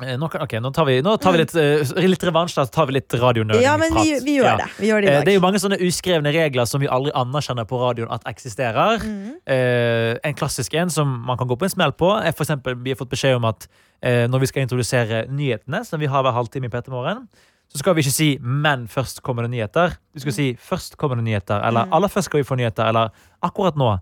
nå, 0.02 0.28
kan, 0.32 0.42
ok, 0.42 0.54
nå 0.62 0.72
tar 0.74 0.86
vi, 0.90 1.02
nå 1.06 1.12
tar 1.22 1.36
vi 1.36 1.38
litt, 1.44 1.54
eh, 1.56 2.08
litt 2.10 2.24
revansj, 2.26 2.56
da. 2.58 2.66
Tar 2.66 2.88
vi 2.90 2.96
litt 2.98 3.14
radionerding. 3.14 3.62
Ja, 3.62 3.76
men 3.78 3.94
vi, 3.94 4.16
vi 4.26 4.38
gjør 4.40 4.58
det. 4.58 4.66
Vi 4.80 4.88
gjør 4.90 5.02
det 5.02 5.08
i 5.08 5.12
Eh, 5.12 5.18
dag. 5.20 5.26
Det 5.28 5.32
er 5.34 5.38
jo 5.38 5.44
mange 5.44 5.60
sånne 5.62 5.78
uskrevne 5.86 6.34
regler 6.34 6.66
som 6.66 6.82
vi 6.82 6.88
aldri 6.90 7.12
anerkjenner 7.14 7.68
på 7.70 7.78
radioen 7.78 8.10
at 8.12 8.26
eksisterer. 8.26 8.98
Mm. 9.06 9.36
Eh, 9.46 10.18
en 10.26 10.34
klassisk 10.40 10.74
en 10.74 10.90
som 10.90 11.08
man 11.28 11.38
kan 11.38 11.48
gå 11.48 11.56
på 11.62 11.68
en 11.70 11.74
smell 11.76 11.94
på, 11.94 12.10
er 12.26 12.34
for 12.34 12.44
eksempel, 12.48 12.74
vi 12.82 12.90
har 12.96 12.98
fått 12.98 13.14
beskjed 13.14 13.38
om 13.38 13.46
at 13.46 13.68
eh, 14.02 14.26
når 14.28 14.40
vi 14.40 14.50
skal 14.50 14.66
introdusere 14.66 15.28
nyhetene, 15.30 15.84
som 15.86 16.00
vi 16.02 16.10
har 16.10 16.26
hver 16.26 16.34
halvtime 16.34 16.66
i 16.66 16.74
P3 16.74 16.90
Morgen, 16.90 17.28
så 17.70 17.78
skal 17.80 17.94
vi 17.96 18.02
ikke 18.02 18.12
si 18.18 18.38
'men 18.42 18.88
først 18.88 19.22
kommer 19.22 19.44
det 19.46 19.52
nyheter'. 19.54 19.96
Du 20.14 20.20
skal 20.20 20.34
si 20.34 20.54
'først 20.58 20.98
kommer 20.98 21.16
det 21.16 21.24
nyheter', 21.26 21.62
eller 21.68 21.86
Mm. 21.86 21.94
'aller 21.94 22.08
først 22.10 22.26
skal 22.30 22.38
vi 22.42 22.44
få 22.50 22.56
nyheter', 22.58 22.86
eller 22.90 23.10
'akkurat 23.44 23.76
nå'. 23.76 24.00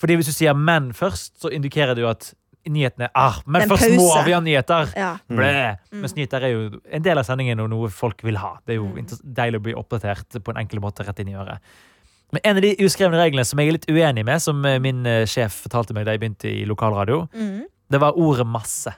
Fordi 0.00 0.16
hvis 0.16 0.26
du 0.26 0.32
sier 0.32 0.52
'men 0.54 0.92
først', 0.92 1.40
så 1.40 1.48
indikerer 1.52 1.94
det 1.94 2.02
jo 2.02 2.08
at 2.08 2.34
nyhetene 2.72 3.08
ah, 3.14 3.40
Men 3.46 3.64
Den 3.64 3.70
først 3.72 3.94
må 3.96 4.06
vi 4.26 4.34
ha 4.34 4.40
nyheter! 4.44 4.92
Ja. 4.96 5.10
Mm. 5.28 6.00
Mens 6.02 6.14
nyheter 6.16 6.46
er 6.46 6.54
jo 6.54 6.80
en 6.84 7.04
del 7.04 7.20
av 7.20 7.26
sendingen 7.28 7.60
og 7.64 7.70
noe 7.72 7.90
folk 7.92 8.22
vil 8.26 8.38
ha. 8.40 8.56
Det 8.66 8.76
er 8.76 8.80
jo 8.80 8.88
Mm. 8.88 9.06
deilig 9.22 9.60
å 9.60 9.64
bli 9.68 9.74
oppdatert 9.78 10.38
på 10.44 10.54
en 10.54 10.60
enkel 10.62 10.80
måte 10.84 11.06
rett 11.06 11.20
inn 11.22 11.28
i 11.32 11.36
øret. 11.38 11.60
Men 12.32 12.40
en 12.44 12.56
av 12.56 12.62
de 12.62 12.74
uskrevne 12.84 13.16
reglene 13.16 13.44
som 13.46 13.60
jeg 13.60 13.68
er 13.70 13.76
litt 13.78 13.88
uenig 13.88 14.24
med, 14.24 14.42
som 14.44 14.64
eh, 14.68 14.78
min 14.78 15.06
eh, 15.06 15.24
sjef 15.24 15.62
fortalte 15.64 15.94
meg 15.96 16.04
da 16.04 16.12
jeg 16.12 16.20
begynte 16.20 16.50
i 16.50 16.66
lokalradio, 16.68 17.22
mm. 17.32 17.62
det 17.90 18.00
var 18.02 18.18
ordet 18.20 18.46
masse. 18.46 18.92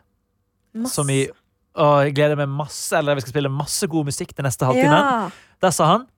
Masse. 0.75 0.95
Som 0.95 1.11
i 1.11 1.23
å, 1.79 2.03
jeg 2.05 2.15
gleder 2.17 2.39
meg 2.41 2.51
masse, 2.51 2.91
eller 2.99 3.15
vi 3.15 3.23
skal 3.25 3.35
spille 3.37 3.53
masse 3.53 3.87
god 3.91 4.11
musikk 4.11 4.35
den 4.35 4.49
neste 4.49 4.67
halvtimen. 4.67 4.91
Ja. 4.91 5.31
Der 5.63 5.75
sa 5.75 5.93
han 5.93 6.09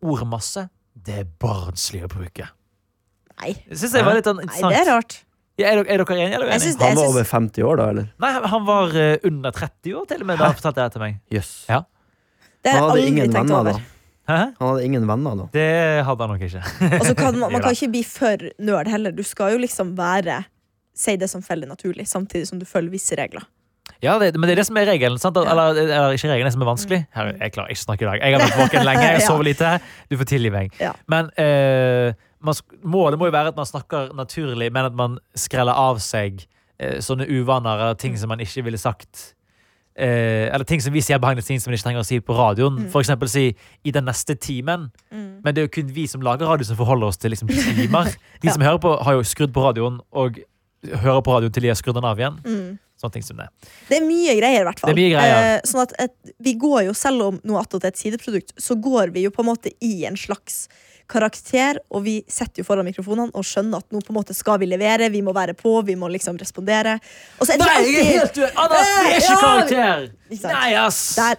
ordet 0.00 0.28
masse, 0.30 0.68
det 0.94 1.20
er 1.22 1.28
barnslig 1.40 2.04
å 2.06 2.10
bruke. 2.12 2.48
Nei. 3.38 3.52
Det 3.68 3.78
synes 3.78 3.94
jeg 3.98 4.06
var 4.06 4.16
litt 4.18 4.26
sånn 4.26 4.40
Nei, 4.42 4.62
det 4.72 4.80
er 4.80 4.88
rart. 4.90 5.20
Ja, 5.58 5.72
er, 5.72 5.80
dere, 5.82 5.88
er 5.90 6.02
dere 6.04 6.16
enige 6.16 6.34
eller 6.38 6.46
enige? 6.46 6.54
uenige? 6.54 6.64
synes 6.64 6.76
det, 6.78 6.86
Han 6.88 6.96
var 6.96 7.04
synes, 7.04 7.14
over 7.16 7.24
50 7.24 7.62
år, 7.68 7.76
da, 7.80 7.86
eller? 7.92 8.08
Nei, 8.24 8.32
han 8.54 8.66
var 8.68 8.92
uh, 8.94 9.28
under 9.30 9.50
30 9.56 9.94
år 9.98 10.04
til 10.12 10.20
og 10.22 10.26
med 10.30 10.38
da 10.38 10.50
han 10.52 10.58
fortalte 10.60 10.84
det 10.84 10.92
til 10.96 11.02
meg. 11.04 11.16
Yes. 11.34 11.52
Ja. 11.68 11.80
det 12.64 12.74
Han 12.76 12.88
hadde 12.90 13.06
ingen 13.08 13.32
venner, 13.34 13.56
over. 13.58 13.72
da. 13.72 13.94
Hæ? 14.28 14.38
Han 14.60 14.68
hadde 14.68 14.84
ingen 14.84 15.08
venner, 15.08 15.36
da. 15.42 15.46
Det 15.56 16.04
hadde 16.06 16.26
han 16.26 16.34
nok 16.36 16.46
ikke. 16.46 16.62
Og 17.00 17.06
så 17.08 17.14
kan 17.18 17.38
man, 17.40 17.50
man 17.56 17.62
kan 17.64 17.74
ikke 17.74 17.90
bli 17.96 18.02
for 18.06 18.46
nerd 18.60 18.88
heller. 18.92 19.10
Du 19.16 19.22
skal 19.26 19.56
jo 19.56 19.58
liksom 19.66 19.96
være 19.98 20.44
Si 20.98 21.12
det 21.14 21.28
som 21.30 21.42
faller 21.46 21.68
naturlig, 21.70 22.08
samtidig 22.10 22.48
som 22.48 22.58
du 22.58 22.64
følger 22.66 22.90
visse 22.90 23.14
regler. 23.14 23.44
Ja, 24.02 24.16
det, 24.18 24.32
men 24.34 24.48
det 24.50 24.56
er 24.56 24.60
det 24.60 24.64
som 24.66 24.76
er 24.80 24.88
regelen. 24.90 25.18
Sant? 25.22 25.36
Eller, 25.38 25.70
eller 25.78 26.14
ikke 26.16 26.26
regelen, 26.32 26.48
det 26.50 26.52
som 26.56 26.62
er 26.64 26.68
vanskelig. 26.72 26.98
Her, 27.14 27.28
jeg 27.38 27.52
klarer 27.54 27.70
ikke 27.70 27.78
å 27.84 27.86
snakke 27.86 28.02
i 28.02 28.08
dag. 28.08 28.18
Jeg 28.26 28.34
har 28.34 28.42
vært 28.42 28.58
våken 28.64 28.86
lenge, 28.88 29.04
jeg 29.14 29.22
sover 29.28 29.46
lite. 29.46 29.70
Du 30.10 30.16
får 30.18 30.28
tilgi 30.32 30.50
meg. 30.50 30.74
Ja. 30.82 30.90
Men 31.06 31.30
eh, 31.38 32.10
sk- 32.10 32.27
målet 32.42 33.18
må 33.18 33.26
jo 33.26 33.34
være 33.34 33.48
at 33.52 33.56
man 33.56 33.66
snakker 33.66 34.12
naturlig, 34.14 34.72
men 34.72 34.84
at 34.84 34.94
man 34.94 35.18
skreller 35.36 35.72
av 35.74 35.98
seg 35.98 36.44
eh, 36.78 37.00
sånne 37.00 37.26
uvaner 37.26 37.78
eller 37.80 37.94
ting 37.98 38.16
som 38.18 38.28
man 38.28 38.40
ikke 38.40 38.64
ville 38.64 38.78
sagt. 38.78 39.34
Eh, 39.98 40.46
eller 40.54 40.64
ting 40.64 40.80
som 40.80 40.92
vi 40.94 41.00
sier 41.02 41.18
behind 41.18 41.40
the 41.40 41.42
scenes 41.42 41.64
som 41.64 41.72
man 41.72 41.74
ikke 41.78 41.88
trenger 41.88 42.04
å 42.04 42.06
si 42.06 42.20
på 42.22 42.36
radioen. 42.38 42.76
Mm. 42.84 42.90
For 42.92 43.02
eksempel 43.02 43.28
si 43.28 43.56
'i 43.84 43.90
den 43.90 44.04
neste 44.06 44.34
timen'. 44.38 44.90
Mm. 45.10 45.40
Men 45.44 45.54
det 45.54 45.58
er 45.58 45.66
jo 45.66 45.74
kun 45.82 45.94
vi 45.94 46.06
som 46.06 46.20
lager 46.22 46.46
radio, 46.46 46.64
som 46.64 46.76
forholder 46.76 47.06
oss 47.06 47.16
til 47.16 47.30
liksom, 47.30 47.48
timer. 47.48 48.04
De 48.42 48.46
Ja. 48.46 48.52
som 48.52 48.62
hører 48.62 48.78
på, 48.78 49.02
har 49.02 49.12
jo 49.12 49.22
skrudd 49.22 49.52
på 49.52 49.60
radioen, 49.64 50.00
og 50.12 50.38
hører 50.86 51.20
på 51.20 51.34
radioen 51.34 51.52
til 51.52 51.62
de 51.62 51.68
har 51.68 51.74
skrudd 51.74 51.94
den 51.96 52.04
av 52.04 52.16
igjen. 52.18 52.38
Mm. 52.46 52.78
Sånne 52.98 53.14
ting 53.14 53.22
som 53.26 53.38
det. 53.38 53.46
Det 53.88 54.00
er 54.00 54.04
mye 54.08 54.34
greier, 54.40 54.64
i 54.64 54.66
hvert 54.66 54.80
fall. 54.82 54.98
Eh, 54.98 55.60
sånn 55.70 55.84
at 55.86 55.94
et, 56.08 56.34
vi 56.42 56.56
går 56.58 56.88
jo, 56.88 56.96
selv 56.98 57.28
om 57.28 57.40
noe 57.46 57.62
attåt 57.62 57.86
er 57.86 57.94
et 57.94 58.00
sideprodukt, 58.00 58.56
så 58.58 58.74
går 58.74 59.14
vi 59.14 59.22
jo 59.28 59.30
på 59.34 59.44
en 59.46 59.52
måte 59.52 59.70
i 59.86 60.04
en 60.08 60.18
slags 60.18 60.66
karakter, 61.08 61.78
og 61.88 62.02
vi 62.04 62.18
setter 62.28 62.60
jo 62.60 62.66
foran 62.68 62.84
mikrofonene 62.84 63.32
og 63.32 63.44
skjønner 63.48 63.80
at 63.80 63.86
nå 63.94 64.02
på 64.04 64.12
en 64.12 64.18
måte 64.18 64.34
skal 64.36 64.58
vi 64.60 64.66
levere, 64.68 65.06
vi 65.08 65.22
må 65.24 65.32
være 65.32 65.54
på, 65.56 65.78
vi 65.88 65.94
må 65.96 66.10
liksom 66.12 66.36
respondere. 66.36 66.98
Og 67.40 67.48
så 67.48 67.54
er 67.54 67.62
det 67.62 67.64
Nei, 67.64 67.76
jeg 67.86 68.02
er 68.02 68.08
helt 68.10 68.36
uenig! 68.36 68.50
Anna, 68.60 68.80
det 68.82 69.14
er 69.14 69.16
ikke 69.22 69.38
karakter! 69.40 70.02
Nei, 70.28 70.66
ass! 70.76 70.98
Der, 71.16 71.38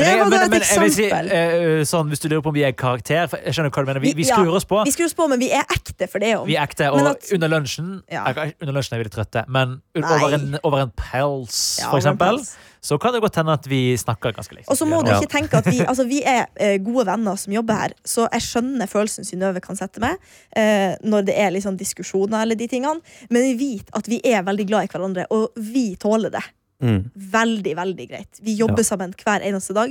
det 0.00 0.06
var 0.22 0.30
da 0.32 0.38
et 0.46 0.54
vil 0.54 0.64
si, 0.64 0.78
eksempel. 1.04 1.28
eh, 1.36 1.82
sånn, 1.90 2.08
hvis 2.08 2.22
du 2.24 2.30
lurer 2.30 2.40
på 2.46 2.48
om 2.48 2.56
vi 2.56 2.62
er 2.64 2.72
karakter 2.72 3.26
for 3.28 3.44
Jeg 3.44 3.52
skjønner 3.58 3.74
hva 3.74 3.84
du 3.84 3.90
mener. 3.90 4.00
Vi, 4.06 4.14
vi 4.16 4.24
skrur 4.24 4.48
ja. 4.48 4.54
oss 4.56 4.64
på. 4.70 4.80
Vi 4.88 4.94
skrur 4.94 5.10
oss 5.10 5.16
på, 5.18 5.26
men 5.28 5.42
vi 5.42 5.50
er 5.52 5.68
ekte 5.76 6.08
for 6.08 6.24
det. 6.24 6.30
Om. 6.38 6.46
Vi 6.48 6.56
er 6.56 6.64
ekte. 6.64 6.88
Og 6.88 7.10
at- 7.12 7.28
under 7.36 7.52
lunsjen 7.52 7.90
Ja. 8.08 8.24
eh, 8.32 8.54
Under 8.62 8.72
lunsjen 8.78 8.96
er 8.96 9.04
vi 9.04 9.10
litt 9.10 9.18
trøtte, 9.18 9.44
men 9.52 9.82
over 10.00 10.32
en, 10.38 10.56
over 10.64 10.86
en 10.86 10.94
pels, 11.00 11.78
Ja, 11.80 11.88
for 11.90 11.98
eksempel, 12.00 12.38
så 12.80 12.96
kan 13.00 13.12
det 13.12 13.20
godt 13.20 13.36
hende 13.36 13.52
at 13.52 13.66
vi 13.68 13.80
snakker 14.00 14.32
ganske 14.36 14.54
likt. 14.56 14.68
Og 14.72 14.76
så 14.78 14.86
må 14.88 15.02
du 15.04 15.10
ikke 15.12 15.28
tenke 15.34 15.58
at 15.60 15.66
vi, 15.68 15.80
altså, 15.90 16.06
vi 16.08 16.22
er 16.24 16.46
eh, 16.56 16.78
gode 16.80 17.04
venner 17.10 17.36
som 17.40 17.52
jobber 17.52 17.74
her, 17.82 17.96
så 18.08 18.28
jeg 18.32 18.46
skjønner 18.46 18.88
følelsen 18.88 19.26
Synnøve 19.28 19.60
kan 19.64 19.76
sette 19.76 20.00
meg 20.00 20.16
eh, 20.56 20.94
når 21.04 21.26
det 21.28 21.36
er 21.40 21.52
liksom 21.56 21.76
diskusjoner 21.80 22.42
eller 22.46 22.56
de 22.60 22.68
tingene, 22.72 23.00
men 23.30 23.44
vi 23.50 23.74
vet 23.76 23.92
at 23.96 24.08
vi 24.08 24.22
er 24.24 24.42
veldig 24.48 24.66
glad 24.70 24.88
i 24.88 24.92
hverandre, 24.94 25.26
og 25.30 25.52
vi 25.56 25.90
tåler 26.00 26.32
det. 26.38 26.42
Mm. 26.80 27.10
Veldig, 27.12 27.74
veldig 27.76 28.06
greit. 28.08 28.38
Vi 28.40 28.54
jobber 28.56 28.80
Ja. 28.80 28.88
sammen 28.88 29.12
hver 29.12 29.42
eneste 29.44 29.74
dag. 29.76 29.90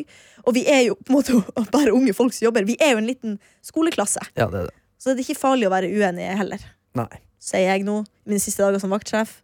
Og 0.49 0.55
vi 0.55 0.63
er 0.65 0.87
jo 0.87 0.95
på 0.97 1.11
en 1.13 1.17
måte 1.19 1.35
bare 1.75 1.93
unge 1.93 2.15
folk 2.17 2.33
som 2.33 2.47
jobber. 2.47 2.65
Vi 2.65 2.79
er 2.81 2.95
jo 2.95 3.03
en 3.03 3.05
liten 3.11 3.35
skoleklasse, 3.61 4.23
Ja, 4.33 4.47
det 4.49 4.63
det. 4.71 4.73
så 4.97 5.13
det 5.13 5.21
er 5.21 5.27
ikke 5.29 5.37
farlig 5.43 5.67
å 5.69 5.73
være 5.75 5.91
uenige 5.93 6.33
heller. 6.41 6.63
Nei. 6.97 7.11
Sier 7.39 7.69
jeg 7.69 7.85
nå, 7.85 7.99
mine 8.25 8.41
siste 8.41 8.65
dager 8.65 8.81
som 8.81 8.89
vaktsjef. 8.89 9.35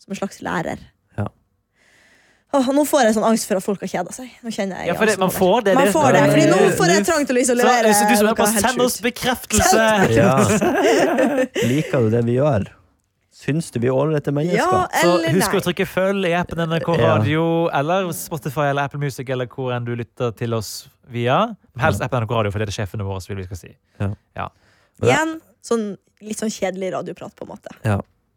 Som 0.00 0.14
en 0.14 0.18
slags 0.20 0.40
lærer. 0.44 0.80
Ja. 1.18 1.26
Åh, 2.56 2.70
nå 2.74 2.82
får 2.88 3.04
jeg 3.06 3.14
sånn 3.18 3.26
angst 3.28 3.46
for 3.46 3.60
at 3.60 3.66
folk 3.66 3.84
har 3.84 3.92
kjeda 3.92 4.14
seg. 4.16 4.32
Nå 4.42 4.50
kjenner 4.54 4.80
jeg 4.80 4.90
Ja, 4.90 4.96
for 4.98 5.06
det, 5.10 5.18
man 5.20 5.30
får 5.34 5.68
det. 5.68 5.76
Man 5.78 5.92
får 5.94 6.08
det, 6.16 6.24
fordi 6.32 6.48
nå 6.50 6.58
får 6.80 6.92
jeg 6.94 7.06
trang 7.06 7.28
til 7.28 7.38
å 7.38 7.44
isolere. 7.44 7.92
så, 7.94 8.00
så 8.00 8.10
du 8.10 8.16
som 8.18 8.32
er 8.32 8.40
på, 8.40 8.50
send 8.56 8.84
oss 8.88 8.98
bekreftelse! 9.04 9.86
Ja. 10.16 10.34
Liker 11.70 12.06
du 12.08 12.12
det 12.16 12.24
vi 12.26 12.38
gjør? 12.40 12.70
Syns 13.40 13.70
du 13.72 13.78
vi 13.80 13.88
er 13.88 13.96
ålreite 13.96 14.32
mennesker? 14.36 14.58
Ja, 14.60 14.88
Så 15.00 15.12
husk 15.22 15.36
husk 15.38 15.54
å 15.56 15.60
trykke 15.68 15.86
følg 15.88 16.26
i 16.28 16.34
appen 16.36 16.58
NRK 16.60 16.90
Ja. 16.98 17.12
Radio 17.14 17.44
eller 17.72 18.10
Spotify 18.16 18.66
eller 18.72 18.88
Apple 18.90 19.00
Music 19.00 19.30
eller 19.32 19.48
hvor 19.48 19.70
enn 19.72 19.86
du 19.86 19.94
lytter 19.96 20.34
til 20.36 20.52
oss 20.58 20.88
via. 21.08 21.38
Helst 21.80 22.02
appen 22.04 22.24
NRK 22.26 22.34
Radio, 22.36 22.52
for 22.52 22.60
det 22.60 22.68
er 22.68 22.72
det 22.72 22.76
sjefene 22.76 23.06
våre 23.06 23.22
vil 23.30 23.40
vi 23.40 23.46
skal 23.48 23.60
si. 23.62 23.72
Igjen, 25.00 25.38
sånn, 25.64 25.86
litt 26.20 26.42
sånn 26.42 26.52
kjedelig 26.52 26.90
radioprat, 26.98 27.32
på 27.38 27.46
en 27.46 27.54
måte. 27.54 27.72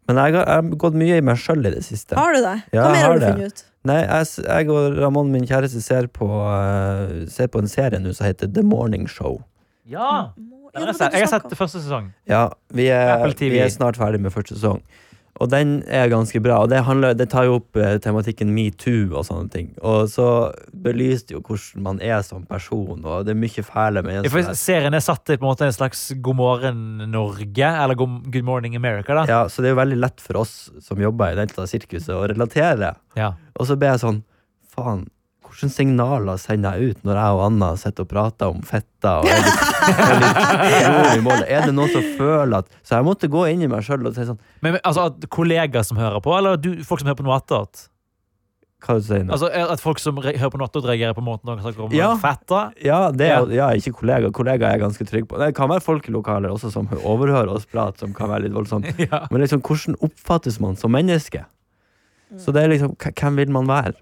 Men 0.07 0.19
jeg 0.19 0.33
har, 0.35 0.45
jeg 0.47 0.55
har 0.63 0.77
gått 0.83 0.95
mye 0.99 1.17
i 1.19 1.23
meg 1.23 1.37
sjøl 1.39 1.63
i 1.65 1.71
det 1.71 1.83
siste. 1.85 2.17
Har 2.19 2.33
du 2.35 2.41
det? 2.43 2.55
Ja, 2.75 2.83
Hva 2.83 2.89
mer 2.91 2.99
har 3.01 3.07
har 3.07 3.13
du 3.19 3.23
det. 3.23 3.31
funnet 3.33 3.53
ut? 3.53 3.63
Nei, 3.87 3.99
jeg, 4.03 4.27
jeg 4.47 4.69
og 4.71 4.97
Ramón, 4.99 5.31
min 5.31 5.45
kjæreste, 5.47 5.81
ser 5.83 6.07
på, 6.11 6.27
eh, 6.53 7.23
ser 7.31 7.49
på 7.51 7.59
en 7.63 7.67
serie 7.71 7.99
nå 7.99 8.13
som 8.15 8.27
heter 8.29 8.51
The 8.55 8.63
Morning 8.63 9.07
Show. 9.11 9.41
Ja! 9.87 10.31
Har 10.73 10.79
det 10.79 10.79
jeg, 10.79 10.87
var 10.87 10.97
sett. 10.97 11.13
jeg 11.13 11.21
har 11.25 11.31
snakket 11.33 11.51
sett 11.53 11.59
første 11.59 11.81
sesong. 11.83 12.05
Ja, 12.31 12.43
vi 12.73 12.87
er, 12.89 13.11
Apple 13.17 13.35
TV. 13.37 13.51
vi 13.53 13.59
er 13.61 13.69
snart 13.69 13.99
ferdig 13.99 14.19
med 14.23 14.33
første 14.33 14.55
sesong. 14.57 14.79
Og 15.43 15.49
den 15.51 15.73
er 15.91 16.08
ganske 16.12 16.39
bra. 16.43 16.62
Og 16.63 16.69
det, 16.71 16.79
handler, 16.88 17.13
det 17.19 17.27
tar 17.34 17.45
jo 17.49 17.58
opp 17.60 17.75
eh, 17.79 17.97
tematikken 18.03 18.53
metoo 18.56 19.10
og 19.19 19.25
sånne 19.27 19.51
ting. 19.51 19.69
Og 19.84 20.08
så 20.12 20.27
belyser 20.86 21.27
det 21.29 21.36
jo 21.38 21.41
hvordan 21.43 21.84
man 21.89 21.99
er 22.03 22.21
som 22.25 22.45
person, 22.47 23.03
og 23.03 23.25
det 23.27 23.34
er 23.36 23.39
mye 23.41 23.65
fæle 23.67 24.01
Ja, 24.01 24.08
mennesker. 24.08 24.32
for 24.34 24.47
der. 24.49 24.60
serien 24.60 24.93
er 24.97 25.03
satt 25.03 25.25
til 25.27 25.38
på 25.41 25.45
en 25.45 25.51
måte 25.51 25.67
en 25.67 25.75
slags 25.75 26.06
God 26.23 26.39
morgen 26.39 26.84
Norge, 27.12 27.69
eller 27.84 27.95
Good 27.99 28.43
morning 28.47 28.75
America. 28.79 29.13
da 29.13 29.25
Ja, 29.29 29.41
så 29.51 29.62
det 29.62 29.69
er 29.71 29.75
jo 29.75 29.82
veldig 29.84 29.99
lett 29.99 30.21
for 30.23 30.39
oss 30.43 30.71
som 30.82 31.01
jobber 31.03 31.34
i 31.34 31.39
dette 31.43 31.67
sirkuset, 31.67 32.13
å 32.15 32.23
relatere. 32.32 32.95
Ja. 33.19 33.34
Og 33.60 33.67
så 33.67 33.75
ble 33.77 33.91
jeg 33.93 34.03
sånn 34.06 34.23
Faen, 34.73 35.03
hvilke 35.63 35.76
signaler 35.76 36.38
sender 36.41 36.76
jeg 36.78 36.91
ut 36.97 37.06
når 37.08 37.19
jeg 37.19 37.38
og 37.38 37.41
Anna 37.47 37.69
sitter 37.80 38.04
og 38.06 38.10
prater 38.12 38.52
om 38.52 38.60
fetta? 38.67 39.13
Og 39.21 39.30
er 39.32 39.39
litt, 39.39 39.63
er 40.04 41.23
litt? 41.23 41.47
Er 41.47 41.65
det 41.67 41.73
noen 41.78 41.91
som 41.93 42.06
føler 42.19 42.60
at 42.63 42.69
Så 42.84 42.97
jeg 42.99 43.08
måtte 43.08 43.30
gå 43.32 43.45
inn 43.52 43.63
i 43.65 43.71
meg 43.71 43.84
sjøl 43.88 44.06
og 44.08 44.13
si 44.15 44.28
sånn 44.28 44.39
Men, 44.62 44.76
men 44.76 44.82
altså 44.84 45.08
at 45.12 45.26
kollegaer 45.34 45.84
som 45.88 45.97
hører 45.99 46.21
på, 46.23 46.36
eller 46.38 46.60
du, 46.62 46.69
folk 46.88 47.02
som 47.04 47.10
hører 47.12 47.19
på 47.23 47.26
noe 47.28 47.39
attåt? 47.39 47.88
Hva 48.84 48.97
du 48.99 49.06
sier 49.08 49.23
du? 49.23 49.32
Altså 49.32 49.47
at 49.47 49.80
folk 49.80 49.99
som 50.04 50.17
re 50.19 50.34
hører 50.36 50.52
på 50.52 50.60
noe 50.60 50.67
attåt, 50.67 50.84
reagerer 50.89 51.15
på 51.15 51.23
måten 51.23 51.47
noen 51.47 51.62
snakker 51.63 51.86
om 51.86 51.93
Ja. 51.95 52.10
fetta? 52.19 52.65
Ja, 52.84 52.97
det 53.15 53.30
er, 53.32 53.45
Ja. 53.47 53.69
ja, 53.71 53.80
ikke 53.80 53.93
kollegaer. 54.02 54.34
Kollegaer 54.36 54.73
er 54.73 54.78
jeg 54.78 54.84
ganske 54.84 55.08
trygg 55.08 55.28
på. 55.32 55.39
Det 55.39 55.54
kan 55.56 55.69
være 55.71 55.80
folk 55.86 56.10
i 56.10 56.12
lokaler 56.12 56.52
også 56.52 56.71
som 56.73 56.89
overhører 56.99 57.47
oss 57.56 57.63
prat, 57.65 57.95
som 58.04 58.12
kan 58.13 58.28
være 58.34 58.49
litt 58.49 58.58
voldsomt. 58.58 58.89
Ja. 59.08 59.21
Men 59.32 59.39
liksom, 59.45 59.62
hvordan 59.63 59.95
oppfattes 60.04 60.60
man 60.60 60.76
som 60.76 60.91
menneske? 60.91 61.45
Så 62.39 62.52
det 62.52 62.63
er 62.65 62.73
liksom, 62.73 62.95
hvem 62.99 63.36
vil 63.39 63.52
man 63.56 63.67
være? 63.71 63.93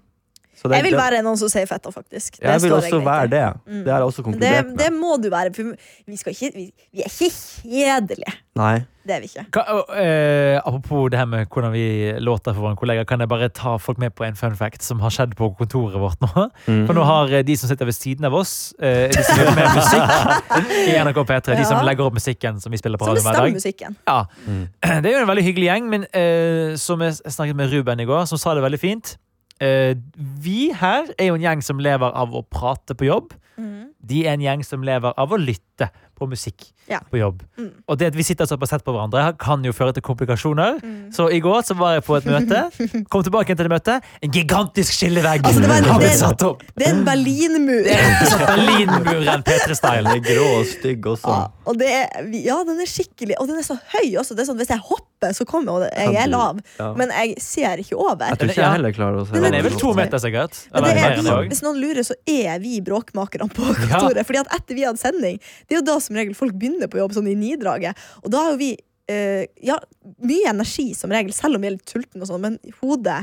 Så 0.62 0.68
det, 0.70 0.78
Jeg 0.78 0.84
vil 0.86 0.94
være 0.94 1.24
noen 1.26 1.38
som 1.40 1.50
sier 1.50 1.66
fetta, 1.66 1.90
faktisk. 1.90 2.36
Det 2.38 2.46
Jeg 2.46 2.62
vil 2.62 2.72
også 2.76 2.94
jeg 2.94 3.04
være 3.06 3.30
det. 3.32 3.42
Mm. 3.66 3.80
Det 3.82 3.90
har 3.90 3.98
jeg 3.98 4.06
også 4.12 4.22
Det, 4.22 4.24
konkludert 4.28 4.66
med. 4.66 4.78
det 4.78 4.92
må 4.94 5.16
du 5.18 5.28
være, 5.32 5.50
for 5.56 5.74
vi, 6.06 6.16
skal 6.20 6.36
ikke, 6.36 6.50
vi, 6.54 6.66
vi 6.92 7.02
er 7.02 7.10
ikke 7.10 7.30
kjedelige. 7.66 8.34
Nei. 8.60 8.76
Det 9.02 9.14
er 9.16 9.22
vi 9.24 9.26
ikke. 9.26 9.42
Ka, 9.56 9.62
og, 9.74 9.88
eh, 9.98 10.60
apropos 10.60 11.08
det 11.10 11.18
her 11.18 11.26
med 11.26 11.46
hvordan 11.50 11.72
vi 11.72 12.12
låter 12.22 12.54
for 12.54 12.62
våre 12.62 12.76
kollegaer, 12.78 13.08
kan 13.10 13.18
jeg 13.18 13.28
bare 13.28 13.48
ta 13.48 13.74
folk 13.82 13.98
med 13.98 14.14
på 14.14 14.22
en 14.22 14.36
fun 14.38 14.54
fact 14.54 14.86
som 14.86 15.00
har 15.02 15.10
skjedd 15.10 15.34
på 15.34 15.48
kontoret 15.58 15.98
vårt 15.98 16.22
nå? 16.22 16.46
Mm. 16.68 16.84
For 16.86 16.94
nå 16.94 17.02
har 17.08 17.34
eh, 17.34 17.42
de 17.42 17.56
som 17.58 17.72
sitter 17.72 17.90
ved 17.90 17.98
siden 17.98 18.24
av 18.30 18.38
oss, 18.38 18.74
eh, 18.78 19.08
de 19.10 19.24
som 19.26 19.42
gjør 19.42 19.56
med 19.58 19.74
musikk 19.74 20.14
i 20.92 20.94
NRK 21.02 21.18
P3, 21.32 21.58
de 21.58 21.66
som 21.66 21.82
legger 21.82 22.06
opp 22.06 22.14
musikken 22.14 22.62
som 22.62 22.70
vi 22.70 22.78
spiller 22.78 23.02
på 23.02 23.10
radio 23.10 23.26
hver 23.26 23.42
dag. 23.42 23.98
Ja. 24.06 24.20
Mm. 24.46 24.68
Det 25.02 25.10
er 25.10 25.18
jo 25.18 25.24
en 25.24 25.32
veldig 25.34 25.46
hyggelig 25.50 25.66
gjeng, 25.72 25.90
men 25.90 26.06
eh, 26.14 26.78
som 26.78 27.02
jeg 27.02 27.18
snakket 27.26 27.58
med 27.58 27.74
Ruben 27.74 27.98
i 27.98 28.06
går, 28.06 28.30
som 28.30 28.38
sa 28.38 28.54
det 28.54 28.62
veldig 28.62 28.78
fint. 28.78 29.16
Eh, 29.62 29.94
vi 30.42 30.72
her 30.74 31.12
er 31.18 31.30
jo 31.30 31.38
en 31.38 31.44
gjeng 31.44 31.62
som 31.64 31.80
lever 31.82 32.14
av 32.18 32.34
å 32.34 32.42
prate 32.42 32.96
på 32.98 33.06
jobb. 33.06 33.36
Mm. 33.60 33.92
De 34.02 34.24
er 34.26 34.34
en 34.34 34.42
gjeng 34.42 34.64
som 34.66 34.82
lever 34.86 35.14
av 35.20 35.34
å 35.34 35.38
lytte 35.38 35.92
på 36.22 36.28
på 36.28 36.30
musikk 36.30 36.68
Ja. 36.88 36.98
på 37.10 37.18
jobb. 37.18 37.42
Mm. 37.58 37.70
Og 37.88 37.98
det 37.98 38.08
at 38.12 38.14
vi 38.18 38.22
sitter 38.26 38.46
såpass 38.46 38.70
tett 38.70 38.84
på 38.84 38.92
hverandre, 38.94 39.36
kan 39.38 39.62
jo 39.64 39.72
føre 39.72 39.92
til 39.94 40.02
komplikasjoner. 40.06 40.78
Så 41.14 41.26
i 41.32 41.40
går 41.42 41.62
så 41.66 41.74
var 41.78 41.94
jeg 41.96 42.04
på 42.06 42.16
et 42.18 42.26
møte. 42.30 42.60
Kom 43.10 43.22
tilbake 43.26 43.50
igjen 43.50 43.58
til 43.58 43.66
det 43.68 43.72
møtet. 43.74 44.06
En 44.22 44.30
gigantisk 44.34 44.92
skillevegg 44.94 45.42
Altså, 45.46 45.60
det 45.64 45.70
var 45.70 45.76
en- 45.82 45.84
har 45.90 45.98
blitt 46.02 46.10
det- 46.12 46.20
satt 46.20 46.42
opp. 46.46 46.62
Det 46.78 46.86
er 46.86 46.92
en 46.94 47.04
Berlinmur. 47.06 47.86
Sånn 48.30 48.44
Berlinmuren 48.46 49.42
P3-style. 49.46 50.04
Den 50.12 50.20
er 50.20 50.26
grå 50.26 50.46
og 50.60 50.66
stygg 50.70 51.06
også. 51.14 51.32
Ja, 51.32 51.48
og 51.66 51.78
det 51.78 51.88
er, 51.90 52.28
ja, 52.44 52.58
den 52.66 52.80
er 52.82 52.86
skikkelig 52.90 53.34
Og 53.40 53.48
den 53.50 53.58
er 53.58 53.66
så 53.66 53.78
høy 53.94 54.14
også. 54.20 54.36
Det 54.36 54.44
er 54.44 54.50
sånn, 54.52 54.58
hvis 54.62 54.72
jeg 54.74 54.82
hopper, 54.86 55.32
så 55.38 55.46
kommer 55.46 55.72
og 55.72 55.86
Jeg 55.86 56.14
er 56.24 56.28
lav, 56.30 56.58
Ja. 56.78 56.92
men 56.98 57.08
jeg 57.14 57.36
ser 57.42 57.78
ikke 57.82 57.94
over. 57.98 58.26
Jeg 58.26 58.38
tror 58.38 58.50
ikke 58.50 58.62
jeg 58.62 58.72
heller 58.78 58.92
klarer 58.92 59.20
å 59.22 59.26
se 59.26 59.32
Den 59.38 59.54
er 59.54 59.62
vel 59.62 59.78
to 59.78 59.92
meter, 59.94 60.18
sikkert. 60.18 60.58
Eller 60.74 60.94
mer 60.94 61.02
er, 61.02 61.16
enn 61.18 61.24
det 61.24 61.32
òg. 61.32 61.48
hvis 61.48 61.62
noen 61.62 61.78
lurer, 61.80 62.02
så 62.06 62.14
er 62.26 62.58
vi 62.62 62.80
bråkmakerne 62.80 63.48
på 63.54 63.62
kontoret. 63.74 64.26
Fordi 64.26 64.40
at 64.42 64.48
etter 64.58 64.74
vi 64.74 64.82
hadde 64.86 64.98
sending, 64.98 65.38
det 65.68 65.76
er 65.76 65.80
jo 65.80 65.86
da 65.86 65.98
som 66.02 66.11
som 66.12 66.20
regel 66.20 66.38
folk 66.38 66.56
begynner 66.60 66.92
på 66.92 67.00
jobb 67.00 67.16
sånn 67.16 67.30
i 67.32 67.38
nidraget. 67.38 67.98
Og 68.22 68.32
da 68.32 68.44
har 68.44 68.54
jo 68.54 68.60
vi 68.60 68.74
eh, 69.10 69.46
ja, 69.64 69.78
mye 70.22 70.50
energi 70.52 70.92
som 70.98 71.12
regel, 71.12 71.32
selv 71.36 71.56
om 71.56 71.64
vi 71.64 71.72
er 71.72 71.78
litt 71.78 71.96
sultne 71.96 72.38
men 72.42 72.60
hodet 72.82 73.22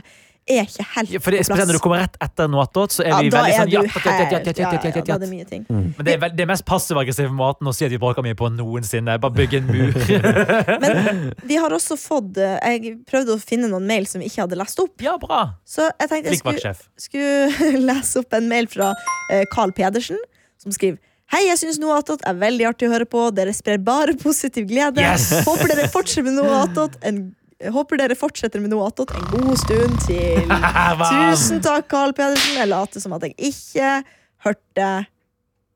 er 0.49 0.65
ikke 0.65 0.83
helt 0.95 1.11
ja, 1.13 1.19
for 1.21 1.35
det, 1.35 1.41
på 1.43 1.53
plass. 1.53 1.67
Når 1.69 1.77
du 1.77 1.81
kommer 1.83 1.99
rett 2.01 2.15
etter 2.25 2.47
noe 2.49 2.65
så 2.89 3.03
er 3.03 3.11
ja, 3.11 3.19
vi 3.21 3.29
veldig 3.33 3.51
sånn 3.53 3.69
ja, 3.69 3.81
ja, 3.85 4.13
ja, 4.41 5.01
da 5.05 5.15
er 5.15 5.21
det 5.21 5.29
mye 5.29 5.45
ting. 5.45 5.65
Mm. 5.69 5.83
Men 5.97 6.07
det 6.07 6.15
er 6.15 6.21
vel, 6.23 6.45
mest 6.49 6.65
passiv-aggressive 6.69 7.33
måten 7.35 7.69
å 7.69 7.73
si 7.75 7.85
at 7.85 7.93
vi 7.93 7.99
bråker 8.01 8.25
mye 8.25 8.37
på 8.39 8.49
noensinne. 8.55 9.19
Bare 9.21 9.35
bygge 9.35 9.61
en 9.61 9.69
mur. 9.69 9.99
Men 10.81 11.21
vi 11.45 11.59
har 11.61 11.73
også 11.75 11.99
fått 11.99 12.39
Jeg 12.39 12.95
prøvde 13.09 13.35
å 13.35 13.41
finne 13.41 13.69
noen 13.69 13.85
mail 13.89 14.09
som 14.09 14.23
vi 14.23 14.29
ikke 14.31 14.47
hadde 14.47 14.57
lest 14.57 14.81
opp. 14.81 14.95
Ja, 15.05 15.19
bra. 15.21 15.43
Så 15.69 15.85
jeg 15.91 16.09
tenkte 16.09 16.33
jeg 16.33 16.41
skulle, 16.41 16.73
skulle 16.97 17.85
lese 17.91 18.23
opp 18.23 18.33
en 18.39 18.49
mail 18.49 18.69
fra 18.71 18.95
Carl 19.53 19.75
Pedersen, 19.75 20.17
som 20.57 20.73
skriver 20.73 20.97
Hei, 21.29 21.43
jeg 21.45 21.59
syns 21.61 21.77
noe 21.81 21.93
attåt 21.99 22.23
er 22.25 22.37
veldig 22.41 22.65
artig 22.71 22.87
å 22.89 22.93
høre 22.95 23.05
på. 23.09 23.27
Dere 23.37 23.51
sprer 23.53 23.77
bare 23.85 24.15
positiv 24.17 24.65
glede. 24.71 25.03
Yes! 25.03 25.27
Håper 25.49 25.69
dere 25.69 25.85
fortsetter 25.93 26.25
med 26.25 26.39
noe 26.39 26.63
attåt 26.63 26.97
Håper 27.59 27.99
dere 27.99 28.15
fortsetter 28.15 28.61
med 28.63 28.71
noe 28.71 28.87
attåt 28.87 29.11
en 29.13 29.25
god 29.33 29.53
stund 29.59 29.97
til. 30.07 30.47
Tusen 31.11 31.59
takk, 31.61 31.89
Carl 31.91 32.13
Pedersen. 32.17 32.55
Jeg 32.55 32.71
later 32.71 33.03
som 33.03 33.13
at 33.17 33.25
jeg 33.27 33.35
ikke 33.51 33.89
hørte 34.47 34.89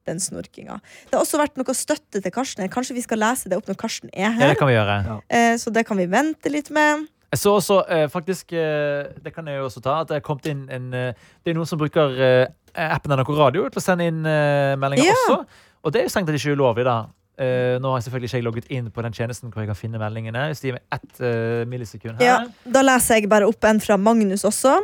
den 0.08 0.20
snorkinga. 0.24 0.80
Det 1.10 1.16
har 1.16 1.22
også 1.22 1.40
vært 1.40 1.60
noe 1.60 1.76
støtte 1.76 2.24
til 2.24 2.34
Karsten. 2.34 2.66
Kanskje 2.72 2.96
vi 2.98 3.04
skal 3.04 3.22
lese 3.22 3.52
det 3.52 3.60
opp 3.60 3.68
når 3.70 3.78
Karsten 3.84 4.10
er 4.16 4.30
Ja, 4.30 4.32
her. 4.40 4.54
det 4.54 4.58
kan 4.60 4.72
vi 4.72 4.78
gjøre. 4.78 4.96
Ja. 5.06 5.44
så 5.60 5.72
det 5.76 5.86
kan 5.88 6.00
vi 6.00 6.08
vente 6.12 6.52
litt 6.52 6.72
med. 6.76 7.06
Jeg 7.34 7.40
så 7.42 7.56
også, 7.58 7.80
eh, 7.90 8.06
faktisk, 8.14 8.54
eh, 8.54 9.10
det 9.26 9.34
kan 9.34 9.48
jeg 9.50 9.58
jo 9.58 9.66
også 9.66 9.82
ta, 9.82 10.00
at 10.04 10.12
det 10.12 10.20
er 10.20 10.26
kommet 10.26 10.46
inn 10.52 10.68
en 10.70 10.94
eh, 10.94 11.14
Det 11.42 11.52
er 11.54 11.58
noen 11.58 11.70
som 11.70 11.80
bruker 11.82 12.14
eh, 12.22 12.48
appen 12.94 13.14
NRK 13.16 13.32
Radio 13.40 13.66
til 13.74 13.82
å 13.82 13.84
sende 13.84 14.06
inn 14.12 14.22
eh, 14.30 14.76
meldinger 14.78 15.10
Ja. 15.10 15.18
også. 15.26 15.40
Og 15.84 15.92
det 15.94 16.02
er 16.02 16.06
jo 16.08 16.14
strengt 16.14 16.30
tatt 16.30 16.38
ikke 16.40 16.54
ulovlig, 16.56 16.86
da. 16.88 16.98
Eh, 17.42 17.80
nå 17.82 17.90
har 17.90 17.98
jeg 17.98 18.06
selvfølgelig 18.06 18.30
ikke 18.30 18.38
jeg 18.40 18.46
logget 18.46 18.68
inn 18.78 18.92
på 18.94 19.02
den 19.04 19.16
tjenesten 19.18 19.50
hvor 19.52 19.64
jeg 19.64 19.72
kan 19.72 19.80
finne 19.80 20.00
meldingene. 20.02 20.46
Hvis 20.52 20.62
de 20.62 20.70
gir 20.70 20.78
meg 20.78 20.86
ett 20.94 21.68
millisekund 21.68 22.22
her. 22.22 22.28
Ja, 22.28 22.72
da 22.78 22.84
leser 22.86 23.18
jeg 23.18 23.30
bare 23.34 23.50
opp 23.50 23.66
en 23.66 23.82
fra 23.82 23.98
Magnus 23.98 24.46
også, 24.46 24.78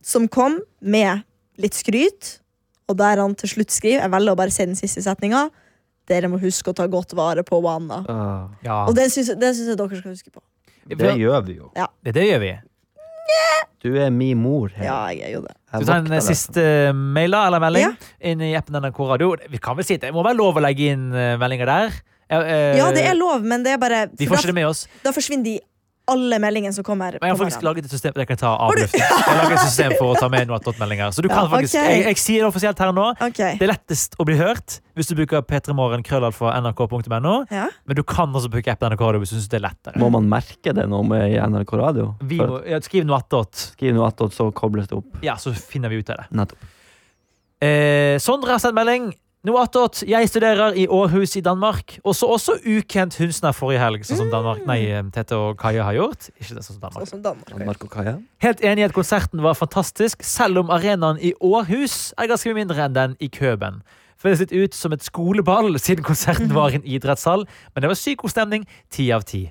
som 0.00 0.28
kom 0.30 0.60
med 0.80 1.24
litt 1.58 1.74
skryt. 1.74 2.38
Og 2.88 2.96
der 2.96 3.20
han 3.20 3.34
til 3.36 3.50
slutt 3.52 3.74
skriver 3.74 4.06
Jeg 4.06 4.12
velger 4.14 4.32
å 4.32 4.38
bare 4.38 4.54
si 4.54 4.64
den 4.64 4.78
siste 4.78 5.02
setninga. 5.04 5.48
Dere 6.08 6.30
må 6.32 6.38
huske 6.40 6.70
å 6.72 6.76
ta 6.76 6.86
godt 6.88 7.12
vare 7.18 7.42
på 7.44 7.58
Wanda. 7.60 8.00
Uh, 8.08 8.54
Ja. 8.64 8.86
Og 8.86 8.94
det 8.96 9.10
syns 9.12 9.28
syns 9.34 9.66
jeg 9.66 9.76
dere 9.76 9.98
skal 9.98 10.14
huske 10.14 10.32
på. 10.32 10.40
Det 10.96 11.14
gjør 11.20 11.44
vi 11.46 11.54
jo. 11.58 11.70
Det, 11.76 12.14
det 12.14 12.24
gjør 12.30 12.40
vi. 12.40 12.52
Du 13.84 13.92
er 13.94 14.10
min 14.10 14.38
mor. 14.42 14.70
her. 14.74 14.84
Ja, 14.88 14.96
jeg 15.14 15.28
er 15.28 15.34
jo 15.36 15.40
det. 15.44 15.52
Du 15.54 15.68
Skal 15.68 15.80
vi 15.84 15.86
ta 15.86 15.96
en 15.98 16.04
vokter 16.08 16.16
eh, 16.16 16.26
siste 16.26 16.62
mail 16.96 17.30
da, 17.36 17.42
eller 17.46 17.60
melding 17.62 17.84
Ja. 17.84 17.90
inn 18.32 18.40
i 18.42 18.54
appen 18.58 18.74
NRK 18.82 18.98
Radio? 19.12 19.36
Vi 19.52 19.58
kan 19.62 19.76
vel 19.78 19.84
si 19.86 19.96
det 20.00 20.10
må 20.16 20.24
være 20.26 20.38
lov 20.40 20.56
å 20.58 20.62
legge 20.64 20.88
inn 20.94 21.12
eh, 21.14 21.36
meldinger 21.38 21.66
der? 21.70 21.98
Eh, 22.28 22.76
Ja, 22.80 22.88
det 22.92 23.04
er 23.06 23.14
lov, 23.14 23.44
men 23.44 23.62
det 23.62 23.76
er 23.76 23.78
bare 23.78 24.00
Vi 24.18 24.26
får 24.26 24.40
ikke 24.40 24.48
da, 24.48 24.52
det 24.52 24.54
med 24.58 24.66
oss. 24.66 24.86
da 25.04 25.12
forsvinner 25.14 25.44
de 25.44 25.60
alle 26.10 26.38
meldingene 26.42 26.74
som 26.74 26.84
kommer. 26.86 27.18
Men 27.20 27.30
jeg 27.30 27.34
har 27.34 27.40
faktisk 27.42 27.64
laget 27.66 27.88
et 27.88 27.94
system 27.94 28.18
jeg 28.22 28.28
kan 28.30 28.40
ta 28.40 28.52
av. 28.56 28.74
Jeg 28.78 28.88
et 28.88 29.62
system 29.62 29.94
for 29.98 30.14
å 30.14 30.18
ta 30.18 30.28
med 30.32 30.48
noe 30.48 30.58
attåt-meldinger. 30.58 31.12
Så 31.14 31.24
du 31.24 31.28
kan 31.30 31.44
Ja, 31.44 31.50
faktisk, 31.52 31.76
okay. 31.76 31.98
jeg, 31.98 32.06
jeg 32.08 32.22
sier 32.22 32.44
det 32.44 32.48
offisielt 32.50 32.80
her 32.82 32.94
nå. 32.96 33.06
Okay. 33.28 33.58
Det 33.60 33.66
er 33.68 33.72
lettest 33.72 34.16
å 34.18 34.26
bli 34.28 34.38
hørt 34.40 34.80
hvis 34.98 35.10
du 35.10 35.14
bruker 35.18 35.44
p3morgen 35.46 36.02
krøllalfa 36.06 36.56
nrk.no. 36.58 37.34
Ja. 37.54 37.68
Men 37.86 38.00
du 38.00 38.02
kan 38.08 38.34
også 38.34 38.50
bruke 38.50 38.72
appen 38.72 38.90
NRK 38.92 39.04
Radio 39.06 39.22
hvis 39.22 39.34
du 39.34 39.38
syns 39.38 39.52
det 39.52 39.60
er 39.60 39.66
lettere. 39.68 40.00
Må 40.02 40.10
man 40.14 40.26
merke 40.30 40.74
det 40.74 40.88
nå 40.90 41.04
med 41.06 41.36
NRK 41.38 41.76
Radio? 41.78 42.08
Vi 42.26 42.40
må, 42.42 42.58
ja, 42.66 42.80
skriv 42.84 43.06
noe 43.06 43.20
attåt. 43.22 43.68
Skriv 43.76 43.94
noe 43.94 44.08
attåt, 44.10 44.34
så 44.34 44.50
kobles 44.56 44.90
det 44.90 44.98
opp. 44.98 45.22
Ja, 45.24 45.38
så 45.38 45.54
finner 45.54 45.92
vi 45.92 46.02
ut 46.02 46.10
av 46.10 46.24
det. 46.24 46.28
Nettopp. 46.40 46.74
Eh, 47.58 48.18
Sondre 48.22 48.54
har 48.54 48.62
sendt 48.62 48.78
melding. 48.78 49.12
Noe 49.48 49.62
attåt. 49.64 50.02
Jeg 50.04 50.28
studerer 50.28 50.76
i 50.76 50.84
Århus 50.92 51.32
i 51.38 51.40
Danmark. 51.40 51.94
Og 52.04 52.12
så 52.16 52.28
også 52.28 52.58
ukjent 52.68 53.16
Hundsnær 53.16 53.54
forrige 53.56 53.80
helg, 53.80 54.04
sånn 54.04 54.20
som 54.20 54.32
Danmark, 54.32 54.66
nei, 54.68 54.82
eh, 54.92 55.06
Tete 55.14 55.38
og 55.38 55.56
Kaja 55.60 55.86
har 55.86 55.96
gjort. 55.96 56.28
Ikke 56.36 56.58
det 56.58 56.64
sånn 56.66 56.76
som 56.76 56.82
Danmark. 56.82 57.06
Sånn 57.06 57.14
som 57.14 57.22
Danmark. 57.24 57.54
Danmark 57.54 57.86
og 57.86 57.92
Kaja? 57.94 58.18
Helt 58.44 58.60
enig 58.60 58.84
i 58.84 58.88
at 58.90 58.96
konserten 58.96 59.40
var 59.40 59.56
fantastisk, 59.56 60.26
selv 60.26 60.60
om 60.60 60.74
arenaen 60.74 61.20
i 61.24 61.32
Århus 61.40 62.12
er 62.18 62.28
ganske 62.28 62.52
mindre 62.52 62.84
enn 62.84 62.98
den 62.98 63.16
i 63.24 63.30
Køben. 63.32 63.80
Føles 64.20 64.42
litt 64.44 64.52
ut 64.52 64.74
som 64.74 64.92
et 64.92 65.06
skoleball, 65.06 65.78
siden 65.80 66.04
konserten 66.04 66.52
var 66.52 66.74
i 66.74 66.82
en 66.82 66.84
idrettshall, 66.84 67.46
men 67.72 67.86
det 67.86 67.88
var 67.88 67.96
syk 67.96 68.26
god 68.26 68.34
stemning. 68.34 68.68
Ti 68.92 69.12
av 69.16 69.24
ti. 69.24 69.46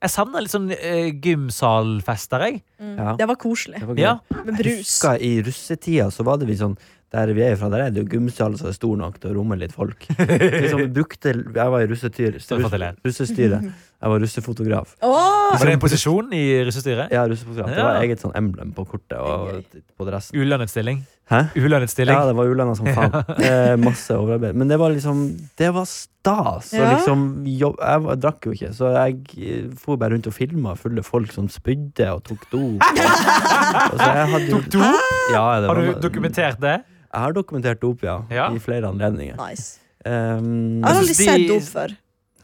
Jeg 0.00 0.12
savner 0.14 0.40
litt 0.40 0.52
sånn 0.52 0.70
uh, 0.72 1.08
gymsalfester, 1.20 2.44
jeg. 2.44 2.62
Ja. 2.80 3.14
Det 3.20 3.26
var 3.28 3.36
koselig. 3.40 3.82
Det 3.82 3.88
var. 3.88 3.98
Ja. 4.00 4.14
Med 4.44 4.56
brus. 4.56 4.66
Jeg 4.66 4.84
Husker 4.84 5.20
I 5.20 5.32
russetida 5.44 6.08
så 6.12 6.24
var 6.24 6.40
det 6.40 6.48
vi 6.48 6.56
sånn 6.56 6.78
Der 7.10 7.32
vi 7.34 7.42
er 7.42 7.56
fra, 7.58 7.66
der 7.72 7.88
er 7.88 7.90
det 7.90 8.04
jo 8.04 8.08
gymsal 8.12 8.54
som 8.58 8.68
er 8.70 8.74
stor 8.76 8.94
nok 8.98 9.16
til 9.18 9.32
å 9.32 9.40
romme 9.40 9.56
litt 9.58 9.72
folk. 9.74 10.04
Liksom, 10.14 10.84
brukte, 10.94 11.32
jeg 11.34 11.72
var 11.74 11.82
i 11.82 11.88
jeg 11.88 11.90
russestyret. 11.90 13.64
Jeg 14.00 14.08
var 14.08 14.22
russefotograf. 14.22 14.92
Oh! 15.04 15.50
Var 15.58 15.66
det 15.66 15.72
en 15.74 15.80
posisjon 15.82 16.30
i 16.32 16.42
russestyret? 16.64 17.10
Ja, 17.12 17.26
russefotograf. 17.28 17.72
Det 17.74 17.82
var 17.84 17.98
eget 18.04 18.22
sånn 18.22 18.32
emblem 18.38 18.70
på 18.76 18.84
kortet 18.88 19.18
og 19.18 19.66
på 19.98 20.06
dressen. 20.06 20.38
Ulønnet 20.40 20.70
stilling? 20.72 21.02
Hæ? 21.28 21.40
Ulønnet 21.58 21.90
stilling? 21.92 22.14
Ja, 22.14 22.28
det 22.30 22.36
var 22.38 22.48
ulønna 22.48 22.76
som 22.78 22.86
faen. 22.88 23.18
Eh, 23.50 23.74
masse 23.82 24.14
overarbeid. 24.14 24.54
Men 24.56 24.70
det 24.70 24.78
var 24.80 24.94
liksom 24.94 25.20
Det 25.58 25.68
var 25.74 25.84
stas. 25.90 26.70
Og 26.72 26.78
Ja. 26.80 26.92
liksom 26.94 27.26
jobb, 27.50 27.76
jeg, 27.82 28.04
var- 28.06 28.20
drakk 28.22 28.46
jo 28.48 28.54
ikke, 28.54 28.70
så 28.78 28.92
jeg 28.94 29.18
eh, 29.36 29.66
for 29.82 29.98
bare 30.00 30.14
rundt 30.14 30.30
og 30.30 30.36
filma 30.38 30.76
fulle 30.78 31.02
folk 31.04 31.34
som 31.34 31.50
spydde 31.50 32.08
og 32.14 32.22
tok 32.30 32.46
dop. 32.54 32.86
Og, 32.86 33.04
og 33.90 33.98
så 33.98 34.08
jeg 34.14 34.32
hadde 34.36 34.50
Tok 34.54 34.70
dop? 34.78 35.04
Ja, 35.34 35.44
det 35.60 35.68
Har 35.74 35.82
du 35.82 35.92
dokumentert 36.06 36.62
det? 36.62 36.78
Jeg 37.12 37.20
har 37.24 37.32
dokumentert 37.34 37.80
dop, 37.82 38.02
ja. 38.06 38.18
Ja. 38.30 38.48
I 38.54 38.58
flere 38.62 38.86
anledninger. 38.88 39.36
Nice. 39.40 39.80
Um, 40.06 40.78
Jeg 40.80 40.86
har 40.88 41.00
aldri 41.00 41.14
sett 41.18 41.48
dop 41.50 41.62
før. 41.68 41.96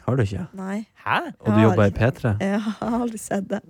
har 0.06 0.16
du 0.16 0.22
ikke? 0.22 0.46
Nei. 0.58 0.78
Hæ? 1.06 1.18
Og 1.40 1.54
du 1.54 1.60
jobber 1.62 1.84
i 1.86 1.90
P3? 1.96 2.32
Jeg 2.42 2.60
har 2.60 2.96
aldri 3.00 3.18
sett 3.18 3.46
det. 3.50 3.60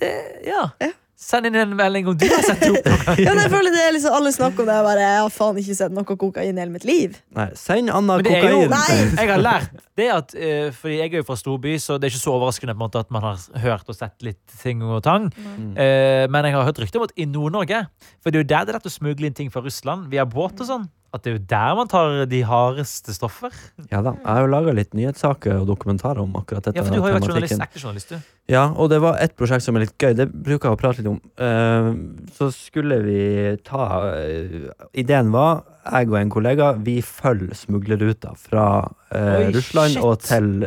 Det, 0.00 0.10
ja. 0.46 0.62
Ja. 0.80 0.90
Send 1.14 1.46
inn 1.46 1.54
en 1.54 1.74
melding 1.78 2.08
om 2.10 2.16
du 2.18 2.24
har 2.26 2.42
sett 2.42 2.64
dop. 2.66 2.86
Ja, 3.24 3.32
jeg 3.38 3.50
føler 3.52 3.70
det 3.70 3.82
er 3.84 3.92
liksom 3.94 4.16
Alle 4.16 4.32
snakker 4.34 4.64
om 4.64 4.68
det. 4.68 4.74
Jeg, 4.74 4.86
bare, 4.86 5.04
jeg 5.04 5.20
har 5.22 5.32
faen 5.32 5.60
ikke 5.60 5.76
sett 5.78 5.94
noe 5.94 6.06
kokain 6.08 6.58
i 6.58 6.62
hele 6.64 6.74
mitt 6.74 6.86
liv. 6.88 7.14
Nei, 7.36 7.46
send 7.58 7.92
Anna 7.94 8.16
kokain. 8.18 8.48
jo! 8.50 8.64
Jeg 9.20 9.30
har 9.30 9.42
lært 9.42 9.78
det 9.98 10.08
at 10.10 10.34
uh, 10.34 10.68
Fordi 10.74 10.96
jeg 10.96 11.12
er 11.12 11.20
jo 11.20 11.26
fra 11.28 11.36
storby, 11.38 11.76
så 11.78 11.96
det 12.00 12.08
er 12.08 12.14
ikke 12.14 12.22
så 12.24 12.34
overraskende 12.34 12.74
på 12.74 12.80
en 12.80 12.82
måte 12.82 13.02
at 13.04 13.12
man 13.14 13.22
har 13.24 13.38
hørt 13.62 13.88
og 13.92 13.96
sett 13.96 14.26
litt 14.26 14.40
ting 14.60 14.82
og 14.82 15.04
tang. 15.06 15.30
Mm. 15.36 15.70
Uh, 15.78 16.24
men 16.32 16.48
jeg 16.48 16.56
har 16.56 16.66
hørt 16.66 16.82
rykter 16.82 17.00
om 17.00 17.06
at 17.06 17.14
i 17.16 17.28
Nord-Norge 17.30 17.84
For 18.18 18.34
det 18.34 18.40
er 18.40 18.44
jo 18.44 18.50
der 18.50 18.66
det 18.66 18.74
er 18.74 18.78
lett 18.80 18.90
å 18.90 18.94
smugle 18.96 19.30
inn 19.30 19.36
ting 19.38 19.52
fra 19.54 19.62
Russland 19.64 20.10
via 20.12 20.26
båt 20.26 20.64
og 20.64 20.70
sånn. 20.72 20.88
At 21.14 21.22
det 21.22 21.30
er 21.30 21.34
jo 21.36 21.42
der 21.46 21.74
man 21.78 21.86
tar 21.86 22.24
de 22.26 22.40
hardeste 22.42 23.12
stoffer. 23.14 23.52
Ja 23.92 24.00
da, 24.02 24.16
Jeg 24.18 24.26
har 24.26 24.40
jo 24.42 24.48
laga 24.50 24.72
litt 24.74 24.96
nyhetssaker 24.98 25.60
og 25.60 25.68
dokumentarer 25.68 26.18
om 26.24 26.32
akkurat 26.40 26.66
dette. 26.66 26.80
Ja, 26.80 26.82
for 26.82 26.90
du 26.96 27.04
har 27.04 27.12
jo 27.12 27.18
vært 27.20 27.28
journalist, 27.30 27.78
journalist, 27.78 28.10
du. 28.10 28.32
Ja, 28.50 28.64
og 28.74 28.90
det 28.90 28.98
var 29.04 29.20
et 29.22 29.36
prosjekt 29.38 29.62
som 29.62 29.78
er 29.78 29.84
litt 29.84 29.94
gøy. 29.94 30.16
Det 30.18 30.26
bruker 30.32 30.72
jeg 30.72 30.74
å 30.74 30.80
prate 30.80 31.04
litt 31.04 31.12
om. 31.12 31.20
Eh, 31.38 31.92
så 32.34 32.50
skulle 32.50 32.98
vi 33.06 33.20
ta 33.62 33.86
eh, 34.10 34.66
Ideen 35.04 35.30
var, 35.30 35.62
jeg 35.86 36.10
og 36.10 36.18
en 36.18 36.34
kollega, 36.34 36.72
vi 36.82 36.98
følger 37.04 37.54
smuglerruta 37.62 38.34
fra 38.40 38.66
Oi, 39.14 39.52
Russland 39.54 39.94
shit. 39.94 40.02
og 40.02 40.18
til 40.24 40.64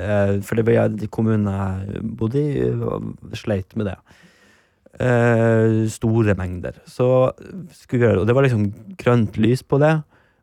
For 0.48 0.56
det 0.56 0.68
var 0.70 0.94
de 0.96 1.12
kommunene 1.12 1.56
jeg 1.92 2.04
bodde 2.20 2.40
i, 2.40 2.68
sleit 3.36 3.76
med 3.76 3.92
det. 3.92 3.98
Store 5.92 6.34
mengder. 6.40 6.80
Så 6.88 7.34
skulle 7.76 8.00
vi 8.00 8.06
gjøre 8.08 8.22
Og 8.22 8.30
det 8.30 8.36
var 8.38 8.48
liksom 8.48 8.70
grønt 8.98 9.36
lys 9.42 9.66
på 9.68 9.82
det. 9.84 9.98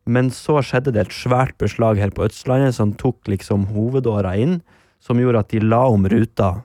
Men 0.04 0.28
så 0.34 0.60
skjedde 0.60 0.92
det 0.92 1.06
et 1.06 1.16
svært 1.16 1.56
beslag 1.60 2.00
her 2.00 2.12
på 2.12 2.26
Østlandet 2.26 2.76
som 2.76 2.92
tok 3.00 3.30
liksom 3.30 3.68
hovedåra 3.72 4.34
inn, 4.36 4.58
som 5.00 5.20
gjorde 5.20 5.40
at 5.44 5.52
de 5.52 5.62
la 5.64 5.84
om 5.88 6.04
ruta 6.08 6.64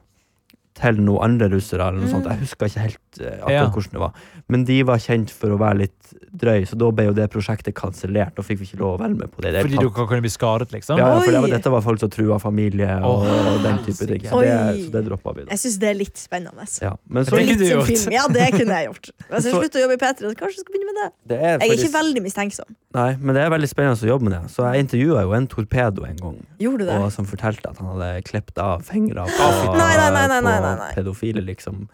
til 0.80 1.00
noen 1.04 1.24
andre 1.28 1.50
russere. 1.52 1.88
eller 1.90 2.00
noe 2.06 2.10
sånt. 2.12 2.26
Jeg 2.30 2.40
husker 2.46 2.70
ikke 2.72 2.86
helt 2.88 3.20
uh, 3.22 3.26
akkurat 3.26 3.52
Ja. 3.52 3.66
hvordan 3.70 3.92
det 3.98 4.00
var. 4.00 4.14
Men 4.50 4.64
de 4.66 4.78
var 4.84 4.98
kjent 4.98 5.30
for 5.30 5.50
å 5.54 5.58
være 5.60 5.78
litt 5.84 6.14
drøy, 6.34 6.64
så 6.66 6.78
da 6.78 6.88
ble 6.92 7.04
jo 7.10 7.14
det 7.14 7.28
prosjektet 7.30 7.74
kansellert. 7.78 8.34
Da 8.38 8.42
fikk 8.46 8.60
vi 8.62 8.66
ikke 8.70 8.80
lov 8.82 8.96
å 8.98 9.02
være 9.04 9.16
med 9.18 9.30
på 9.34 9.42
det. 9.44 9.52
det 9.54 9.62
Fordi 9.66 9.78
du 9.84 9.90
kunne 9.94 10.22
bli 10.26 10.30
skadet, 10.34 10.72
liksom? 10.74 10.98
ja, 10.98 11.08
ja, 11.14 11.20
for 11.22 11.32
det, 11.32 11.42
var- 11.42 11.54
dette 11.54 11.70
var 11.74 11.82
folk 11.86 12.00
som 12.02 12.10
trua 12.10 12.40
familie 12.42 12.90
og, 13.06 13.26
Åh, 13.28 13.62
den 13.64 13.78
type 13.86 14.08
ting. 14.10 14.24
Så 14.26 14.42
det, 14.42 14.56
så 14.86 14.92
det 14.96 15.04
droppa 15.10 15.34
vi, 15.36 15.44
da. 15.46 15.52
Jeg 15.54 15.60
syns 15.66 15.78
det 15.84 15.90
er 15.92 15.98
litt 16.00 16.18
spennende. 16.18 16.66
Ja. 16.82 16.96
Men 17.08 17.26
så, 17.26 17.36
Det 17.38 17.46
kunne 17.46 17.50
Litt 17.50 17.60
du 17.60 17.66
gjort. 17.76 17.86
film. 17.92 18.12
Ja, 18.18 18.26
det 18.28 18.48
kunne 18.58 18.74
jeg 18.80 18.90
gjort. 18.90 19.10
Hvis 19.30 19.46
jeg 19.50 19.54
slutter 19.54 19.80
å 19.80 19.84
jobbe 19.86 19.98
i 20.00 20.02
P3, 20.06 20.18
så 20.18 20.34
kanskje 20.40 20.58
jeg 20.58 20.66
skal 20.66 20.74
begynne 20.74 20.90
med 20.90 20.98
det. 21.04 21.10
det 21.30 21.38
er 21.40 21.58
Jeg 21.60 21.70
er 21.70 21.78
ikke 21.84 21.94
veldig 22.00 22.22
mistenksom. 22.26 22.70
nei, 22.94 23.10
men 23.22 23.36
det 23.36 23.44
er 23.46 23.50
veldig 23.54 23.70
spennende 23.70 24.02
å 24.02 24.10
jobbe 24.14 24.24
med 24.30 24.34
det. 24.34 24.44
Så 24.54 24.66
jeg 24.74 24.86
intervjua 24.88 25.22
jo 25.28 25.34
en 25.38 25.48
torpedo 25.48 26.06
en 26.10 26.16
gang. 26.18 26.38
Gjorde 26.60 26.78
du 26.80 26.86
det? 26.90 26.98
Og 27.00 27.12
som 27.14 27.26
fortalte 27.26 27.70
at 27.70 27.78
han 27.78 27.88
hadde 27.94 28.24
klippet 28.26 28.58
av 28.58 28.82
fingre 28.82 29.26
på, 29.30 29.76
Nei, 29.78 29.94
nei, 29.98 30.10
nei, 30.10 30.28
nei, 30.28 30.42
nei, 30.42 30.69
nei, 30.76 30.86
nei. 30.86 30.94
pedofile, 30.98 31.42
liksom. 31.46 31.88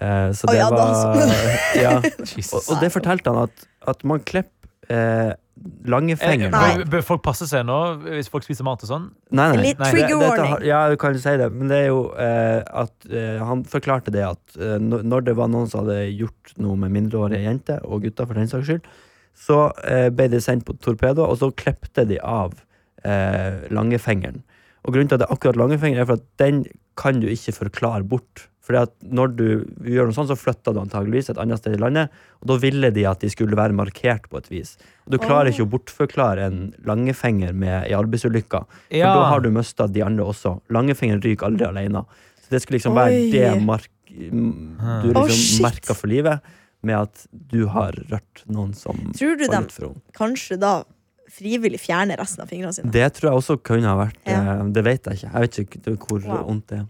Eh, 0.00 0.30
så 0.38 0.46
oh, 0.46 0.52
det 0.52 0.58
ja, 0.60 0.70
var 0.70 1.34
ja. 1.84 1.94
Og, 2.00 2.60
og 2.62 2.80
det 2.80 2.92
fortalte 2.94 3.32
han 3.32 3.44
at, 3.48 3.64
at 3.90 4.04
man 4.06 4.20
klipper 4.22 4.68
eh, 4.90 5.32
lange 5.90 6.14
fingre. 6.16 6.48
Nei. 6.54 6.76
bør- 6.78 6.86
Bør 6.94 7.02
folk 7.04 7.22
passe 7.26 7.44
seg 7.50 7.66
nå 7.68 7.76
hvis 8.06 8.30
folk 8.32 8.46
spiser 8.46 8.64
mat 8.64 8.80
og 8.86 8.88
sånn? 8.88 9.08
Nei, 9.34 9.48
nei. 9.56 9.64
Litt 9.66 9.82
Nei, 9.82 9.90
trigger 9.92 10.14
Det- 10.14 10.20
dette 10.30 10.44
warning. 10.46 10.64
Ja, 10.70 10.78
du 10.88 10.96
kan 11.02 11.18
si 11.20 11.34
det, 11.42 11.50
men 11.52 11.68
det 11.68 11.82
er 11.82 11.88
jo 11.90 12.00
eh, 12.16 12.62
at 12.84 13.10
eh, 13.10 13.42
Han 13.44 13.64
forklarte 13.68 14.14
det 14.14 14.24
at 14.24 14.56
eh, 14.56 14.78
når 14.80 15.26
det 15.26 15.34
var 15.36 15.50
noen 15.52 15.68
som 15.68 15.82
hadde 15.84 15.98
gjort 16.16 16.54
noe 16.56 16.78
med 16.80 16.94
mindreårige 16.96 17.42
jenter, 17.44 17.82
og 17.84 18.02
gutter 18.06 18.26
for 18.30 18.40
den 18.40 18.48
saks 18.48 18.70
skyld, 18.70 18.88
så 19.40 19.58
eh, 19.84 20.08
ble 20.14 20.30
det 20.32 20.40
sendt 20.46 20.64
på 20.68 20.74
torpedo, 20.82 21.26
og 21.28 21.36
så 21.42 21.50
klipte 21.52 22.06
de 22.08 22.16
av 22.24 22.54
eh, 23.04 23.66
langefingeren. 23.74 24.40
Og 24.84 24.94
grunnen 24.94 25.10
til 25.10 25.18
at 25.18 25.24
det 25.24 25.28
er 25.28 25.34
akkurat 25.34 25.58
langfinger, 25.60 26.00
er 26.00 26.08
for 26.08 26.20
at 26.20 26.26
den 26.40 26.64
kan 27.00 27.20
du 27.20 27.28
ikke 27.30 27.56
forklare 27.56 28.06
bort. 28.06 28.46
Fordi 28.64 28.84
at 28.84 28.92
når 29.02 29.32
du 29.34 29.44
gjør 29.88 30.08
noe 30.08 30.14
sånt, 30.14 30.30
så 30.30 30.36
flytter 30.38 30.76
du 30.76 30.82
antageligvis 30.82 31.32
et 31.32 31.40
annet 31.42 31.58
sted 31.58 31.74
i 31.74 31.80
landet, 31.80 32.12
og 32.38 32.52
da 32.52 32.56
ville 32.62 32.90
de 32.94 33.06
at 33.08 33.22
de 33.24 33.30
skulle 33.32 33.58
være 33.58 33.74
markert 33.74 34.28
på 34.30 34.38
et 34.38 34.50
vis. 34.52 34.76
Og 35.06 35.16
du 35.16 35.18
klarer 35.22 35.50
oh. 35.50 35.54
ikke 35.54 35.66
å 35.66 35.70
bortforklare 35.72 36.46
en 36.46 36.60
langfinger 36.86 37.56
med 37.56 37.88
i 37.90 37.96
arbeidsulykke, 37.98 38.62
For 38.68 39.00
Ja. 39.00 39.14
da 39.16 39.26
har 39.32 39.42
du 39.42 39.50
mista 39.50 39.88
de 39.88 40.04
andre 40.06 40.28
også. 40.28 40.60
Langfingeren 40.70 41.24
ryker 41.24 41.48
aldri 41.50 41.66
alene. 41.66 42.04
Så 42.44 42.54
det 42.54 42.62
skulle 42.62 42.78
liksom 42.78 42.94
være 42.94 43.16
Oi. 43.16 43.30
det 43.34 43.50
mark 43.64 43.90
du 44.10 45.10
liksom 45.14 45.16
oh, 45.22 45.66
merka 45.66 45.94
for 45.94 46.10
livet, 46.10 46.40
med 46.82 46.96
at 46.96 47.26
du 47.30 47.66
har 47.70 47.94
rørt 48.10 48.44
noen 48.48 48.72
som 48.74 48.96
Tror 49.16 49.36
du 49.36 49.44
var 49.44 49.52
de 49.52 49.66
litt 49.66 49.74
for 49.74 49.90
ung. 49.90 49.98
kanskje 50.16 50.56
da 50.60 50.72
frivillig 51.30 51.80
fjerner 51.80 52.18
resten 52.20 52.42
av 52.44 52.48
fingrene 52.50 52.74
sine? 52.76 52.90
Det 52.92 53.06
tror 53.16 53.30
jeg 53.30 53.40
også 53.42 53.56
kunne 53.62 53.86
ha 53.90 53.96
vært 54.04 54.16
Ja. 54.26 54.40
eh, 54.60 54.64
Det 54.76 54.84
vet 54.84 55.04
jeg 55.04 55.14
ikke. 55.20 55.32
Jeg 55.32 55.40
vet 55.46 55.58
ikke 55.64 55.82
det- 55.82 55.98
hvor 56.00 56.20
Wow. 56.26 56.44
vondt 56.48 56.66
det 56.68 56.78
er. 56.80 56.86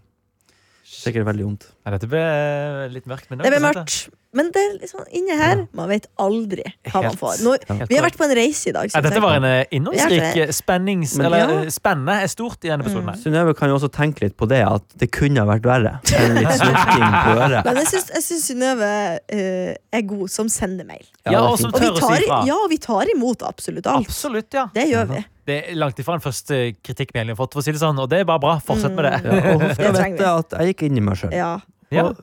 Sikkert 0.91 1.25
veldig 1.25 1.45
vondt. 1.45 1.65
Nei, 1.85 1.91
dette 1.97 2.07
ble 2.11 2.89
litt 2.91 3.05
mørkt. 3.07 3.29
Men 3.29 3.39
Det 3.39 3.47
ble 3.51 3.59
var 3.61 3.73
mørkt. 3.73 4.09
Men 4.33 4.47
det 4.55 4.61
er 4.63 4.75
liksom 4.79 5.01
inni 5.11 5.35
her 5.35 5.65
Man 5.75 5.89
vet 5.91 6.05
aldri 6.23 6.63
hva 6.87 7.01
man 7.03 7.17
får. 7.19 7.41
Nå, 7.43 7.55
vi 7.89 7.97
har 7.97 8.05
vært 8.05 8.15
på 8.19 8.23
en 8.23 8.33
reise 8.37 8.69
i 8.69 8.73
dag. 8.75 8.87
Ja, 8.93 9.01
dette 9.03 9.19
var 9.23 9.35
en 9.41 9.47
eh, 9.49 9.65
innholdsrik 9.75 10.37
eh, 10.45 10.53
spennings... 10.55 11.17
Men- 11.19 11.25
Eller 11.27 11.41
Ja. 11.41 11.47
eh, 11.65 11.71
spennende 11.73 12.15
er 12.23 12.31
stort 12.31 12.63
i 12.63 12.69
denne 12.71 12.85
episoden. 12.85 13.09
Mm. 13.11 13.19
Synnøve 13.25 13.55
kan 13.59 13.69
jo 13.73 13.75
også 13.79 13.89
tenke 13.91 14.23
litt 14.23 14.37
på 14.39 14.47
det, 14.47 14.61
at 14.63 14.85
det 15.01 15.09
kunne 15.11 15.43
ha 15.43 15.47
vært 15.51 15.67
verre. 15.67 15.93
enn 16.15 16.37
litt 16.39 16.55
snorking 16.61 17.17
på 17.25 17.35
øret. 17.35 17.65
Men 17.67 17.81
jeg 17.81 17.91
syns, 17.91 18.31
Synnøve 18.47 18.91
uh, 19.19 19.73
er 19.99 20.07
god 20.13 20.31
som 20.31 20.47
sender 20.49 20.87
mail. 20.87 21.03
Ja, 21.27 21.43
og 21.49 21.59
som 21.59 21.71
tør 21.75 21.91
å 21.91 21.99
si 21.99 22.23
fra. 22.29 22.39
ja, 22.47 22.55
og 22.55 22.69
vi 22.71 22.79
tar 22.81 23.11
imot 23.13 23.43
absolutt 23.43 23.87
alt. 23.91 24.07
Absolutt, 24.07 24.47
ja. 24.55 24.69
Det 24.73 24.87
gjør 24.89 25.11
vi. 25.11 25.25
Det 25.51 25.55
er 25.71 25.75
langt 25.75 25.97
ifra 25.99 26.13
den 26.15 26.21
første 26.23 26.57
kritikkmeldingen 26.85 27.33
vi 27.33 27.35
har 27.35 27.39
fått, 27.43 27.55
for 27.57 27.63
å 27.63 27.65
si 27.65 27.73
det 27.75 27.81
sånn, 27.81 27.97
og 27.99 28.07
det 28.11 28.19
er 28.23 28.27
bare 28.29 28.39
bra. 28.43 28.55
Fortsett 28.63 28.93
med 28.95 29.07
det. 29.09 29.13
Ja, 29.25 29.55
og 29.55 29.63
husk 29.67 29.81
vite 29.81 30.31
at 30.37 30.55
jeg 30.61 30.71
gikk 30.71 30.83
inn 30.87 30.99
i 31.01 31.03
meg 31.03 31.17
sjøl. 31.19 31.33
Ja. 31.35 31.51
Ja. 31.91 32.05
Og 32.07 32.15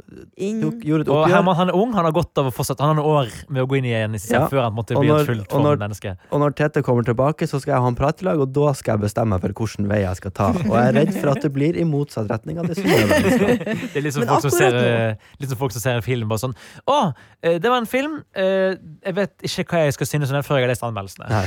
Og. 1.08 1.28
Herman 1.28 1.56
han 1.56 1.68
er 1.68 1.76
ung, 1.76 1.92
han 1.92 2.04
har 2.08 2.12
godt 2.16 2.38
av 2.40 2.46
å 2.48 2.52
fortsette. 2.56 2.80
Han 2.80 2.96
har 2.96 3.02
noen 3.02 3.10
år 3.26 3.32
med 3.52 3.62
å 3.62 3.66
gå 3.68 3.76
inn 3.78 3.84
i 3.84 3.92
en 3.92 4.12
Ja. 4.16 4.46
før 4.48 4.62
han 4.64 4.72
måtte 4.74 4.96
bli 4.98 5.08
når- 5.08 5.20
et 5.20 5.26
fullt 5.28 5.52
og 5.52 5.62
når- 5.62 5.78
menneske. 5.78 6.16
Og 6.32 6.40
når 6.40 6.54
Tete 6.56 6.82
kommer 6.82 7.02
tilbake, 7.04 7.44
så 7.46 7.60
skal 7.60 7.74
jeg 7.74 7.80
ha 7.82 7.88
en 7.88 7.94
pratelag, 7.94 8.40
og 8.40 8.52
da 8.52 8.72
skal 8.72 8.96
jeg 8.98 9.04
bestemme 9.10 9.38
for 9.40 9.48
hvilken 9.52 9.86
vei 9.86 10.00
jeg 10.02 10.16
skal 10.16 10.30
ta. 10.30 10.48
Og 10.48 10.72
jeg 10.72 10.88
er 10.88 10.92
redd 10.92 11.14
for 11.20 11.28
at 11.30 11.42
det 11.42 11.52
blir 11.52 11.76
i 11.76 11.84
motsatt 11.84 12.28
retning 12.30 12.58
av 12.58 12.66
det 12.66 12.76
Synnøve 12.78 13.12
ønsker. 13.12 13.58
Det 13.92 13.96
er 13.96 14.00
litt 14.02 14.14
som, 14.14 14.22
folk 14.26 14.40
som, 14.40 14.50
ser, 14.50 14.74
eh, 14.74 15.14
litt 15.40 15.48
som 15.50 15.58
folk 15.58 15.72
som 15.72 15.80
ser 15.80 15.96
en 15.96 16.02
film 16.02 16.28
bare 16.28 16.38
sånn 16.38 16.54
Å, 16.88 17.14
eh, 17.42 17.58
det 17.58 17.68
var 17.68 17.76
en 17.78 17.86
film. 17.86 18.22
eh, 18.34 18.74
Jeg 19.04 19.14
vet 19.14 19.36
ikke 19.42 19.64
hva 19.68 19.84
jeg 19.84 19.92
skal 19.94 20.06
synes 20.06 20.28
om 20.30 20.34
den 20.34 20.42
før 20.42 20.58
jeg 20.58 20.64
har 20.64 20.72
lest 20.72 20.82
anmeldelsene. 20.82 21.28
Nei, 21.28 21.44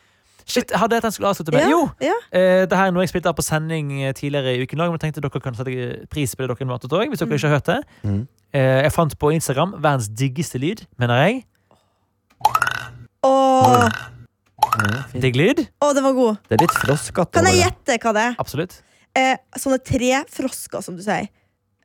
Shit, 0.49 0.71
hadde 0.73 0.97
jeg 0.97 1.03
jeg 1.05 1.13
skulle 1.13 1.29
avslutte 1.29 1.53
med 1.53 1.61
Ja, 1.61 1.69
Jo! 1.69 1.81
ja. 2.01 2.15
Eh, 2.33 2.63
det 2.65 2.73
her 2.77 2.89
er 2.89 2.91
noe 2.95 3.03
jeg 3.05 3.11
spilte 3.13 3.29
av 3.29 3.35
på 3.37 3.45
sending 3.45 3.91
eh, 4.01 4.13
tidligere 4.17 4.55
i 4.57 4.63
uken, 4.65 4.81
men 4.81 4.97
jeg 4.97 5.03
tenkte 5.05 5.21
dere 5.21 5.41
kan 5.43 5.53
sette 5.57 6.07
pris 6.09 6.33
på 6.35 6.41
det 6.41 6.49
dere 6.49 6.67
har 6.73 6.79
òg, 6.99 7.09
hvis 7.13 7.21
dere 7.21 7.37
ikke 7.37 7.47
har 7.51 7.55
hørt 7.59 7.69
det. 7.69 7.79
Mm. 8.03 8.21
Eh, 8.57 8.81
jeg 8.87 8.93
fant 8.95 9.13
på 9.21 9.31
Instagram 9.35 9.75
verdens 9.77 10.09
diggeste 10.09 10.57
lyd, 10.61 10.85
mener 10.97 11.21
jeg. 11.27 11.43
Åh, 13.23 13.89
Mm. 14.79 15.21
Digg 15.21 15.35
lyd? 15.35 15.59
åh, 15.81 15.93
den 15.95 16.03
var 16.03 16.13
god. 16.13 16.37
Det 16.49 16.57
er 16.57 16.61
litt 16.65 16.75
froskete. 16.83 17.31
Kan 17.33 17.45
jeg 17.47 17.61
gjette 17.63 17.95
hva 18.03 18.11
det 18.15 18.23
er? 18.27 18.33
Absolutt. 18.43 18.73
Eh, 19.17 19.35
sånne 19.57 19.79
trefrosker, 19.83 20.83
som 20.83 20.97
du 20.97 21.01
sier. 21.03 21.29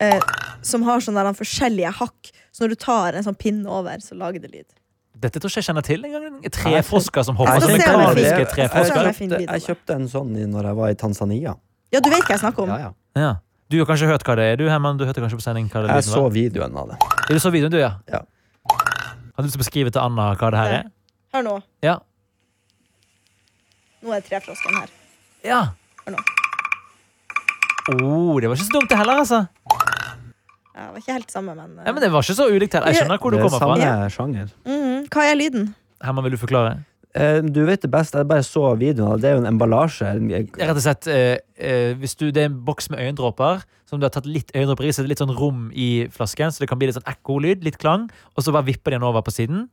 Eh, 0.03 0.21
som 0.63 0.83
har 0.83 0.99
sånne 1.01 1.33
forskjellige 1.39 1.93
hakk. 2.01 2.33
Så 2.53 2.65
når 2.65 2.75
du 2.75 2.79
tar 2.83 3.15
en 3.15 3.25
sånn 3.27 3.39
pinne 3.39 3.67
over, 3.71 4.03
så 4.03 4.19
lager 4.19 4.43
det 4.43 4.51
lyd. 4.53 4.67
Dette 5.15 5.39
tror 5.41 5.49
jeg 5.49 5.55
ikke 5.55 5.63
jeg 5.63 5.69
kjenner 5.71 5.85
til 5.87 6.05
engang. 6.09 6.51
Trefrosker 6.53 7.25
som 7.25 7.37
hopper. 7.39 7.61
jeg 7.71 7.79
Jeg, 7.79 8.35
jeg 8.35 8.49
trefrosker. 8.51 9.07
jeg 9.07 9.15
kjøpte, 9.15 9.41
jeg 9.47 9.63
kjøpte 9.69 9.95
en 9.95 10.09
sånn 10.11 10.35
når 10.51 10.69
jeg 10.71 10.79
var 10.81 10.91
i 10.91 10.97
Tanzania. 10.99 11.55
Ja, 11.95 12.01
du 12.03 12.11
vet 12.11 12.25
hva 12.27 12.35
jeg 12.35 12.43
snakker 12.43 12.67
om. 12.67 12.73
Ja, 12.75 12.79
ja. 12.89 12.93
Ja. 13.23 13.33
Du 13.71 13.79
har 13.79 13.87
kanskje 13.89 14.07
hørt 14.11 14.25
hva 14.27 14.35
det 14.37 14.45
er? 14.53 14.57
Du, 14.61 14.67
Herman, 14.69 14.99
du 14.99 15.07
hørte 15.07 15.23
kanskje 15.23 15.39
på 15.39 15.45
sending 15.47 15.69
hva 15.73 15.85
det 15.87 15.95
Jeg 15.95 16.05
så 16.11 16.25
videoen 16.35 16.75
av 16.77 16.91
det. 16.93 16.99
Du 17.31 17.39
så 17.41 17.51
videoen, 17.55 17.73
du, 17.73 17.79
ja? 17.81 17.95
Ja. 18.11 18.21
Har 18.69 19.43
du 19.43 19.47
lyst 19.47 19.55
til 19.57 19.63
å 19.63 19.65
beskrive 19.65 19.91
til 19.95 20.03
Anna 20.03 20.35
hva 20.39 20.51
det 20.53 20.59
her 20.61 20.75
er? 20.81 20.91
Hør 21.35 21.47
nå. 21.47 21.55
Ja. 21.83 21.97
Nå 24.05 24.13
er 24.15 24.21
trefrosken 24.27 24.77
her. 24.83 24.93
Ja. 25.47 25.63
Hør 26.05 26.17
nå. 26.19 26.25
Oh, 27.95 28.41
det 28.41 28.49
var 28.49 28.57
ikke 28.57 28.67
så 28.69 28.75
dumt, 28.79 28.91
det 28.91 28.99
heller, 29.01 29.23
altså. 29.25 29.45
Ja, 30.75 30.87
det 30.87 30.91
var 30.93 30.99
ikke 31.05 31.13
helt 31.15 31.31
samme, 31.31 31.55
men, 31.55 31.77
Ja, 31.87 31.93
men 31.93 32.03
Det 32.03 32.11
var 32.13 32.23
ikke 32.23 32.35
så 32.35 32.49
ulikt 32.51 32.73
her. 32.75 32.83
Jeg 32.91 32.97
skjønner 32.97 33.19
hvor 33.23 33.31
du 33.31 33.37
Det 33.37 33.45
er 33.45 33.49
kommer 33.49 33.59
fra. 33.63 33.77
samme 33.77 34.11
sjanger. 34.11 34.49
mhm. 34.67 35.07
Hva 35.09 35.23
er 35.31 35.37
lyden? 35.39 35.75
Herman, 36.03 36.25
vil 36.25 36.33
du 36.33 36.37
forklare? 36.47 36.85
Eh, 37.15 37.41
Du 37.43 37.65
vet 37.65 37.81
det 37.81 37.91
best, 37.93 38.13
jeg 38.15 38.27
bare 38.27 38.43
så 38.43 38.77
videoen. 38.77 39.21
Det 39.21 39.31
er 39.31 39.37
jo 39.37 39.45
en 39.45 39.53
emballasje. 39.55 40.03
En- 40.17 40.29
Rett 40.31 40.71
og 40.71 40.83
slett, 40.83 41.07
eh, 41.07 41.39
eh, 41.57 41.95
hvis 41.95 42.17
du, 42.17 42.33
Det 42.33 42.43
er 42.43 42.47
en 42.47 42.61
boks 42.65 42.91
med 42.91 42.99
øyendråper 42.99 43.63
som 43.87 44.01
du 44.01 44.05
har 44.05 44.11
tatt 44.11 44.27
litt 44.27 44.51
øyendråper 44.53 44.85
i, 44.85 44.89
så 44.91 45.03
det 45.03 45.05
er 45.07 45.09
litt 45.15 45.19
sånn 45.23 45.37
rom 45.39 45.71
i 45.73 46.09
flasken, 46.11 46.51
så 46.51 46.59
det 46.59 46.69
kan 46.69 46.79
bli 46.79 46.89
litt 46.89 46.97
sånn 46.97 47.07
ekkolyd, 47.07 47.63
litt 47.63 47.79
klang, 47.79 48.11
og 48.37 48.43
så 48.43 48.51
bare 48.53 48.65
vipper 48.65 48.91
de 48.91 48.99
den 48.99 49.03
over 49.05 49.23
på 49.23 49.31
siden. 49.31 49.69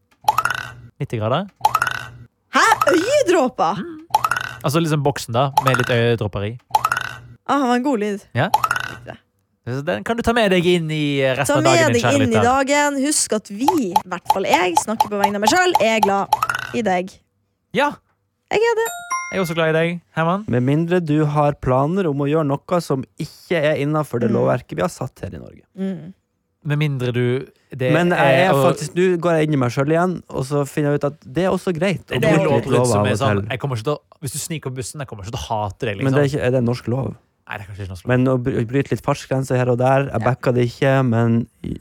90 1.00 1.18
grader. 1.18 1.50
Hæ? 2.54 2.62
Øyedråper? 2.94 3.82
Altså 4.64 4.80
liksom 4.80 5.02
boksen, 5.04 5.34
da, 5.34 5.50
med 5.66 5.78
litt 5.78 5.90
øyedråper 5.90 6.44
i. 6.46 6.60
Ah, 7.48 7.58
det 7.58 7.68
var 7.68 7.76
en 7.76 7.84
god 7.84 8.00
lyd. 8.00 8.20
Så 8.20 9.16
Den 9.66 10.04
kan 10.04 10.18
du 10.18 10.24
ta 10.26 10.34
med 10.34 10.50
deg 10.52 10.66
inn 10.66 10.88
i 10.90 11.22
resten 11.38 11.58
av 11.60 11.64
dagen. 11.64 11.94
dagen 11.94 11.94
din, 11.94 12.02
deg 12.02 12.22
inn 12.26 12.34
i 12.34 12.42
dagen. 12.42 12.96
Husk 13.06 13.34
at 13.38 13.48
vi, 13.54 13.68
i 13.92 14.08
hvert 14.10 14.32
fall 14.34 14.48
jeg, 14.50 14.74
snakker 14.82 15.12
på 15.12 15.20
vegne 15.22 15.38
av 15.38 15.44
meg 15.44 15.52
sjøl. 15.54 15.76
Er 15.86 16.00
glad 16.02 16.28
i 16.74 16.82
deg. 16.82 17.12
Ja, 17.78 17.92
Jeg 18.52 18.60
er 18.60 18.76
det. 18.80 18.88
jeg 19.32 19.38
er 19.38 19.44
også 19.46 19.54
glad 19.56 19.70
i 19.70 19.76
deg, 19.78 20.02
Herman. 20.18 20.46
Med 20.50 20.64
mindre 20.66 21.00
du 21.00 21.26
har 21.26 21.54
planer 21.62 22.10
om 22.10 22.18
å 22.18 22.28
gjøre 22.28 22.48
noe 22.50 22.82
som 22.82 23.06
ikke 23.22 23.62
er 23.62 23.78
innafor 23.86 24.20
det 24.20 24.32
Mm. 24.32 24.36
lovverket 24.40 24.76
vi 24.76 24.82
har 24.82 24.90
satt 24.90 25.20
her 25.22 25.30
i 25.36 25.38
Norge. 25.40 25.62
Mm. 25.78 26.14
Med 26.66 26.78
mindre 26.78 27.12
du 27.14 27.48
det 27.74 27.94
Men 27.94 28.10
jeg 28.10 28.48
er 28.48 28.52
og- 28.54 28.76
faktisk, 28.76 28.94
nå 28.96 29.18
går 29.22 29.32
jeg 29.38 29.48
inn 29.48 29.54
i 29.54 29.58
meg 29.58 29.72
sjøl 29.72 29.88
igjen, 29.94 30.22
og 30.30 30.44
så 30.46 30.66
finner 30.68 30.92
jeg 30.92 30.96
ut 31.00 31.04
at 31.06 31.20
det 31.34 31.44
er 31.46 31.50
også 31.50 31.72
greit. 31.74 32.06
å 32.10 32.20
Det 32.20 32.24
er 32.26 32.38
lov, 32.38 32.66
lov, 32.66 32.66
lov 32.66 33.06
er 33.06 33.12
og 33.12 33.18
sånn 33.18 33.40
til. 33.42 33.48
jeg 33.50 33.60
kommer 33.60 33.76
ikke 33.78 33.84
til 33.84 33.94
å, 33.94 34.00
Hvis 34.22 34.32
du 34.34 34.38
sniker 34.40 34.70
på 34.70 34.76
bussen, 34.76 35.00
jeg 35.00 35.08
kommer 35.08 35.24
ikke 35.24 35.32
til 35.32 35.40
å 35.40 35.48
hate 35.48 35.80
deg. 35.86 35.98
Liksom. 35.98 36.04
Men 36.04 36.14
det 36.14 36.22
er, 36.34 36.38
ikke, 36.38 36.46
er 36.46 36.52
det 36.52 36.58
en 36.58 36.66
norsk 36.66 36.88
lov? 36.88 37.16
Nei, 37.52 37.58
det 37.60 37.66
er 37.66 37.68
kanskje 37.68 37.84
ikke 37.84 37.96
noe 37.98 38.08
Men 38.16 38.28
å 38.32 38.38
bry- 38.40 38.62
bryte 38.70 38.94
litt 38.96 39.02
fartsgrense 39.04 39.58
her 39.60 39.68
og 39.74 39.78
der, 39.82 40.06
jeg 40.08 40.24
backa 40.24 40.54
det 40.56 40.64
ikke, 40.72 40.94
men 41.04 41.42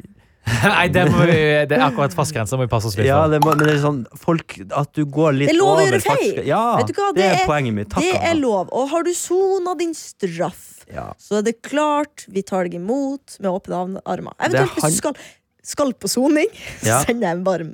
Nei, 0.65 0.89
det, 0.91 1.05
må 1.13 1.21
vi, 1.29 1.35
det 1.71 1.77
er 1.77 1.83
akkurat 1.85 2.15
fastgrensa 2.17 2.57
må 2.59 2.65
vi 2.67 2.71
passe 2.73 2.89
oss 2.91 2.97
litt 2.99 3.07
Ja, 3.07 3.21
for. 3.23 3.31
det 3.37 3.39
må, 3.45 3.53
men 3.55 3.69
det 3.69 3.75
er 3.77 3.83
sånn 3.85 4.01
folk, 4.19 4.57
At 4.75 4.91
du 4.99 5.05
går 5.07 5.37
litt 5.37 5.51
Det 5.53 5.55
er 5.55 5.59
lov 5.61 5.69
å 5.69 5.75
over 5.77 5.87
gjøre 5.87 6.01
feil. 6.07 6.41
Ja, 6.49 6.63
Vet 6.81 6.91
du 6.91 6.95
hva, 6.97 7.11
det, 7.15 7.23
det 7.23 7.29
er 7.37 7.47
poenget 7.47 7.77
mitt. 7.77 7.91
Takk, 7.93 8.03
Det 8.03 8.17
er 8.17 8.33
Anna. 8.33 8.41
lov. 8.43 8.73
Og 8.75 8.89
har 8.91 9.07
du 9.07 9.13
sona 9.15 9.77
din 9.79 9.93
straff, 9.95 10.65
Ja. 10.91 11.05
så 11.23 11.39
er 11.39 11.47
det 11.47 11.55
klart 11.63 12.25
vi 12.27 12.43
tar 12.43 12.67
deg 12.67 12.75
imot 12.81 13.37
med 13.39 13.51
åpne 13.53 14.01
armer. 14.11 14.35
Eventuelt 14.43 14.75
hvis 14.81 14.97
du 14.97 14.99
skal, 15.05 15.15
skal 15.63 15.93
på 15.95 16.11
soning, 16.11 16.51
så 16.83 16.89
Ja. 16.97 16.99
sender 17.05 17.29
jeg 17.29 17.37
en 17.39 17.45
varm. 17.47 17.73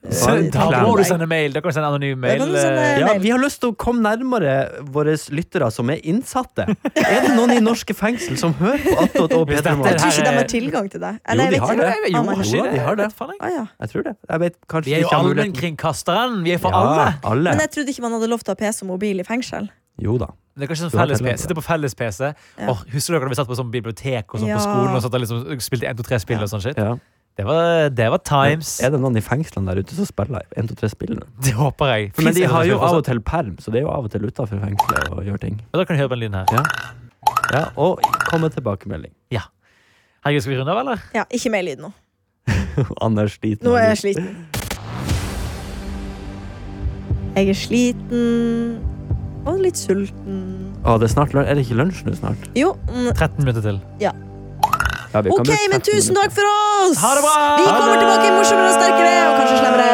Da 0.00 0.80
må 0.80 0.94
du 0.96 1.02
sende 1.04 1.26
mail. 1.28 1.52
Da 1.52 1.60
kan 1.60 1.68
du 1.70 1.74
sende 1.76 1.88
anonym 1.92 2.18
mail. 2.18 2.40
sende- 2.40 2.56
eh, 2.56 2.98
Ja, 3.00 3.06
mail. 3.06 3.18
vi 3.20 3.30
har 3.30 3.38
lyst 3.38 3.60
til 3.60 3.72
å 3.72 3.76
komme 3.76 4.00
nærmere 4.00 4.80
våre 4.88 5.12
lyttere 5.28 5.70
som 5.70 5.90
er 5.90 5.96
innsatte. 6.02 6.64
Er 6.96 7.20
det 7.26 7.34
noen 7.36 7.50
i 7.52 7.60
norske 7.60 7.92
fengsel 7.94 8.38
som 8.38 8.54
hører 8.54 8.78
på 8.80 8.96
Attåt 8.96 9.32
og 9.36 9.46
Peter 9.48 9.70
P3 9.76 9.84
Jeg 9.90 9.98
tror 10.00 10.10
ikke 10.10 10.24
de 10.24 10.36
har 10.38 10.48
tilgang 10.48 10.90
til 10.90 11.00
det. 11.00 11.12
Jo, 11.28 11.36
de 11.50 11.58
har 11.60 11.76
det. 11.76 11.94
Jo, 12.08 12.22
jo, 12.24 12.64
de 12.72 12.78
har 12.80 12.96
det. 12.96 13.10
Jeg. 13.12 13.52
Ja. 13.52 13.86
Tror 13.86 14.02
det. 14.08 14.16
Jeg 14.30 14.40
vet 14.40 14.56
Vi 14.86 14.94
er 14.94 15.00
jo 15.00 15.08
allmennkringkasteren. 15.08 16.42
Vi 16.44 16.52
er 16.52 16.58
for 16.58 16.70
Ja, 16.70 16.80
alle. 16.80 17.14
alle. 17.24 17.50
Men 17.50 17.60
jeg 17.60 17.70
trodde 17.70 17.88
ikke 17.92 18.00
man 18.02 18.12
hadde 18.12 18.28
lov 18.28 18.40
til 18.40 18.54
å 18.54 18.56
ha 18.58 18.66
PC 18.66 18.82
og 18.82 18.88
mobil 18.88 19.20
i 19.20 19.22
fengsel. 19.22 19.68
Jo 20.00 20.16
da. 20.16 20.26
Det 20.56 20.64
er 20.68 20.74
kanskje 20.74 20.90
sånn 20.90 20.98
felles 20.98 21.20
PC. 21.22 21.36
Sitter 21.44 21.54
på 21.54 21.62
felles 21.62 21.94
PC. 21.94 22.34
Ja. 22.58 22.68
Oh, 22.68 22.78
husker 22.92 23.12
dere 23.14 23.20
da 23.20 23.28
vi 23.28 23.34
satt 23.36 23.48
på 23.48 23.56
sånn 23.56 23.70
bibliotek 23.70 24.24
og 24.34 24.40
sånn 24.40 24.48
Ja. 24.48 24.56
på 24.56 24.64
skolen 24.64 24.94
og 24.96 25.02
satt 25.02 25.14
og 25.14 25.20
liksom 25.20 25.60
spilte 25.60 25.86
1, 25.88 25.96
2, 25.96 26.02
3-spill 26.08 26.42
og 26.42 26.48
sånn 26.48 26.60
shit? 26.62 26.76
Ja. 26.76 26.96
Det 27.40 27.46
var, 27.48 27.88
det 27.88 28.06
var 28.12 28.18
times. 28.18 28.70
Er 28.84 28.90
det 28.92 28.98
noen 29.00 29.14
i 29.16 29.20
fengslene 29.24 29.72
der 29.72 29.80
ute 29.80 29.94
som 29.96 30.04
spiller 30.04 30.42
1, 30.60 30.66
2, 30.68 30.74
3 30.82 30.88
spillene? 30.92 31.28
Det 31.40 31.54
håper 31.56 31.88
jeg. 31.88 32.10
Men 32.20 32.36
de 32.36 32.42
har 32.52 32.66
jo 32.68 32.76
av 32.76 32.98
og 32.98 33.06
til 33.06 33.22
perm, 33.24 33.54
så 33.64 33.72
det 33.72 33.80
er 33.80 33.86
jo 33.86 33.92
av 33.94 34.04
og 34.04 34.12
til 34.12 34.26
utafor 34.28 34.60
fengselet 34.60 35.08
og 35.08 35.24
gjør 35.24 35.40
ting. 35.40 35.56
Og 35.72 35.80
Da 35.80 35.86
kan 35.88 35.96
du 35.96 36.02
høre 36.02 36.12
på 36.12 36.18
den 36.18 36.26
lyden 36.26 36.36
her. 36.36 36.52
Ja. 36.52 36.66
ja 37.54 37.64
og 37.80 38.04
komme 38.28 38.52
tilbakemelding. 38.52 39.14
Ja. 39.32 39.46
Herregud, 40.20 40.44
skal 40.44 40.52
vi 40.52 40.60
runde 40.60 40.76
av, 40.76 40.82
eller? 40.84 41.08
Ja, 41.16 41.24
ikke 41.32 41.56
mer 41.56 41.64
lyd 41.64 41.80
nå. 41.80 41.94
Anders 43.08 43.40
sliten. 43.40 43.64
Nå 43.64 43.78
er 43.80 43.94
jeg 43.94 44.02
sliten. 44.04 44.32
Jeg 47.40 47.54
er 47.54 47.56
sliten 47.56 48.80
og 49.48 49.62
litt 49.64 49.80
sulten. 49.80 50.42
Å, 50.84 51.00
det 51.00 51.08
er 51.08 51.16
snart. 51.16 51.32
Er 51.40 51.54
det 51.56 51.64
ikke 51.64 51.80
lunsj 51.80 52.04
nå 52.04 52.20
snart? 52.20 52.50
Jo, 52.52 52.74
mm, 52.90 53.14
13 53.14 53.40
minutter 53.40 53.64
til. 53.64 53.80
Ja, 54.04 54.12
vi 55.10 55.30
kan 55.30 55.40
OK, 55.40 55.46
bruke 55.46 55.70
men 55.72 55.80
tusen 55.82 56.14
takk 56.14 56.30
for 56.34 56.46
oss! 56.46 56.98
Ha 57.02 57.14
det 57.18 57.22
bra! 57.24 57.38
Vi 57.58 57.64
kommer 57.66 57.96
tilbake 57.98 58.28
morsommere 58.36 58.68
og 58.70 58.76
sterkere 58.78 59.14
og 59.26 59.34
kanskje 59.40 59.56
slemmere. 59.58 59.90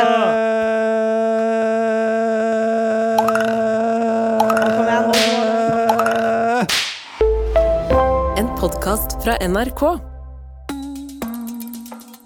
Podkast 8.56 9.12
fra 9.22 9.36
NRK. 9.46 9.82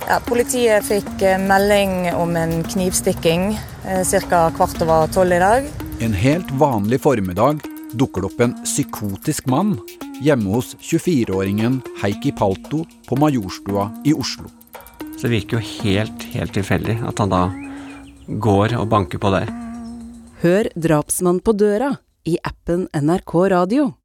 Ja, 0.07 0.17
politiet 0.25 0.87
fikk 0.87 1.23
eh, 1.27 1.41
melding 1.43 2.07
om 2.17 2.33
en 2.39 2.63
knivstikking 2.65 3.59
ca. 3.85 4.41
kvart 4.57 4.81
over 4.87 5.11
tolv 5.13 5.37
i 5.37 5.41
dag. 5.43 5.67
En 6.01 6.17
helt 6.17 6.51
vanlig 6.57 7.01
formiddag 7.05 7.61
dukker 7.93 8.25
det 8.25 8.31
opp 8.31 8.41
en 8.47 8.55
psykotisk 8.65 9.51
mann 9.53 9.75
hjemme 10.21 10.53
hos 10.55 10.75
24-åringen 10.81 11.81
Heikki 12.03 12.33
Palto 12.37 12.85
på 13.09 13.17
Majorstua 13.21 13.89
i 14.05 14.15
Oslo. 14.15 14.51
Så 15.17 15.27
det 15.27 15.35
virker 15.35 15.59
jo 15.59 15.67
helt, 15.83 16.23
helt 16.35 16.55
tilfeldig 16.57 16.99
at 17.09 17.21
han 17.21 17.33
da 17.33 17.43
går 18.41 18.77
og 18.79 18.89
banker 18.93 19.21
på 19.21 19.33
der. 19.35 19.51
Hør 20.41 20.71
'Drapsmann 20.75 21.43
på 21.45 21.53
døra' 21.53 21.97
i 22.25 22.39
appen 22.45 22.89
NRK 22.95 23.35
Radio. 23.53 23.93